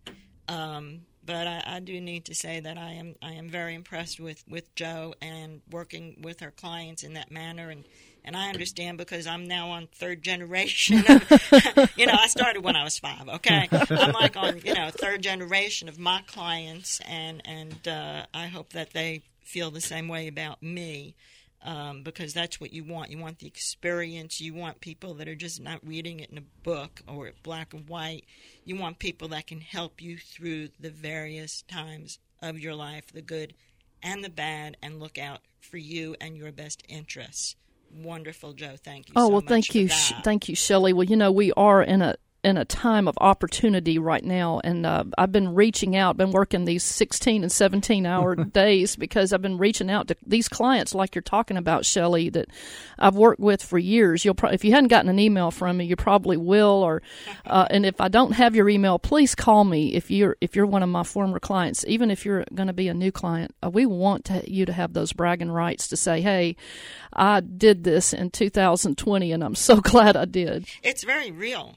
Um, 0.48 1.02
but 1.24 1.46
I, 1.46 1.62
I 1.66 1.80
do 1.80 2.00
need 2.00 2.26
to 2.26 2.35
say 2.35 2.61
that 2.61 2.78
I 2.78 2.92
am 2.92 3.16
I 3.20 3.32
am 3.32 3.50
very 3.50 3.74
impressed 3.74 4.20
with, 4.20 4.44
with 4.48 4.72
Joe 4.76 5.14
and 5.20 5.61
working 5.70 6.18
with 6.22 6.40
her 6.40 6.52
clients 6.52 7.02
in 7.02 7.14
that 7.14 7.30
manner 7.32 7.68
and, 7.68 7.85
and 8.24 8.37
I 8.37 8.48
understand 8.48 8.98
because 8.98 9.26
I'm 9.26 9.46
now 9.46 9.70
on 9.70 9.87
third 9.87 10.22
generation. 10.22 10.98
Of, 11.09 11.92
you 11.96 12.06
know, 12.06 12.16
I 12.18 12.26
started 12.26 12.64
when 12.64 12.74
I 12.74 12.82
was 12.82 12.98
five. 12.98 13.28
Okay, 13.28 13.68
I'm 13.70 14.12
like 14.12 14.37
on 14.37 14.61
you 14.64 14.74
know 14.74 14.90
third 14.90 15.22
generation 15.22 15.88
of 15.88 15.96
my 15.96 16.22
clients, 16.26 17.00
and 17.06 17.40
and 17.44 17.87
uh, 17.87 18.26
I 18.35 18.48
hope 18.48 18.72
that 18.72 18.92
they 18.92 19.22
feel 19.42 19.70
the 19.70 19.80
same 19.80 20.09
way 20.09 20.26
about 20.26 20.61
me 20.61 21.14
um, 21.62 22.03
because 22.03 22.33
that's 22.33 22.61
what 22.61 22.73
you 22.73 22.85
want. 22.85 23.11
You 23.11 23.19
want 23.19 23.38
the 23.38 23.47
experience. 23.47 24.40
You 24.40 24.55
want 24.55 24.81
people 24.81 25.14
that 25.14 25.29
are 25.29 25.35
just 25.35 25.61
not 25.61 25.87
reading 25.87 26.21
it 26.21 26.31
in 26.31 26.38
a 26.38 26.62
book 26.62 27.03
or 27.09 27.33
black 27.42 27.75
and 27.75 27.88
white. 27.88 28.25
You 28.64 28.77
want 28.77 28.99
people 28.99 29.29
that 29.29 29.47
can 29.47 29.61
help 29.61 30.01
you 30.01 30.16
through 30.19 30.69
the 30.79 30.90
various 30.90 31.62
times 31.62 32.19
of 32.42 32.59
your 32.59 32.75
life, 32.75 33.12
the 33.12 33.23
good 33.23 33.55
and 34.03 34.23
the 34.23 34.31
bad, 34.31 34.77
and 34.83 35.01
look 35.01 35.19
out 35.19 35.40
for 35.61 35.79
you 35.79 36.14
and 36.21 36.37
your 36.37 36.53
best 36.53 36.83
interests. 36.88 37.57
Wonderful, 37.92 38.53
Joe. 38.53 38.77
Thank 38.83 39.09
you. 39.09 39.14
Oh 39.16 39.27
so 39.27 39.33
well, 39.33 39.40
thank 39.40 39.75
you. 39.75 39.88
Sh- 39.88 40.12
thank 40.23 40.49
you, 40.49 40.55
Shelley. 40.55 40.92
Well, 40.92 41.05
you 41.05 41.16
know 41.16 41.33
we 41.33 41.53
are 41.53 41.83
in 41.83 42.03
a 42.03 42.16
in 42.46 42.56
a 42.56 42.64
time 42.64 43.09
of 43.09 43.18
opportunity 43.20 43.98
right 43.98 44.22
now, 44.22 44.61
and 44.62 44.87
uh, 44.87 45.02
I've 45.18 45.32
been 45.32 45.52
reaching 45.52 45.96
out, 45.96 46.16
been 46.16 46.30
working 46.30 46.64
these 46.64 46.85
sixteen 46.85 47.42
and 47.42 47.50
seventeen 47.50 48.06
hour 48.06 48.37
days 48.37 48.94
because 48.94 49.32
I've 49.32 49.42
been 49.42 49.59
reaching 49.59 49.90
out 49.90 50.06
to 50.09 50.16
these 50.24 50.48
clients 50.48 50.94
like 50.94 51.16
you're 51.16 51.22
talking 51.22 51.56
about, 51.56 51.85
Shelley, 51.85 52.28
that 52.30 52.46
I've 53.00 53.16
worked 53.16 53.40
with 53.40 53.64
for 53.64 53.78
years. 53.78 54.24
You'll 54.24 54.37
pro- 54.37 54.50
if 54.50 54.64
you 54.64 54.70
hadn't 54.70 54.90
gotten 54.90 55.11
an 55.11 55.18
email 55.18 55.50
from 55.50 55.78
me, 55.78 55.87
you 55.87 55.96
probably 55.96 56.37
will, 56.37 56.85
or 56.85 57.02
uh, 57.46 57.66
and 57.68 57.85
if 57.85 58.00
I 58.00 58.06
don't 58.06 58.30
have 58.32 58.54
your 58.54 58.68
email, 58.68 59.00
please 59.00 59.35
call 59.35 59.64
me 59.64 59.94
if 59.94 60.09
you're 60.09 60.37
if 60.40 60.54
you're 60.54 60.66
one 60.66 60.85
of 60.85 60.88
my 60.88 61.02
former 61.02 61.40
clients, 61.40 61.85
even 61.88 62.12
if 62.12 62.24
you're 62.24 62.44
going 62.54 62.68
to 62.68 62.72
be 62.72 62.87
a 62.87 62.94
new 62.94 63.11
client. 63.11 63.56
Uh, 63.61 63.70
we 63.70 63.87
want 63.87 64.26
to, 64.26 64.48
you 64.48 64.64
to 64.66 64.72
have 64.72 64.92
those 64.92 65.12
bragging 65.12 65.50
rights 65.50 65.88
to 65.88 65.96
say, 65.96 66.20
hey. 66.20 66.54
I 67.18 67.40
did 67.40 67.82
this 67.82 68.12
in 68.12 68.30
2020, 68.30 69.32
and 69.32 69.42
I'm 69.42 69.54
so 69.54 69.76
glad 69.80 70.16
I 70.16 70.26
did. 70.26 70.66
It's 70.82 71.02
very 71.02 71.30
real. 71.30 71.76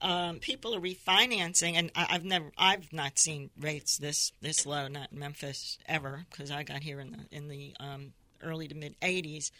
Um, 0.00 0.38
people 0.38 0.74
are 0.74 0.80
refinancing, 0.80 1.74
and 1.74 1.90
I, 1.94 2.06
I've 2.10 2.24
never, 2.24 2.52
I've 2.58 2.92
not 2.92 3.18
seen 3.18 3.50
rates 3.58 3.98
this 3.98 4.32
this 4.40 4.66
low, 4.66 4.88
not 4.88 5.12
in 5.12 5.18
Memphis 5.18 5.78
ever, 5.86 6.26
because 6.30 6.50
I 6.50 6.62
got 6.62 6.82
here 6.82 7.00
in 7.00 7.12
the 7.12 7.36
in 7.36 7.48
the 7.48 7.74
um, 7.80 8.12
early 8.42 8.68
to 8.68 8.74
mid 8.74 8.98
'80s. 9.00 9.50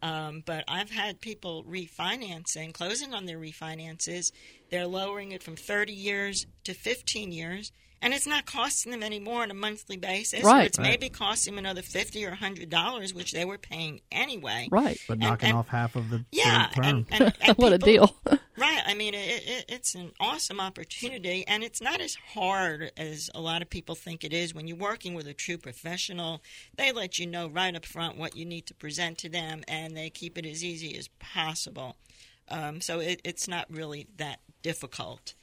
Um, 0.00 0.42
but 0.46 0.64
I've 0.68 0.90
had 0.90 1.20
people 1.20 1.64
refinancing, 1.64 2.72
closing 2.72 3.14
on 3.14 3.26
their 3.26 3.38
refinances. 3.38 4.30
They're 4.70 4.86
lowering 4.86 5.32
it 5.32 5.42
from 5.42 5.56
30 5.56 5.92
years 5.92 6.46
to 6.64 6.74
15 6.74 7.32
years, 7.32 7.72
and 8.02 8.14
it's 8.14 8.26
not 8.26 8.46
costing 8.46 8.92
them 8.92 9.02
any 9.02 9.18
more 9.20 9.42
on 9.42 9.50
a 9.50 9.54
monthly 9.54 9.96
basis. 9.96 10.44
Right. 10.44 10.66
it's 10.66 10.78
maybe 10.78 11.08
costing 11.08 11.54
them 11.54 11.58
another 11.64 11.82
50 11.82 12.24
or 12.24 12.30
100 12.30 12.68
dollars, 12.70 13.12
which 13.14 13.32
they 13.32 13.44
were 13.44 13.58
paying 13.58 14.00
anyway. 14.12 14.68
Right. 14.70 14.98
But 15.06 15.14
And- 15.14 15.22
knocking 15.22 15.48
and- 15.50 15.58
off 15.58 15.68
half 15.68 15.96
of 15.96 16.10
the 16.10 16.24
Yeah, 16.32 16.68
term. 16.74 17.06
and, 17.10 17.34
and, 17.40 17.56
what 17.56 17.72
a 17.72 17.78
deal. 17.78 18.14
Right. 18.60 18.82
I 18.84 18.94
mean, 18.94 19.14
it, 19.14 19.44
it, 19.46 19.64
it's 19.68 19.94
an 19.94 20.10
awesome 20.18 20.58
opportunity, 20.60 21.46
and 21.46 21.62
it's 21.62 21.80
not 21.80 22.00
as 22.00 22.16
hard 22.34 22.90
as 22.96 23.30
a 23.32 23.40
lot 23.40 23.62
of 23.62 23.70
people 23.70 23.94
think 23.94 24.24
it 24.24 24.32
is. 24.32 24.52
When 24.52 24.66
you're 24.66 24.76
working 24.76 25.14
with 25.14 25.28
a 25.28 25.32
true 25.32 25.58
professional, 25.58 26.42
they 26.76 26.90
let 26.90 27.20
you 27.20 27.26
know 27.28 27.46
right 27.48 27.76
up 27.76 27.86
front 27.86 28.16
what 28.18 28.34
you 28.34 28.44
need 28.44 28.66
to 28.66 28.74
present 28.74 29.16
to 29.18 29.28
them, 29.28 29.62
and 29.68 29.96
they 29.96 30.10
keep 30.10 30.36
it 30.36 30.44
as 30.44 30.64
easy 30.64 30.98
as 30.98 31.06
possible. 31.20 31.94
Um, 32.48 32.80
so 32.80 32.98
it, 32.98 33.20
it's 33.22 33.46
not 33.46 33.66
really 33.70 34.08
that 34.16 34.40
difficult. 34.62 35.34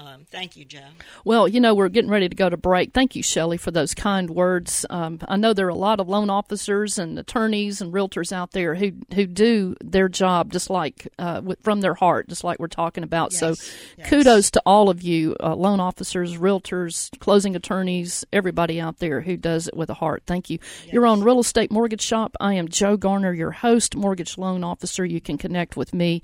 Um, 0.00 0.24
thank 0.30 0.56
you, 0.56 0.64
Joe. 0.64 0.80
Well, 1.26 1.46
you 1.46 1.60
know, 1.60 1.74
we're 1.74 1.90
getting 1.90 2.10
ready 2.10 2.26
to 2.28 2.34
go 2.34 2.48
to 2.48 2.56
break. 2.56 2.92
Thank 2.94 3.14
you, 3.16 3.22
Shelley, 3.22 3.58
for 3.58 3.70
those 3.70 3.92
kind 3.92 4.30
words. 4.30 4.86
Um, 4.88 5.18
I 5.28 5.36
know 5.36 5.52
there 5.52 5.66
are 5.66 5.68
a 5.68 5.74
lot 5.74 6.00
of 6.00 6.08
loan 6.08 6.30
officers 6.30 6.98
and 6.98 7.18
attorneys 7.18 7.82
and 7.82 7.92
realtors 7.92 8.32
out 8.32 8.52
there 8.52 8.74
who, 8.76 8.92
who 9.14 9.26
do 9.26 9.76
their 9.84 10.08
job 10.08 10.52
just 10.52 10.70
like 10.70 11.06
uh, 11.18 11.42
from 11.60 11.82
their 11.82 11.92
heart, 11.92 12.28
just 12.28 12.44
like 12.44 12.58
we're 12.58 12.66
talking 12.68 13.04
about. 13.04 13.34
so, 13.34 13.48
Yes, 13.48 13.76
yes. 13.98 14.08
kudos 14.08 14.50
to 14.52 14.62
all 14.64 14.88
of 14.88 15.02
you, 15.02 15.36
uh, 15.38 15.54
loan 15.54 15.80
officers, 15.80 16.38
realtors, 16.38 17.10
closing 17.18 17.54
attorneys, 17.54 18.24
everybody 18.32 18.80
out 18.80 19.00
there 19.00 19.20
who 19.20 19.36
does 19.36 19.68
it 19.68 19.76
with 19.76 19.90
a 19.90 19.94
heart. 19.94 20.22
Thank 20.26 20.48
you. 20.48 20.58
You're 20.90 21.06
on 21.06 21.22
Real 21.22 21.40
Estate 21.40 21.70
Mortgage 21.70 22.00
Shop. 22.02 22.34
I 22.40 22.54
am 22.54 22.68
Joe 22.68 22.96
Garner, 22.96 23.34
your 23.34 23.50
host, 23.50 23.94
mortgage 23.94 24.38
loan 24.38 24.64
officer. 24.64 25.04
You 25.04 25.20
can 25.20 25.36
connect 25.36 25.76
with 25.76 25.92
me 25.92 26.22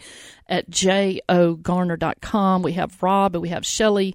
at 0.49 0.70
jogarner.com. 0.70 2.62
We 2.62 2.72
have 2.72 3.03
Rob 3.03 3.34
and 3.34 3.42
we 3.42 3.49
have 3.49 3.66
Shelley 3.66 4.14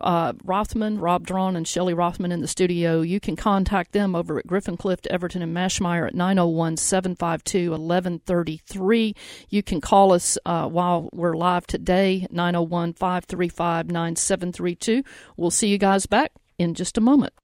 uh, 0.00 0.32
Rothman, 0.44 0.98
Rob 0.98 1.26
Drawn, 1.26 1.56
and 1.56 1.66
Shelley 1.66 1.94
Rothman 1.94 2.32
in 2.32 2.40
the 2.40 2.48
studio. 2.48 3.02
You 3.02 3.20
can 3.20 3.36
contact 3.36 3.92
them 3.92 4.14
over 4.14 4.38
at 4.38 4.46
Griffin 4.46 4.76
Clift, 4.76 5.06
Everton, 5.08 5.42
and 5.42 5.54
Maschmeyer 5.54 6.06
at 6.06 6.14
901 6.14 6.76
752 6.78 7.70
1133. 7.70 9.14
You 9.48 9.62
can 9.62 9.80
call 9.80 10.12
us 10.12 10.38
uh, 10.46 10.68
while 10.68 11.08
we're 11.12 11.36
live 11.36 11.66
today, 11.66 12.26
901 12.30 12.94
535 12.94 13.90
9732. 13.90 15.02
We'll 15.36 15.50
see 15.50 15.68
you 15.68 15.78
guys 15.78 16.06
back 16.06 16.32
in 16.58 16.74
just 16.74 16.98
a 16.98 17.00
moment. 17.00 17.34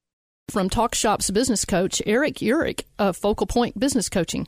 From 0.49 0.71
Talk 0.71 0.95
Shoppe's 0.95 1.31
business 1.31 1.65
coach, 1.65 2.01
Eric 2.07 2.37
Urick 2.37 2.85
of 2.99 3.17
Focal 3.17 3.49
Point 3.49 3.79
Business 3.79 4.09
Coaching. 4.09 4.47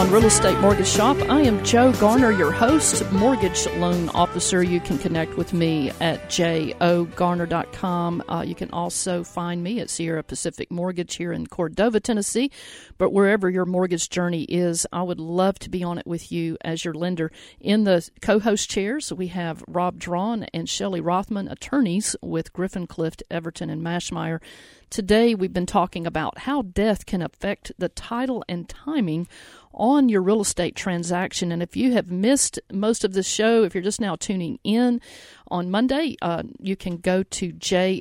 On 0.00 0.10
Real 0.10 0.24
Estate 0.24 0.58
Mortgage 0.60 0.88
Shop. 0.88 1.14
I 1.28 1.42
am 1.42 1.62
Joe 1.62 1.92
Garner, 1.92 2.30
your 2.30 2.52
host, 2.52 3.04
mortgage 3.12 3.66
loan 3.76 4.08
officer. 4.08 4.62
You 4.62 4.80
can 4.80 4.96
connect 4.96 5.36
with 5.36 5.52
me 5.52 5.90
at 6.00 6.30
jogarner.com. 6.30 8.24
Uh, 8.26 8.40
you 8.40 8.54
can 8.54 8.70
also 8.70 9.22
find 9.22 9.62
me 9.62 9.78
at 9.78 9.90
Sierra 9.90 10.22
Pacific 10.22 10.70
Mortgage 10.70 11.16
here 11.16 11.34
in 11.34 11.46
Cordova, 11.48 12.00
Tennessee. 12.00 12.50
But 12.96 13.12
wherever 13.12 13.50
your 13.50 13.66
mortgage 13.66 14.08
journey 14.08 14.44
is, 14.44 14.86
I 14.90 15.02
would 15.02 15.20
love 15.20 15.58
to 15.58 15.68
be 15.68 15.84
on 15.84 15.98
it 15.98 16.06
with 16.06 16.32
you 16.32 16.56
as 16.62 16.82
your 16.82 16.94
lender. 16.94 17.30
In 17.60 17.84
the 17.84 18.08
co 18.22 18.38
host 18.38 18.70
chairs, 18.70 19.12
we 19.12 19.26
have 19.26 19.62
Rob 19.68 19.98
Drawn 19.98 20.44
and 20.54 20.66
Shelley 20.66 21.02
Rothman, 21.02 21.46
attorneys 21.48 22.16
with 22.22 22.54
Griffin 22.54 22.86
Clift, 22.86 23.22
Everton, 23.30 23.68
and 23.68 23.82
Maschmeyer. 23.82 24.40
Today, 24.90 25.36
we've 25.36 25.52
been 25.52 25.66
talking 25.66 26.04
about 26.04 26.38
how 26.38 26.62
death 26.62 27.06
can 27.06 27.22
affect 27.22 27.70
the 27.78 27.88
title 27.88 28.42
and 28.48 28.68
timing 28.68 29.28
on 29.72 30.08
your 30.08 30.22
real 30.22 30.40
estate 30.40 30.74
transaction. 30.74 31.52
And 31.52 31.62
if 31.62 31.76
you 31.76 31.92
have 31.92 32.10
missed 32.10 32.58
most 32.72 33.04
of 33.04 33.12
the 33.12 33.22
show, 33.22 33.62
if 33.62 33.74
you're 33.74 33.82
just 33.82 34.00
now 34.00 34.16
tuning 34.16 34.58
in 34.64 35.00
on 35.48 35.70
Monday, 35.70 36.16
uh, 36.22 36.42
you 36.58 36.76
can 36.76 36.96
go 36.96 37.22
to 37.22 37.52
jogarner.com, 37.52 38.00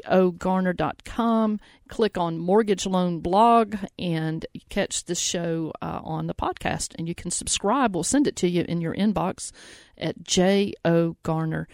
click 1.88 2.18
on 2.18 2.38
Mortgage 2.38 2.86
Loan 2.86 3.20
Blog, 3.20 3.76
and 3.98 4.46
catch 4.70 5.06
the 5.06 5.16
show 5.16 5.72
uh, 5.82 6.00
on 6.04 6.28
the 6.28 6.36
podcast. 6.36 6.96
And 6.98 7.08
you 7.08 7.16
can 7.16 7.32
subscribe. 7.32 7.96
We'll 7.96 8.04
send 8.04 8.28
it 8.28 8.36
to 8.38 8.50
you 8.50 8.66
in 8.68 8.82
your 8.82 8.96
inbox 8.96 9.52
at 9.98 10.24
jogarner.com. 10.24 11.68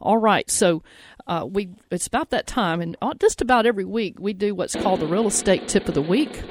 All 0.00 0.18
right, 0.18 0.50
so 0.50 0.82
uh, 1.26 1.46
we 1.48 1.68
it's 1.90 2.06
about 2.06 2.30
that 2.30 2.46
time, 2.46 2.80
and 2.80 2.96
uh, 3.02 3.12
just 3.20 3.42
about 3.42 3.66
every 3.66 3.84
week 3.84 4.18
we 4.18 4.32
do 4.32 4.54
what's 4.54 4.74
called 4.74 5.00
the 5.00 5.06
real 5.06 5.26
estate 5.26 5.68
tip 5.68 5.86
of 5.88 5.94
the 5.94 6.00
week, 6.00 6.42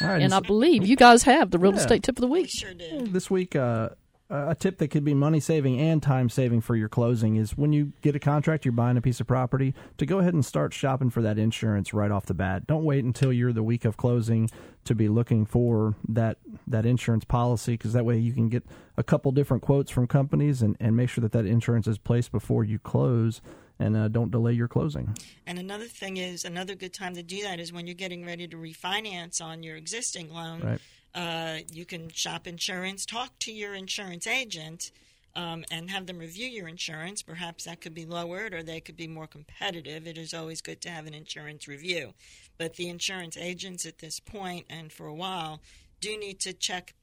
right, 0.00 0.22
and 0.22 0.32
I 0.34 0.40
believe 0.40 0.86
you 0.86 0.96
guys 0.96 1.22
have 1.24 1.50
the 1.50 1.58
real 1.58 1.72
Yeah. 1.72 1.78
estate 1.80 2.02
tip 2.02 2.16
of 2.18 2.20
the 2.20 2.26
week. 2.28 2.48
Sure 2.50 2.74
did. 2.74 3.12
this 3.12 3.30
week, 3.30 3.54
uh, 3.56 3.90
a 4.30 4.54
tip 4.54 4.76
that 4.76 4.88
could 4.88 5.04
be 5.04 5.14
money 5.14 5.40
saving 5.40 5.80
and 5.80 6.02
time 6.02 6.28
saving 6.28 6.60
for 6.60 6.76
your 6.76 6.88
closing 6.90 7.36
is 7.36 7.56
when 7.56 7.72
you 7.72 7.92
get 8.02 8.14
a 8.14 8.18
contract, 8.18 8.66
you're 8.66 8.72
buying 8.72 8.98
a 8.98 9.00
piece 9.00 9.20
of 9.20 9.26
property, 9.26 9.74
to 9.96 10.04
go 10.04 10.18
ahead 10.18 10.34
and 10.34 10.44
start 10.44 10.74
shopping 10.74 11.08
for 11.08 11.22
that 11.22 11.38
insurance 11.38 11.94
right 11.94 12.10
off 12.10 12.26
the 12.26 12.34
bat. 12.34 12.66
Don't 12.66 12.84
wait 12.84 13.04
until 13.04 13.32
you're 13.32 13.54
the 13.54 13.62
week 13.62 13.86
of 13.86 13.96
closing 13.96 14.50
to 14.84 14.94
be 14.94 15.08
looking 15.08 15.46
for 15.46 15.94
that 16.06 16.36
that 16.66 16.84
insurance 16.84 17.24
policy 17.24 17.72
because 17.72 17.94
that 17.94 18.04
way 18.04 18.18
you 18.18 18.34
can 18.34 18.50
get 18.50 18.64
a 18.98 19.02
couple 19.02 19.32
different 19.32 19.62
quotes 19.62 19.90
from 19.90 20.06
companies 20.06 20.60
and, 20.60 20.76
and 20.78 20.94
make 20.94 21.08
sure 21.08 21.22
that 21.22 21.32
that 21.32 21.46
insurance 21.46 21.86
is 21.86 21.96
placed 21.96 22.30
before 22.30 22.64
you 22.64 22.78
close 22.78 23.40
and 23.78 23.96
uh, 23.96 24.08
don't 24.08 24.30
delay 24.30 24.52
your 24.52 24.68
closing. 24.68 25.16
And 25.46 25.58
another 25.58 25.86
thing 25.86 26.16
is, 26.16 26.44
another 26.44 26.74
good 26.74 26.92
time 26.92 27.14
to 27.14 27.22
do 27.22 27.42
that 27.42 27.60
is 27.60 27.72
when 27.72 27.86
you're 27.86 27.94
getting 27.94 28.24
ready 28.24 28.48
to 28.48 28.56
refinance 28.56 29.42
on 29.42 29.62
your 29.62 29.76
existing 29.76 30.32
loan. 30.32 30.60
Right. 30.60 30.80
Uh, 31.14 31.58
you 31.72 31.84
can 31.84 32.08
shop 32.10 32.46
insurance, 32.46 33.06
talk 33.06 33.38
to 33.40 33.52
your 33.52 33.74
insurance 33.74 34.26
agent, 34.26 34.90
um, 35.34 35.64
and 35.70 35.90
have 35.90 36.06
them 36.06 36.18
review 36.18 36.48
your 36.48 36.68
insurance. 36.68 37.22
Perhaps 37.22 37.64
that 37.64 37.80
could 37.80 37.94
be 37.94 38.04
lowered 38.04 38.52
or 38.52 38.62
they 38.62 38.80
could 38.80 38.96
be 38.96 39.06
more 39.06 39.26
competitive. 39.26 40.06
It 40.06 40.18
is 40.18 40.34
always 40.34 40.60
good 40.60 40.80
to 40.82 40.90
have 40.90 41.06
an 41.06 41.14
insurance 41.14 41.68
review. 41.68 42.12
But 42.58 42.74
the 42.74 42.88
insurance 42.88 43.36
agents 43.36 43.86
at 43.86 43.98
this 43.98 44.20
point 44.20 44.66
and 44.68 44.92
for 44.92 45.06
a 45.06 45.14
while 45.14 45.60
do 46.00 46.18
need 46.18 46.40
to 46.40 46.52
check 46.52 46.94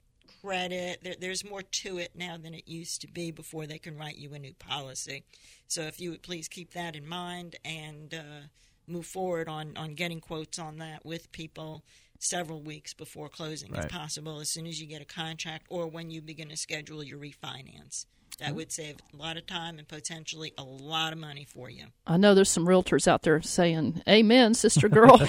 credit. 0.46 1.00
There, 1.04 1.16
there's 1.20 1.44
more 1.44 1.62
to 1.62 1.98
it 1.98 2.12
now 2.16 2.38
than 2.38 2.54
it 2.54 2.68
used 2.68 3.02
to 3.02 3.08
be 3.08 3.32
before 3.32 3.66
they 3.66 3.78
can 3.80 3.98
write 3.98 4.18
you 4.18 4.34
a 4.34 4.40
new 4.40 4.54
policy. 4.54 5.24
So 5.68 5.82
if 5.82 6.00
you 6.00 6.12
would 6.12 6.22
please 6.22 6.48
keep 6.48 6.74
that 6.74 6.96
in 6.96 7.08
mind 7.08 7.56
and 7.66 8.14
uh, 8.14 8.48
move 8.88 9.06
forward 9.06 9.50
on, 9.50 9.76
on 9.76 9.96
getting 9.96 10.20
quotes 10.20 10.60
on 10.60 10.78
that 10.78 11.06
with 11.06 11.32
people 11.32 11.84
several 12.20 12.62
weeks 12.62 12.94
before 12.94 13.28
closing, 13.30 13.72
Right. 13.72 13.86
if 13.86 13.92
possible, 13.92 14.40
as 14.40 14.50
soon 14.50 14.68
as 14.68 14.80
you 14.80 14.88
get 14.88 15.02
a 15.02 15.06
contract 15.06 15.66
or 15.70 15.88
when 15.88 16.12
you 16.12 16.22
begin 16.22 16.50
to 16.50 16.58
schedule 16.58 17.04
your 17.04 17.20
refinance. 17.20 18.06
That 18.38 18.50
mm-hmm. 18.50 18.56
would 18.58 18.72
save 18.72 18.98
a 19.14 19.18
lot 19.18 19.38
of 19.38 19.48
time 19.48 19.78
and 19.80 19.88
potentially 19.88 20.54
a 20.58 20.64
lot 20.64 21.14
of 21.14 21.20
money 21.20 21.46
for 21.46 21.70
you. 21.70 21.86
I 22.06 22.18
know 22.18 22.34
there's 22.34 22.50
some 22.50 22.66
realtors 22.66 23.08
out 23.08 23.24
there 23.24 23.42
saying, 23.42 24.02
Amen, 24.08 24.54
sister 24.54 24.90
girl. 24.90 25.18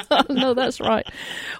no, 0.28 0.54
that's 0.54 0.80
right. 0.80 1.06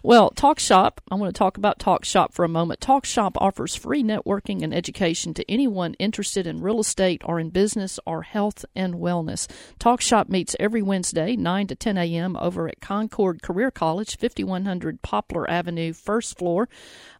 Well, 0.03 0.31
Talk 0.31 0.59
Shoppe, 0.59 0.99
I 1.11 1.15
want 1.15 1.35
to 1.35 1.39
talk 1.39 1.57
about 1.57 1.79
Talk 1.79 2.05
Shoppe 2.05 2.33
for 2.33 2.45
a 2.45 2.49
moment. 2.49 2.81
Talk 2.81 3.05
Shoppe 3.05 3.37
offers 3.37 3.77
free 3.77 4.03
networking 4.03 4.63
and 4.63 4.75
education 4.75 5.35
to 5.35 5.51
anyone 5.51 5.95
interested 5.95 6.47
in 6.47 6.61
real 6.61 6.81
estate 6.81 7.23
or 7.25 7.39
in 7.39 7.51
business 7.51 7.99
or 8.07 8.23
health 8.23 8.65
and 8.75 8.95
wellness. 8.95 9.49
Talk 9.79 10.01
Shoppe 10.01 10.29
meets 10.29 10.57
every 10.59 10.83
Wednesday, 10.83 11.37
9 11.37 11.67
to 11.69 11.75
10 11.75 11.99
a.m., 11.99 12.37
over 12.41 12.69
at 12.69 12.81
Concorde 12.81 13.43
Career 13.43 13.71
College, 13.71 14.17
5100 14.17 15.03
Poplar 15.03 15.49
Avenue, 15.49 15.93
first 15.93 16.39
floor 16.39 16.69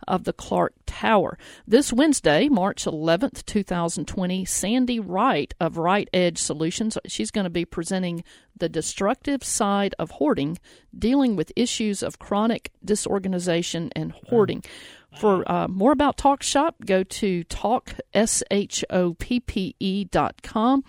of 0.07 0.25
the 0.25 0.33
Clark 0.33 0.75
Tower. 0.87 1.39
This 1.67 1.93
Wednesday, 1.93 2.49
March 2.49 2.85
11th, 2.85 3.45
2020, 3.47 4.45
Sandy 4.45 5.01
Wright 5.01 5.53
of 5.61 5.77
Right 5.77 6.09
Edge 6.13 6.39
Solutions, 6.39 6.99
she's 7.07 7.31
going 7.31 7.45
to 7.45 7.51
be 7.51 7.65
presenting 7.65 8.25
the 8.57 8.69
destructive 8.69 9.43
side 9.43 9.95
of 9.99 10.11
hoarding, 10.13 10.59
dealing 10.97 11.37
with 11.37 11.53
issues 11.57 12.03
of 12.03 12.19
chronic 12.19 12.71
disorganization 12.85 13.91
and 13.97 14.13
hoarding. 14.29 14.61
Mm. 14.61 14.71
For 15.17 15.51
uh, 15.51 15.67
more 15.67 15.93
about 15.93 16.17
Talk 16.17 16.43
Shoppe, 16.43 16.87
go 16.87 17.03
to 17.03 17.43
talk, 17.45 17.95
S-H-O-P-P-E 18.15 20.05
dot 20.05 20.43
com. 20.43 20.85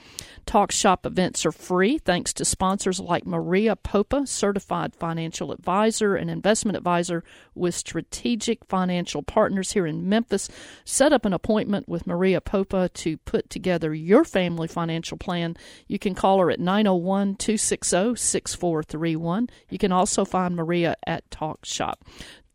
Talk 0.46 0.72
Shoppe 0.72 1.06
events 1.06 1.46
are 1.46 1.52
free 1.52 1.98
thanks 1.98 2.32
to 2.34 2.46
sponsors 2.46 3.00
like 3.00 3.26
Maria 3.26 3.76
Popa, 3.76 4.28
certified 4.28 4.96
financial 4.96 5.52
advisor 5.52 6.16
and 6.16 6.30
investment 6.30 6.78
advisor 6.78 7.24
with 7.56 7.74
strategic 7.74 8.64
financial 8.66 9.24
partners 9.24 9.72
here 9.72 9.88
in 9.88 10.08
Memphis. 10.08 10.50
Set 10.86 11.12
up 11.12 11.26
an 11.26 11.34
appointment 11.34 11.90
with 11.90 12.06
Maria 12.06 12.42
Popa 12.42 12.90
to 12.90 13.18
put 13.18 13.50
together 13.50 13.94
your 13.94 14.24
family 14.24 14.68
financial 14.68 15.18
plan. 15.18 15.58
You 15.88 15.98
can 15.98 16.14
call 16.14 16.40
her 16.40 16.52
at 16.52 16.60
901 16.60 17.36
260 17.36 18.16
6431. 18.16 19.50
You 19.70 19.78
can 19.78 19.92
also 19.92 20.26
find 20.26 20.56
Maria 20.56 20.96
at 21.08 21.30
Talk 21.32 21.66
Shoppe. 21.66 22.02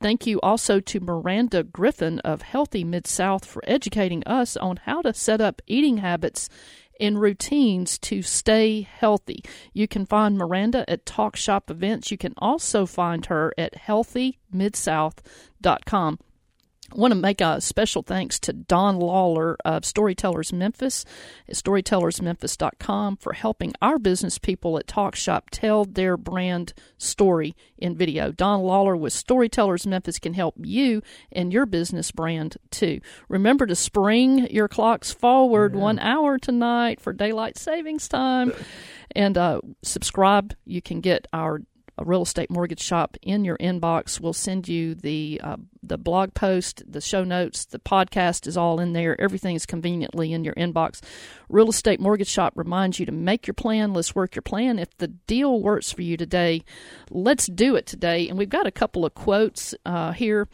Thank 0.01 0.27
you 0.27 0.41
also 0.43 0.81
to 0.81 1.01
Miranda 1.01 1.63
Griffin 1.63 2.19
of 2.21 2.43
Healthy 2.43 2.85
Mid 2.85 3.07
South 3.07 3.47
for 3.47 3.63
educating 3.67 4.23
us 4.25 4.57
on 4.57 4.79
how 4.85 5.03
to 5.03 5.13
set 5.15 5.41
up 5.41 5.63
eating 5.67 5.97
habits 5.99 6.49
and 7.01 7.21
routines 7.21 7.99
to 7.99 8.23
stay 8.23 8.83
healthy. 8.83 9.43
You 9.73 9.89
can 9.89 10.07
find 10.07 10.37
Miranda 10.37 10.89
at 10.89 11.07
Talk 11.07 11.37
Shoppe 11.37 11.71
Events. 11.71 12.11
You 12.11 12.19
can 12.19 12.35
also 12.39 12.87
find 12.87 13.27
her 13.27 13.53
at 13.59 13.75
healthymidsouth.com. 13.75 16.19
I 16.93 16.99
want 16.99 17.11
to 17.11 17.17
make 17.17 17.41
a 17.41 17.61
special 17.61 18.03
thanks 18.03 18.39
to 18.41 18.53
Don 18.53 18.99
Lawler 19.01 19.57
of 19.65 19.85
Storytellers 19.85 20.53
Memphis 20.53 21.05
at 21.49 21.57
storytellersmemphis.com 21.57 23.17
for 23.17 23.33
helping 23.33 23.73
our 23.83 23.99
business 23.99 24.39
people 24.39 24.79
at 24.79 24.87
Talk 24.87 25.17
Shoppe 25.17 25.51
tell 25.51 25.85
their 25.85 26.17
brand 26.17 26.75
story 26.97 27.57
in 27.77 27.97
video. 27.97 28.31
Don 28.31 28.63
Lawler 28.63 28.97
with 28.97 29.13
Storytellers 29.13 29.87
Memphis 29.87 30.21
can 30.21 30.35
help 30.35 30.55
you 30.59 31.03
and 31.33 31.53
your 31.53 31.67
business 31.67 32.13
brand 32.13 32.57
too. 32.71 33.01
Remember 33.29 33.67
to 33.67 33.75
spring 33.75 34.47
your 34.47 34.69
clocks 34.69 35.11
forward 35.11 35.75
one 35.75 35.99
hour 35.99 36.39
tonight 36.39 37.01
for 37.01 37.13
daylight 37.13 37.59
savings 37.59 38.07
time 38.07 38.53
and 39.17 39.37
uh, 39.37 39.61
subscribe. 39.83 40.55
You 40.65 40.81
can 40.81 41.01
get 41.01 41.27
our 41.33 41.63
a 41.99 42.05
real 42.05 42.23
estate 42.23 42.51
mortgage 42.51 42.81
shop 42.81 43.17
in 43.23 43.45
your 43.45 43.57
inbox. 43.59 44.21
We'll 44.21 44.33
send 44.33 44.69
you 44.69 44.95
the 44.95 45.41
uh, 45.43 45.57
the 45.83 45.97
blog 45.97 46.35
post, 46.35 46.83
the 46.87 47.01
show 47.01 47.25
notes, 47.25 47.65
the 47.65 47.79
podcast 47.79 48.47
is 48.47 48.57
all 48.57 48.81
in 48.81 48.93
there. 48.93 49.21
Everything 49.21 49.55
is 49.55 49.67
conveniently 49.67 50.33
in 50.33 50.45
your 50.45 50.55
inbox. 50.55 51.01
Real 51.49 51.69
estate 51.69 52.01
mortgage 52.01 52.29
shop 52.29 52.53
reminds 52.57 52.99
you 52.99 53.07
to 53.07 53.13
make 53.13 53.47
your 53.47 53.55
plan. 53.55 53.93
Let's 53.93 54.15
work 54.15 54.35
your 54.35 54.43
plan. 54.43 54.79
If 54.79 54.97
the 54.99 55.09
deal 55.09 55.61
works 55.61 55.93
for 55.93 56.03
you 56.03 56.17
today, 56.17 56.65
let's 57.11 57.47
do 57.47 57.77
it 57.77 57.87
today. 57.87 58.29
And 58.29 58.37
we've 58.37 58.49
got 58.49 58.67
a 58.67 58.73
couple 58.73 59.05
of 59.05 59.15
quotes 59.15 59.75
uh, 59.85 60.13
here. 60.13 60.49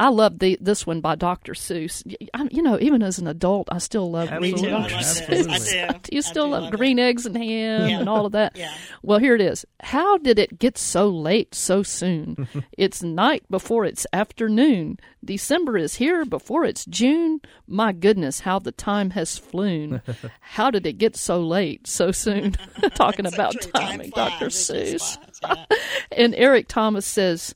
I 0.00 0.08
love 0.08 0.38
the 0.38 0.56
this 0.62 0.86
one 0.86 1.02
by 1.02 1.14
Dr. 1.14 1.52
Seuss. 1.52 2.02
I, 2.32 2.48
you 2.50 2.62
know, 2.62 2.78
even 2.80 3.02
as 3.02 3.18
an 3.18 3.26
adult, 3.26 3.68
I 3.70 3.76
still 3.76 4.10
love 4.10 4.30
Absolutely. 4.30 4.62
reading 4.62 4.80
Dr. 4.80 4.94
Seuss. 4.94 5.26
this. 5.26 5.72
I 5.76 5.88
do. 5.98 5.98
you 6.16 6.22
still 6.22 6.46
do 6.46 6.52
love, 6.52 6.62
love 6.64 6.72
green 6.72 6.98
eggs 6.98 7.26
and 7.26 7.36
ham 7.36 7.86
Yeah. 7.88 8.00
and 8.00 8.08
all 8.08 8.24
of 8.24 8.32
that. 8.32 8.56
Yeah. 8.56 8.72
Well, 9.02 9.18
here 9.18 9.34
it 9.34 9.42
is. 9.42 9.66
How 9.80 10.16
did 10.16 10.38
it 10.38 10.58
get 10.58 10.78
so 10.78 11.10
late 11.10 11.54
so 11.54 11.82
soon? 11.82 12.48
it's 12.78 13.02
night 13.02 13.44
before 13.50 13.84
it's 13.84 14.06
afternoon. 14.10 14.98
December 15.22 15.76
is 15.76 15.96
here 15.96 16.24
before 16.24 16.64
it's 16.64 16.86
June. 16.86 17.42
My 17.66 17.92
goodness, 17.92 18.40
how 18.40 18.58
the 18.58 18.72
time 18.72 19.10
has 19.10 19.36
flown. 19.36 20.00
how 20.40 20.70
did 20.70 20.86
it 20.86 20.94
get 20.94 21.14
so 21.14 21.42
late 21.42 21.86
so 21.86 22.10
soon? 22.10 22.52
Talking 22.94 23.26
about 23.26 23.52
true. 23.52 23.70
Time 23.72 23.90
timing. 23.98 24.10
Dr. 24.14 24.46
Seuss. 24.46 25.18
Yeah. 25.42 25.64
And 26.12 26.34
Eric 26.34 26.68
Thomas 26.68 27.04
says, 27.04 27.54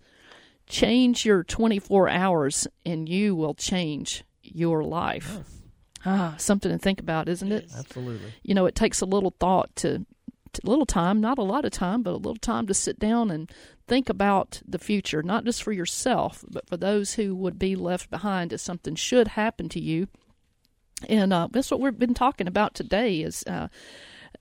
change 0.66 1.24
your 1.24 1.44
24 1.44 2.08
hours 2.08 2.66
and 2.84 3.08
you 3.08 3.34
will 3.34 3.54
change 3.54 4.24
your 4.42 4.82
life. 4.82 5.38
Ah, 6.06 6.34
something 6.36 6.70
to 6.70 6.78
think 6.78 7.00
about, 7.00 7.28
isn't 7.28 7.50
it? 7.50 7.70
Absolutely. 7.76 8.32
You 8.42 8.54
know, 8.54 8.66
it 8.66 8.74
takes 8.74 9.00
a 9.00 9.06
little 9.06 9.34
thought 9.40 9.74
to, 9.76 10.04
to 10.52 10.60
a 10.64 10.68
little 10.68 10.86
time, 10.86 11.20
not 11.20 11.38
a 11.38 11.42
lot 11.42 11.64
of 11.64 11.72
time, 11.72 12.02
but 12.02 12.12
a 12.12 12.16
little 12.16 12.36
time 12.36 12.66
to 12.66 12.74
sit 12.74 12.98
down 12.98 13.30
and 13.30 13.50
think 13.86 14.08
about 14.08 14.62
the 14.66 14.78
future, 14.78 15.22
not 15.22 15.44
just 15.44 15.62
for 15.62 15.72
yourself, 15.72 16.44
but 16.50 16.68
for 16.68 16.76
those 16.76 17.14
who 17.14 17.34
would 17.34 17.58
be 17.58 17.74
left 17.74 18.10
behind 18.10 18.52
if 18.52 18.60
something 18.60 18.94
should 18.94 19.28
happen 19.28 19.68
to 19.70 19.80
you. 19.80 20.08
And 21.08 21.32
uh, 21.32 21.48
that's 21.50 21.70
what 21.70 21.80
we've 21.80 21.98
been 21.98 22.14
talking 22.14 22.46
about 22.46 22.74
today 22.74 23.20
is 23.20 23.44
uh, 23.46 23.68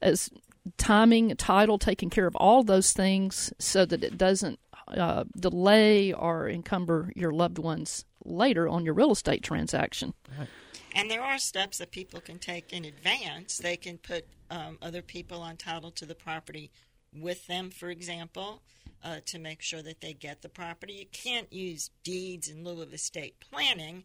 as 0.02 0.30
timing, 0.78 1.36
title, 1.36 1.78
taking 1.78 2.10
care 2.10 2.28
of 2.28 2.36
all 2.36 2.64
those 2.64 2.94
things 2.94 3.54
so 3.60 3.86
that 3.86 4.04
it 4.04 4.18
doesn't 4.18 4.60
uh, 4.88 5.24
delay 5.38 6.14
or 6.14 6.48
encumber 6.50 7.12
your 7.16 7.32
loved 7.32 7.58
ones 7.58 8.06
later 8.24 8.68
on 8.68 8.86
your 8.86 8.94
real 8.94 9.12
estate 9.12 9.44
transaction. 9.44 10.14
And 10.96 11.10
there 11.10 11.24
are 11.24 11.40
steps 11.40 11.80
that 11.80 11.92
people 11.92 12.22
can 12.22 12.40
take 12.40 12.72
in 12.72 12.86
advance. 12.86 13.58
They 13.58 13.78
can 13.78 13.98
put 13.98 14.26
um, 14.52 14.78
other 14.82 15.02
people 15.02 15.42
on 15.42 15.58
title 15.58 15.92
to 15.92 16.06
the 16.06 16.16
property 16.16 16.72
with 17.12 17.48
them, 17.48 17.72
for 17.72 17.90
example, 17.90 18.62
uh, 19.04 19.18
to 19.26 19.40
make 19.40 19.62
sure 19.62 19.82
that 19.82 20.02
they 20.02 20.14
get 20.14 20.42
the 20.42 20.50
property. 20.50 20.94
You 20.94 21.06
can't 21.12 21.52
use 21.52 21.90
deeds 22.04 22.50
in 22.50 22.64
lieu 22.64 22.82
of 22.82 22.94
estate 22.94 23.36
planning, 23.40 24.04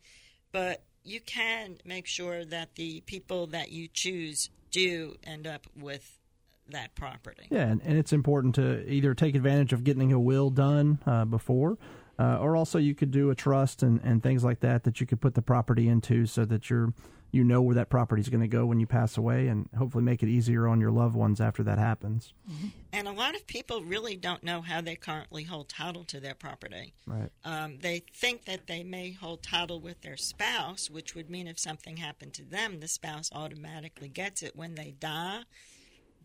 but 0.51 0.83
you 1.05 1.20
can 1.20 1.76
make 1.85 2.07
sure 2.07 2.45
that 2.45 2.74
the 2.74 3.03
people 3.03 3.47
that 3.49 3.70
you 3.70 3.89
choose 3.89 4.51
do 4.70 5.16
end 5.24 5.47
up 5.47 5.66
with 5.76 6.18
that 6.71 6.95
property. 6.95 7.47
Yeah, 7.51 7.66
and, 7.66 7.81
and 7.85 7.99
it's 7.99 8.12
important 8.12 8.55
to 8.57 8.89
either 8.91 9.14
take 9.14 9.35
advantage 9.35 9.73
of 9.73 9.85
getting 9.85 10.12
a 10.12 10.21
will 10.21 10.51
done 10.51 10.99
uh, 11.07 11.25
before, 11.25 11.79
uh, 12.19 12.39
or 12.39 12.57
also 12.57 12.79
you 12.79 12.95
could 12.95 13.11
do 13.11 13.31
a 13.31 13.35
trust 13.35 13.83
and, 13.83 14.01
and 14.03 14.23
things 14.23 14.45
like 14.45 14.61
that 14.61 14.85
that 14.85 15.01
you 15.01 15.07
could 15.07 15.21
put 15.21 15.35
the 15.35 15.43
property 15.43 15.89
into 15.89 16.27
so 16.27 16.45
that 16.45 16.71
you're 16.71 16.93
you 17.31 17.45
know 17.45 17.61
where 17.61 17.75
that 17.75 17.91
property 17.91 18.21
is 18.21 18.29
going 18.29 18.41
to 18.41 18.49
go 18.49 18.64
when 18.64 18.81
you 18.81 18.87
pass 18.87 19.16
away, 19.19 19.49
and 19.49 19.69
hopefully 19.77 20.03
make 20.03 20.23
it 20.23 20.29
easier 20.29 20.66
on 20.66 20.81
your 20.81 20.91
loved 20.91 21.14
ones 21.14 21.41
after 21.41 21.62
that 21.62 21.79
happens. 21.79 22.33
And 22.93 23.07
a 23.07 23.12
lot 23.12 23.35
of 23.35 23.47
people 23.47 23.83
really 23.83 24.16
don't 24.16 24.43
know 24.43 24.62
how 24.62 24.81
they 24.81 24.97
currently 24.97 25.43
hold 25.43 25.69
title 25.69 26.05
to 26.05 26.21
their 26.21 26.35
property. 26.35 26.95
Right. 27.07 27.29
Um, 27.45 27.79
they 27.81 28.03
think 28.14 28.47
that 28.47 28.66
they 28.66 28.83
may 28.83 29.12
hold 29.12 29.43
title 29.43 29.81
with 29.81 30.01
their 30.01 30.16
spouse, 30.16 30.89
which 30.89 31.14
would 31.14 31.29
mean 31.29 31.47
if 31.47 31.59
something 31.59 31.99
happened 31.99 32.33
to 32.35 32.45
them, 32.45 32.81
the 32.81 32.89
spouse 32.89 33.31
automatically 33.35 34.09
gets 34.09 34.43
it 34.43 34.57
when 34.57 34.75
they 34.75 34.95
die. 34.99 35.43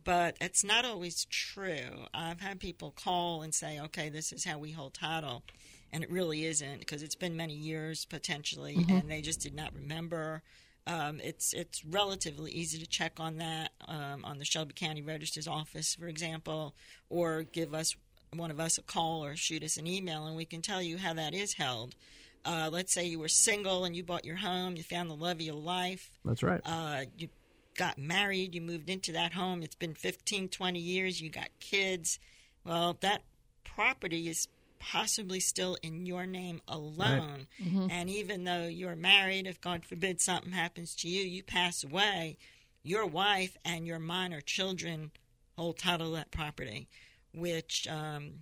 But 0.04 0.38
it's 0.41 0.64
not 0.64 0.86
always 0.86 1.26
true. 1.26 2.08
I've 2.14 2.41
had 2.41 2.60
people 2.60 2.91
call 2.91 3.41
and 3.41 3.54
say, 3.54 3.80
okay, 3.80 4.10
this 4.10 4.32
is 4.34 4.43
how 4.43 4.58
we 4.58 4.72
hold 4.72 4.93
title. 4.93 5.43
And 5.91 6.04
it 6.04 6.12
really 6.12 6.45
isn't 6.45 6.80
because 6.80 7.04
it's 7.04 7.16
been 7.16 7.38
many 7.38 7.54
years 7.54 8.06
potentially, 8.06 8.86
and 8.89 9.10
they 9.10 9.22
just 9.22 9.41
did 9.41 9.54
not 9.54 9.74
remember. 9.76 10.41
Um, 10.88 11.22
it's 11.24 11.54
it's 11.54 11.86
relatively 11.86 12.51
easy 12.51 12.80
to 12.80 12.88
check 12.88 13.20
on 13.20 13.38
that 13.38 13.72
um, 13.88 14.26
on 14.26 14.39
the 14.39 14.43
Shelby 14.45 14.74
County 14.74 15.01
Register's 15.01 15.47
office, 15.47 15.95
for 15.95 16.08
example, 16.08 16.74
or 17.10 17.43
give 17.43 17.74
us 17.74 17.95
one 18.36 18.51
of 18.51 18.60
us 18.60 18.78
a 18.80 18.82
call 18.82 19.24
or 19.24 19.36
shoot 19.36 19.64
us 19.64 19.78
an 19.78 19.86
email, 19.88 20.26
and 20.26 20.36
we 20.36 20.45
can 20.45 20.62
tell 20.62 20.82
you 20.82 20.97
how 20.97 21.14
that 21.14 21.34
is 21.34 21.54
held. 21.54 21.95
Uh, 22.43 22.70
let's 22.72 22.91
say 22.91 23.06
you 23.06 23.20
were 23.20 23.30
single 23.30 23.86
and 23.86 23.95
you 23.95 24.04
bought 24.04 24.26
your 24.26 24.36
home, 24.36 24.76
you 24.76 24.84
found 24.84 25.10
the 25.10 25.16
love 25.16 25.38
of 25.38 25.41
your 25.41 25.56
life, 25.56 26.12
That's 26.26 26.43
right. 26.43 26.60
uh, 26.66 27.04
you 27.18 27.30
got 27.76 27.97
married, 27.97 28.55
you 28.55 28.61
moved 28.61 28.89
into 28.89 29.11
that 29.13 29.34
home, 29.34 29.63
it's 29.63 29.76
been 29.76 29.93
15, 29.93 30.49
20 30.49 30.80
years, 30.80 31.21
you 31.21 31.30
got 31.30 31.49
kids. 31.59 32.19
Well, 32.65 32.97
that 33.01 33.21
property 33.63 34.30
is 34.30 34.47
possibly 34.80 35.39
still 35.39 35.78
in 35.82 36.05
your 36.05 36.26
name 36.26 36.61
alone. 36.67 37.47
And 37.89 38.09
even 38.09 38.43
though 38.43 38.67
you're 38.67 38.95
married, 38.95 39.47
if 39.47 39.61
God 39.61 39.86
forbid 39.86 40.19
something 40.21 40.51
happens 40.51 40.95
to 40.97 41.07
you, 41.07 41.24
you 41.24 41.41
pass 41.43 41.84
away, 41.84 42.38
your 42.84 43.05
wife 43.05 43.57
and 43.63 43.88
your 43.88 43.99
minor 43.99 44.41
children 44.41 45.11
hold 45.57 45.78
title 45.78 46.09
to 46.09 46.15
that 46.17 46.32
property, 46.32 46.88
which 47.34 47.88
um, 47.89 48.41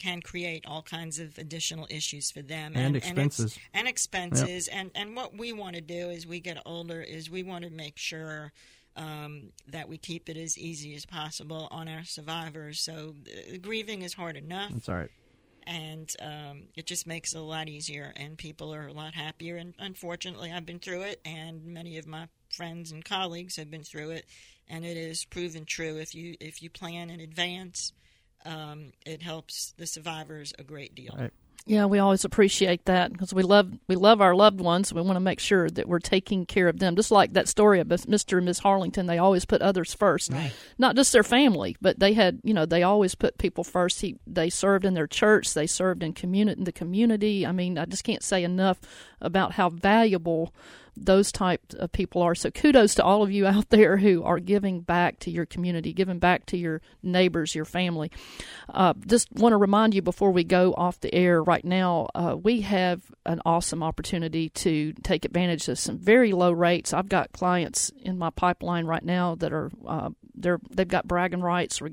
can 0.00 0.20
create 0.22 0.64
all 0.66 0.82
kinds 0.82 1.18
of 1.20 1.38
additional 1.38 1.86
issues 1.90 2.30
for 2.32 2.42
them 2.42 2.72
And 2.74 2.96
it's- 2.96 3.08
expenses. 3.10 3.58
and 3.72 3.86
expenses. 3.86 4.66
And 4.68 4.90
and 4.94 5.14
what 5.14 5.36
we 5.36 5.52
want 5.52 5.76
to 5.76 5.80
do 5.82 6.10
as 6.10 6.26
we 6.26 6.40
get 6.40 6.60
older 6.66 7.00
is 7.00 7.30
we 7.30 7.42
want 7.44 7.64
to 7.64 7.70
make 7.70 7.96
sure 7.98 8.52
um, 8.96 9.52
that 9.68 9.88
we 9.88 9.96
keep 9.98 10.28
it 10.28 10.36
as 10.36 10.58
easy 10.58 10.94
as 10.94 11.06
possible 11.06 11.68
on 11.70 11.86
our 11.86 12.02
survivors. 12.04 12.80
So 12.82 13.14
uh, 13.28 13.58
grieving 13.58 14.02
is 14.02 14.14
hard 14.14 14.36
enough, 14.36 14.72
That's 14.72 14.88
all 14.88 14.96
right. 14.96 15.10
and 15.64 16.10
um, 16.20 16.64
it 16.74 16.86
just 16.86 17.06
makes 17.06 17.32
it 17.32 17.38
a 17.38 17.42
lot 17.42 17.68
easier, 17.68 18.12
and 18.16 18.36
people 18.36 18.74
are 18.74 18.88
a 18.88 18.92
lot 18.92 19.14
happier. 19.14 19.56
And 19.56 19.74
unfortunately, 19.78 20.50
I've 20.52 20.66
been 20.66 20.80
through 20.80 21.02
it, 21.02 21.20
and 21.24 21.64
many 21.66 21.98
of 21.98 22.06
my 22.08 22.26
friends 22.50 22.90
and 22.90 23.04
colleagues 23.04 23.56
have 23.56 23.70
been 23.70 23.84
through 23.84 24.10
it, 24.10 24.26
and 24.68 24.84
it 24.84 24.96
is 24.96 25.24
proven 25.24 25.64
true. 25.66 25.96
If 25.96 26.12
you 26.14 26.36
if 26.40 26.60
you 26.62 26.68
plan 26.68 27.10
in 27.10 27.20
advance, 27.20 27.92
um, 28.44 28.92
it 29.04 29.22
helps 29.22 29.72
the 29.76 29.86
survivors 29.86 30.52
a 30.58 30.62
great 30.62 30.94
deal. 30.94 31.14
Right. 31.18 31.32
Yeah, 31.66 31.84
we 31.84 31.98
always 31.98 32.24
appreciate 32.24 32.86
that 32.86 33.12
because 33.12 33.34
we 33.34 33.42
love 33.42 33.70
we 33.86 33.94
love 33.94 34.22
our 34.22 34.34
loved 34.34 34.60
ones. 34.60 34.92
We 34.94 35.02
want 35.02 35.16
to 35.16 35.20
make 35.20 35.38
sure 35.38 35.68
that 35.68 35.86
we're 35.86 35.98
taking 35.98 36.46
care 36.46 36.68
of 36.68 36.78
them. 36.78 36.96
Just 36.96 37.10
like 37.10 37.34
that 37.34 37.48
story 37.48 37.80
of 37.80 37.88
Mr. 37.88 38.38
and 38.38 38.46
Miss 38.46 38.60
Harlington, 38.60 39.06
they 39.06 39.18
always 39.18 39.44
put 39.44 39.60
others 39.60 39.92
first, 39.92 40.32
not 40.78 40.96
just 40.96 41.12
their 41.12 41.22
family, 41.22 41.76
but 41.80 41.98
they 41.98 42.14
had 42.14 42.40
you 42.42 42.54
know 42.54 42.64
they 42.64 42.82
always 42.82 43.14
put 43.14 43.36
people 43.36 43.62
first. 43.62 44.00
He 44.00 44.16
they 44.26 44.48
served 44.48 44.86
in 44.86 44.94
their 44.94 45.06
church, 45.06 45.52
they 45.52 45.66
served 45.66 46.02
in 46.02 46.14
community 46.14 46.58
in 46.58 46.64
the 46.64 46.72
community. 46.72 47.46
I 47.46 47.52
mean, 47.52 47.76
I 47.76 47.84
just 47.84 48.04
can't 48.04 48.22
say 48.22 48.42
enough 48.42 48.80
about 49.20 49.52
how 49.52 49.68
valuable 49.68 50.54
those 51.00 51.32
type 51.32 51.60
of 51.78 51.92
people 51.92 52.22
are. 52.22 52.34
So 52.34 52.50
kudos 52.50 52.94
to 52.96 53.04
all 53.04 53.22
of 53.22 53.30
you 53.30 53.46
out 53.46 53.68
there 53.70 53.96
who 53.96 54.22
are 54.22 54.38
giving 54.38 54.80
back 54.80 55.18
to 55.20 55.30
your 55.30 55.46
community, 55.46 55.92
giving 55.92 56.18
back 56.18 56.46
to 56.46 56.56
your 56.56 56.80
neighbors, 57.02 57.54
your 57.54 57.64
family. 57.64 58.10
Uh, 58.68 58.94
just 59.06 59.32
want 59.32 59.52
to 59.52 59.56
remind 59.56 59.94
you 59.94 60.02
before 60.02 60.30
we 60.30 60.44
go 60.44 60.72
off 60.74 61.00
the 61.00 61.14
air 61.14 61.42
right 61.42 61.64
now, 61.64 62.08
uh, 62.14 62.36
we 62.40 62.60
have 62.60 63.02
an 63.26 63.40
awesome 63.44 63.82
opportunity 63.82 64.48
to 64.50 64.92
take 65.02 65.24
advantage 65.24 65.68
of 65.68 65.78
some 65.78 65.98
very 65.98 66.32
low 66.32 66.52
rates. 66.52 66.92
I've 66.92 67.08
got 67.08 67.32
clients 67.32 67.90
in 68.02 68.18
my 68.18 68.30
pipeline 68.30 68.86
right 68.86 69.04
now 69.04 69.34
that 69.36 69.52
are 69.52 69.70
uh, 69.86 70.10
they're 70.40 70.60
they've 70.70 70.88
got 70.88 71.06
bragging 71.06 71.42
rights. 71.42 71.80
We're, 71.80 71.92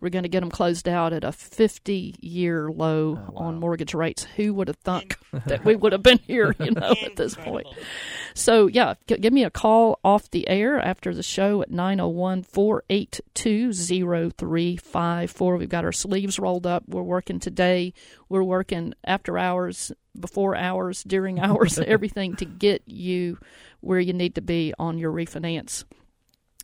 we're 0.00 0.10
going 0.10 0.24
to 0.24 0.28
get 0.28 0.40
them 0.40 0.50
closed 0.50 0.88
out 0.88 1.12
at 1.12 1.24
a 1.24 1.32
50 1.32 2.16
year 2.20 2.70
low 2.70 3.18
oh, 3.28 3.36
on 3.36 3.60
mortgage 3.60 3.94
rates. 3.94 4.24
Who 4.36 4.54
would 4.54 4.68
have 4.68 4.78
thunk 4.78 5.16
that 5.46 5.64
we 5.64 5.76
would 5.76 5.92
have 5.92 6.02
been 6.02 6.18
here, 6.26 6.54
you 6.58 6.70
know, 6.76 6.94
at 7.02 7.16
this 7.16 7.34
point? 7.34 7.66
So, 8.34 8.66
yeah, 8.66 8.94
g- 9.06 9.18
give 9.18 9.32
me 9.32 9.44
a 9.44 9.50
call 9.50 10.00
off 10.04 10.30
the 10.30 10.48
air 10.48 10.78
after 10.78 11.14
the 11.14 11.22
show 11.22 11.62
at 11.62 11.70
901 11.70 12.42
482 12.42 13.72
0354. 13.72 15.56
We've 15.56 15.68
got 15.68 15.84
our 15.84 15.92
sleeves 15.92 16.38
rolled 16.38 16.66
up. 16.66 16.84
We're 16.86 17.02
working 17.02 17.38
today. 17.38 17.94
We're 18.28 18.42
working 18.42 18.94
after 19.04 19.38
hours, 19.38 19.92
before 20.18 20.56
hours, 20.56 21.02
during 21.04 21.38
hours, 21.38 21.78
everything 21.86 22.36
to 22.36 22.44
get 22.44 22.82
you 22.86 23.38
where 23.80 24.00
you 24.00 24.12
need 24.12 24.34
to 24.36 24.40
be 24.40 24.72
on 24.78 24.98
your 24.98 25.12
refinance. 25.12 25.84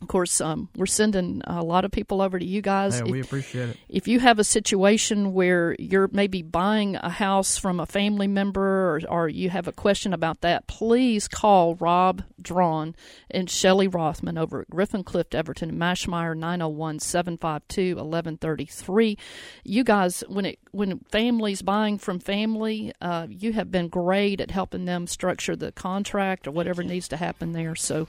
Of 0.01 0.07
course, 0.07 0.39
um, 0.39 0.69
we're 0.77 0.85
sending 0.85 1.41
a 1.45 1.61
lot 1.61 1.83
of 1.83 1.91
people 1.91 2.21
over 2.21 2.39
to 2.39 2.45
you 2.45 2.61
guys. 2.61 2.99
Yeah, 2.99 3.11
we 3.11 3.19
If- 3.19 3.25
appreciate 3.25 3.69
it. 3.69 3.77
if 3.89 4.07
you 4.07 4.19
have 4.21 4.39
a 4.39 4.45
situation 4.45 5.33
where 5.33 5.75
you're 5.77 6.09
maybe 6.13 6.41
buying 6.41 6.95
a 6.95 7.09
house 7.09 7.57
from 7.57 7.81
a 7.81 7.85
family 7.85 8.27
member 8.27 8.61
or, 8.95 9.01
or 9.09 9.27
you 9.27 9.49
have 9.49 9.67
a 9.67 9.73
question 9.73 10.13
about 10.13 10.39
that, 10.41 10.67
please 10.67 11.27
call 11.27 11.75
Rob 11.75 12.23
Drawn 12.41 12.95
and 13.29 13.49
Shelley 13.49 13.89
Rothman 13.89 14.37
over 14.37 14.61
at 14.61 14.69
Griffin 14.69 15.03
Clift 15.03 15.35
Everton 15.35 15.69
and 15.69 15.77
Maschmeyer 15.79 16.35
901 16.35 16.99
752 16.99 17.95
1133. 17.95 19.17
You 19.65 19.83
guys, 19.83 20.23
when 20.29 20.45
it 20.45 20.59
when 20.71 20.99
families 21.11 21.61
buying 21.61 21.97
from 21.97 22.19
family, 22.19 22.93
uh, 23.01 23.27
you 23.29 23.51
have 23.53 23.69
been 23.69 23.89
great 23.89 24.39
at 24.39 24.51
helping 24.51 24.85
them 24.85 25.07
structure 25.07 25.55
the 25.57 25.71
contract 25.73 26.47
or 26.47 26.51
whatever 26.51 26.83
needs 26.83 27.07
to 27.09 27.17
happen 27.17 27.51
there. 27.51 27.75
So, 27.75 28.07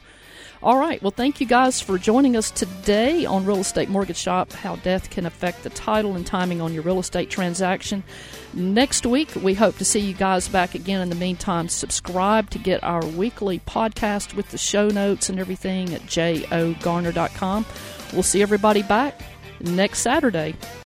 all 0.63 0.79
right. 0.79 1.01
Well, 1.03 1.11
thank 1.11 1.41
you 1.41 1.47
guys 1.47 1.81
for 1.81 1.97
joining 1.97 2.37
us 2.37 2.51
today 2.51 3.25
on 3.25 3.47
Real 3.47 3.61
Estate 3.61 3.89
Mortgage 3.89 4.19
Shop 4.19 4.53
How 4.53 4.77
Death 4.77 5.09
Can 5.09 5.25
Affect 5.25 5.63
the 5.63 5.71
Title 5.71 6.17
and 6.17 6.27
Timing 6.27 6.61
on 6.61 6.75
Your 6.75 6.83
Real 6.83 6.99
Estate 6.99 7.31
Transaction. 7.31 8.03
Next 8.53 9.07
week, 9.07 9.31
we 9.37 9.55
hope 9.55 9.79
to 9.79 9.87
see 9.87 10.01
you 10.01 10.13
guys 10.13 10.49
back 10.49 10.75
again. 10.75 11.01
In 11.01 11.09
the 11.09 11.15
meantime, 11.15 11.69
subscribe 11.69 12.51
to 12.51 12.59
get 12.59 12.85
our 12.85 13.05
weekly 13.07 13.61
podcast 13.61 14.35
with 14.35 14.51
the 14.51 14.59
show 14.59 14.89
notes 14.89 15.31
and 15.31 15.39
everything 15.39 15.95
at 15.95 16.03
jogarner.com. 16.03 17.65
We'll 18.13 18.23
see 18.23 18.43
everybody 18.43 18.83
back 18.83 19.19
next 19.61 20.01
Saturday. 20.01 20.57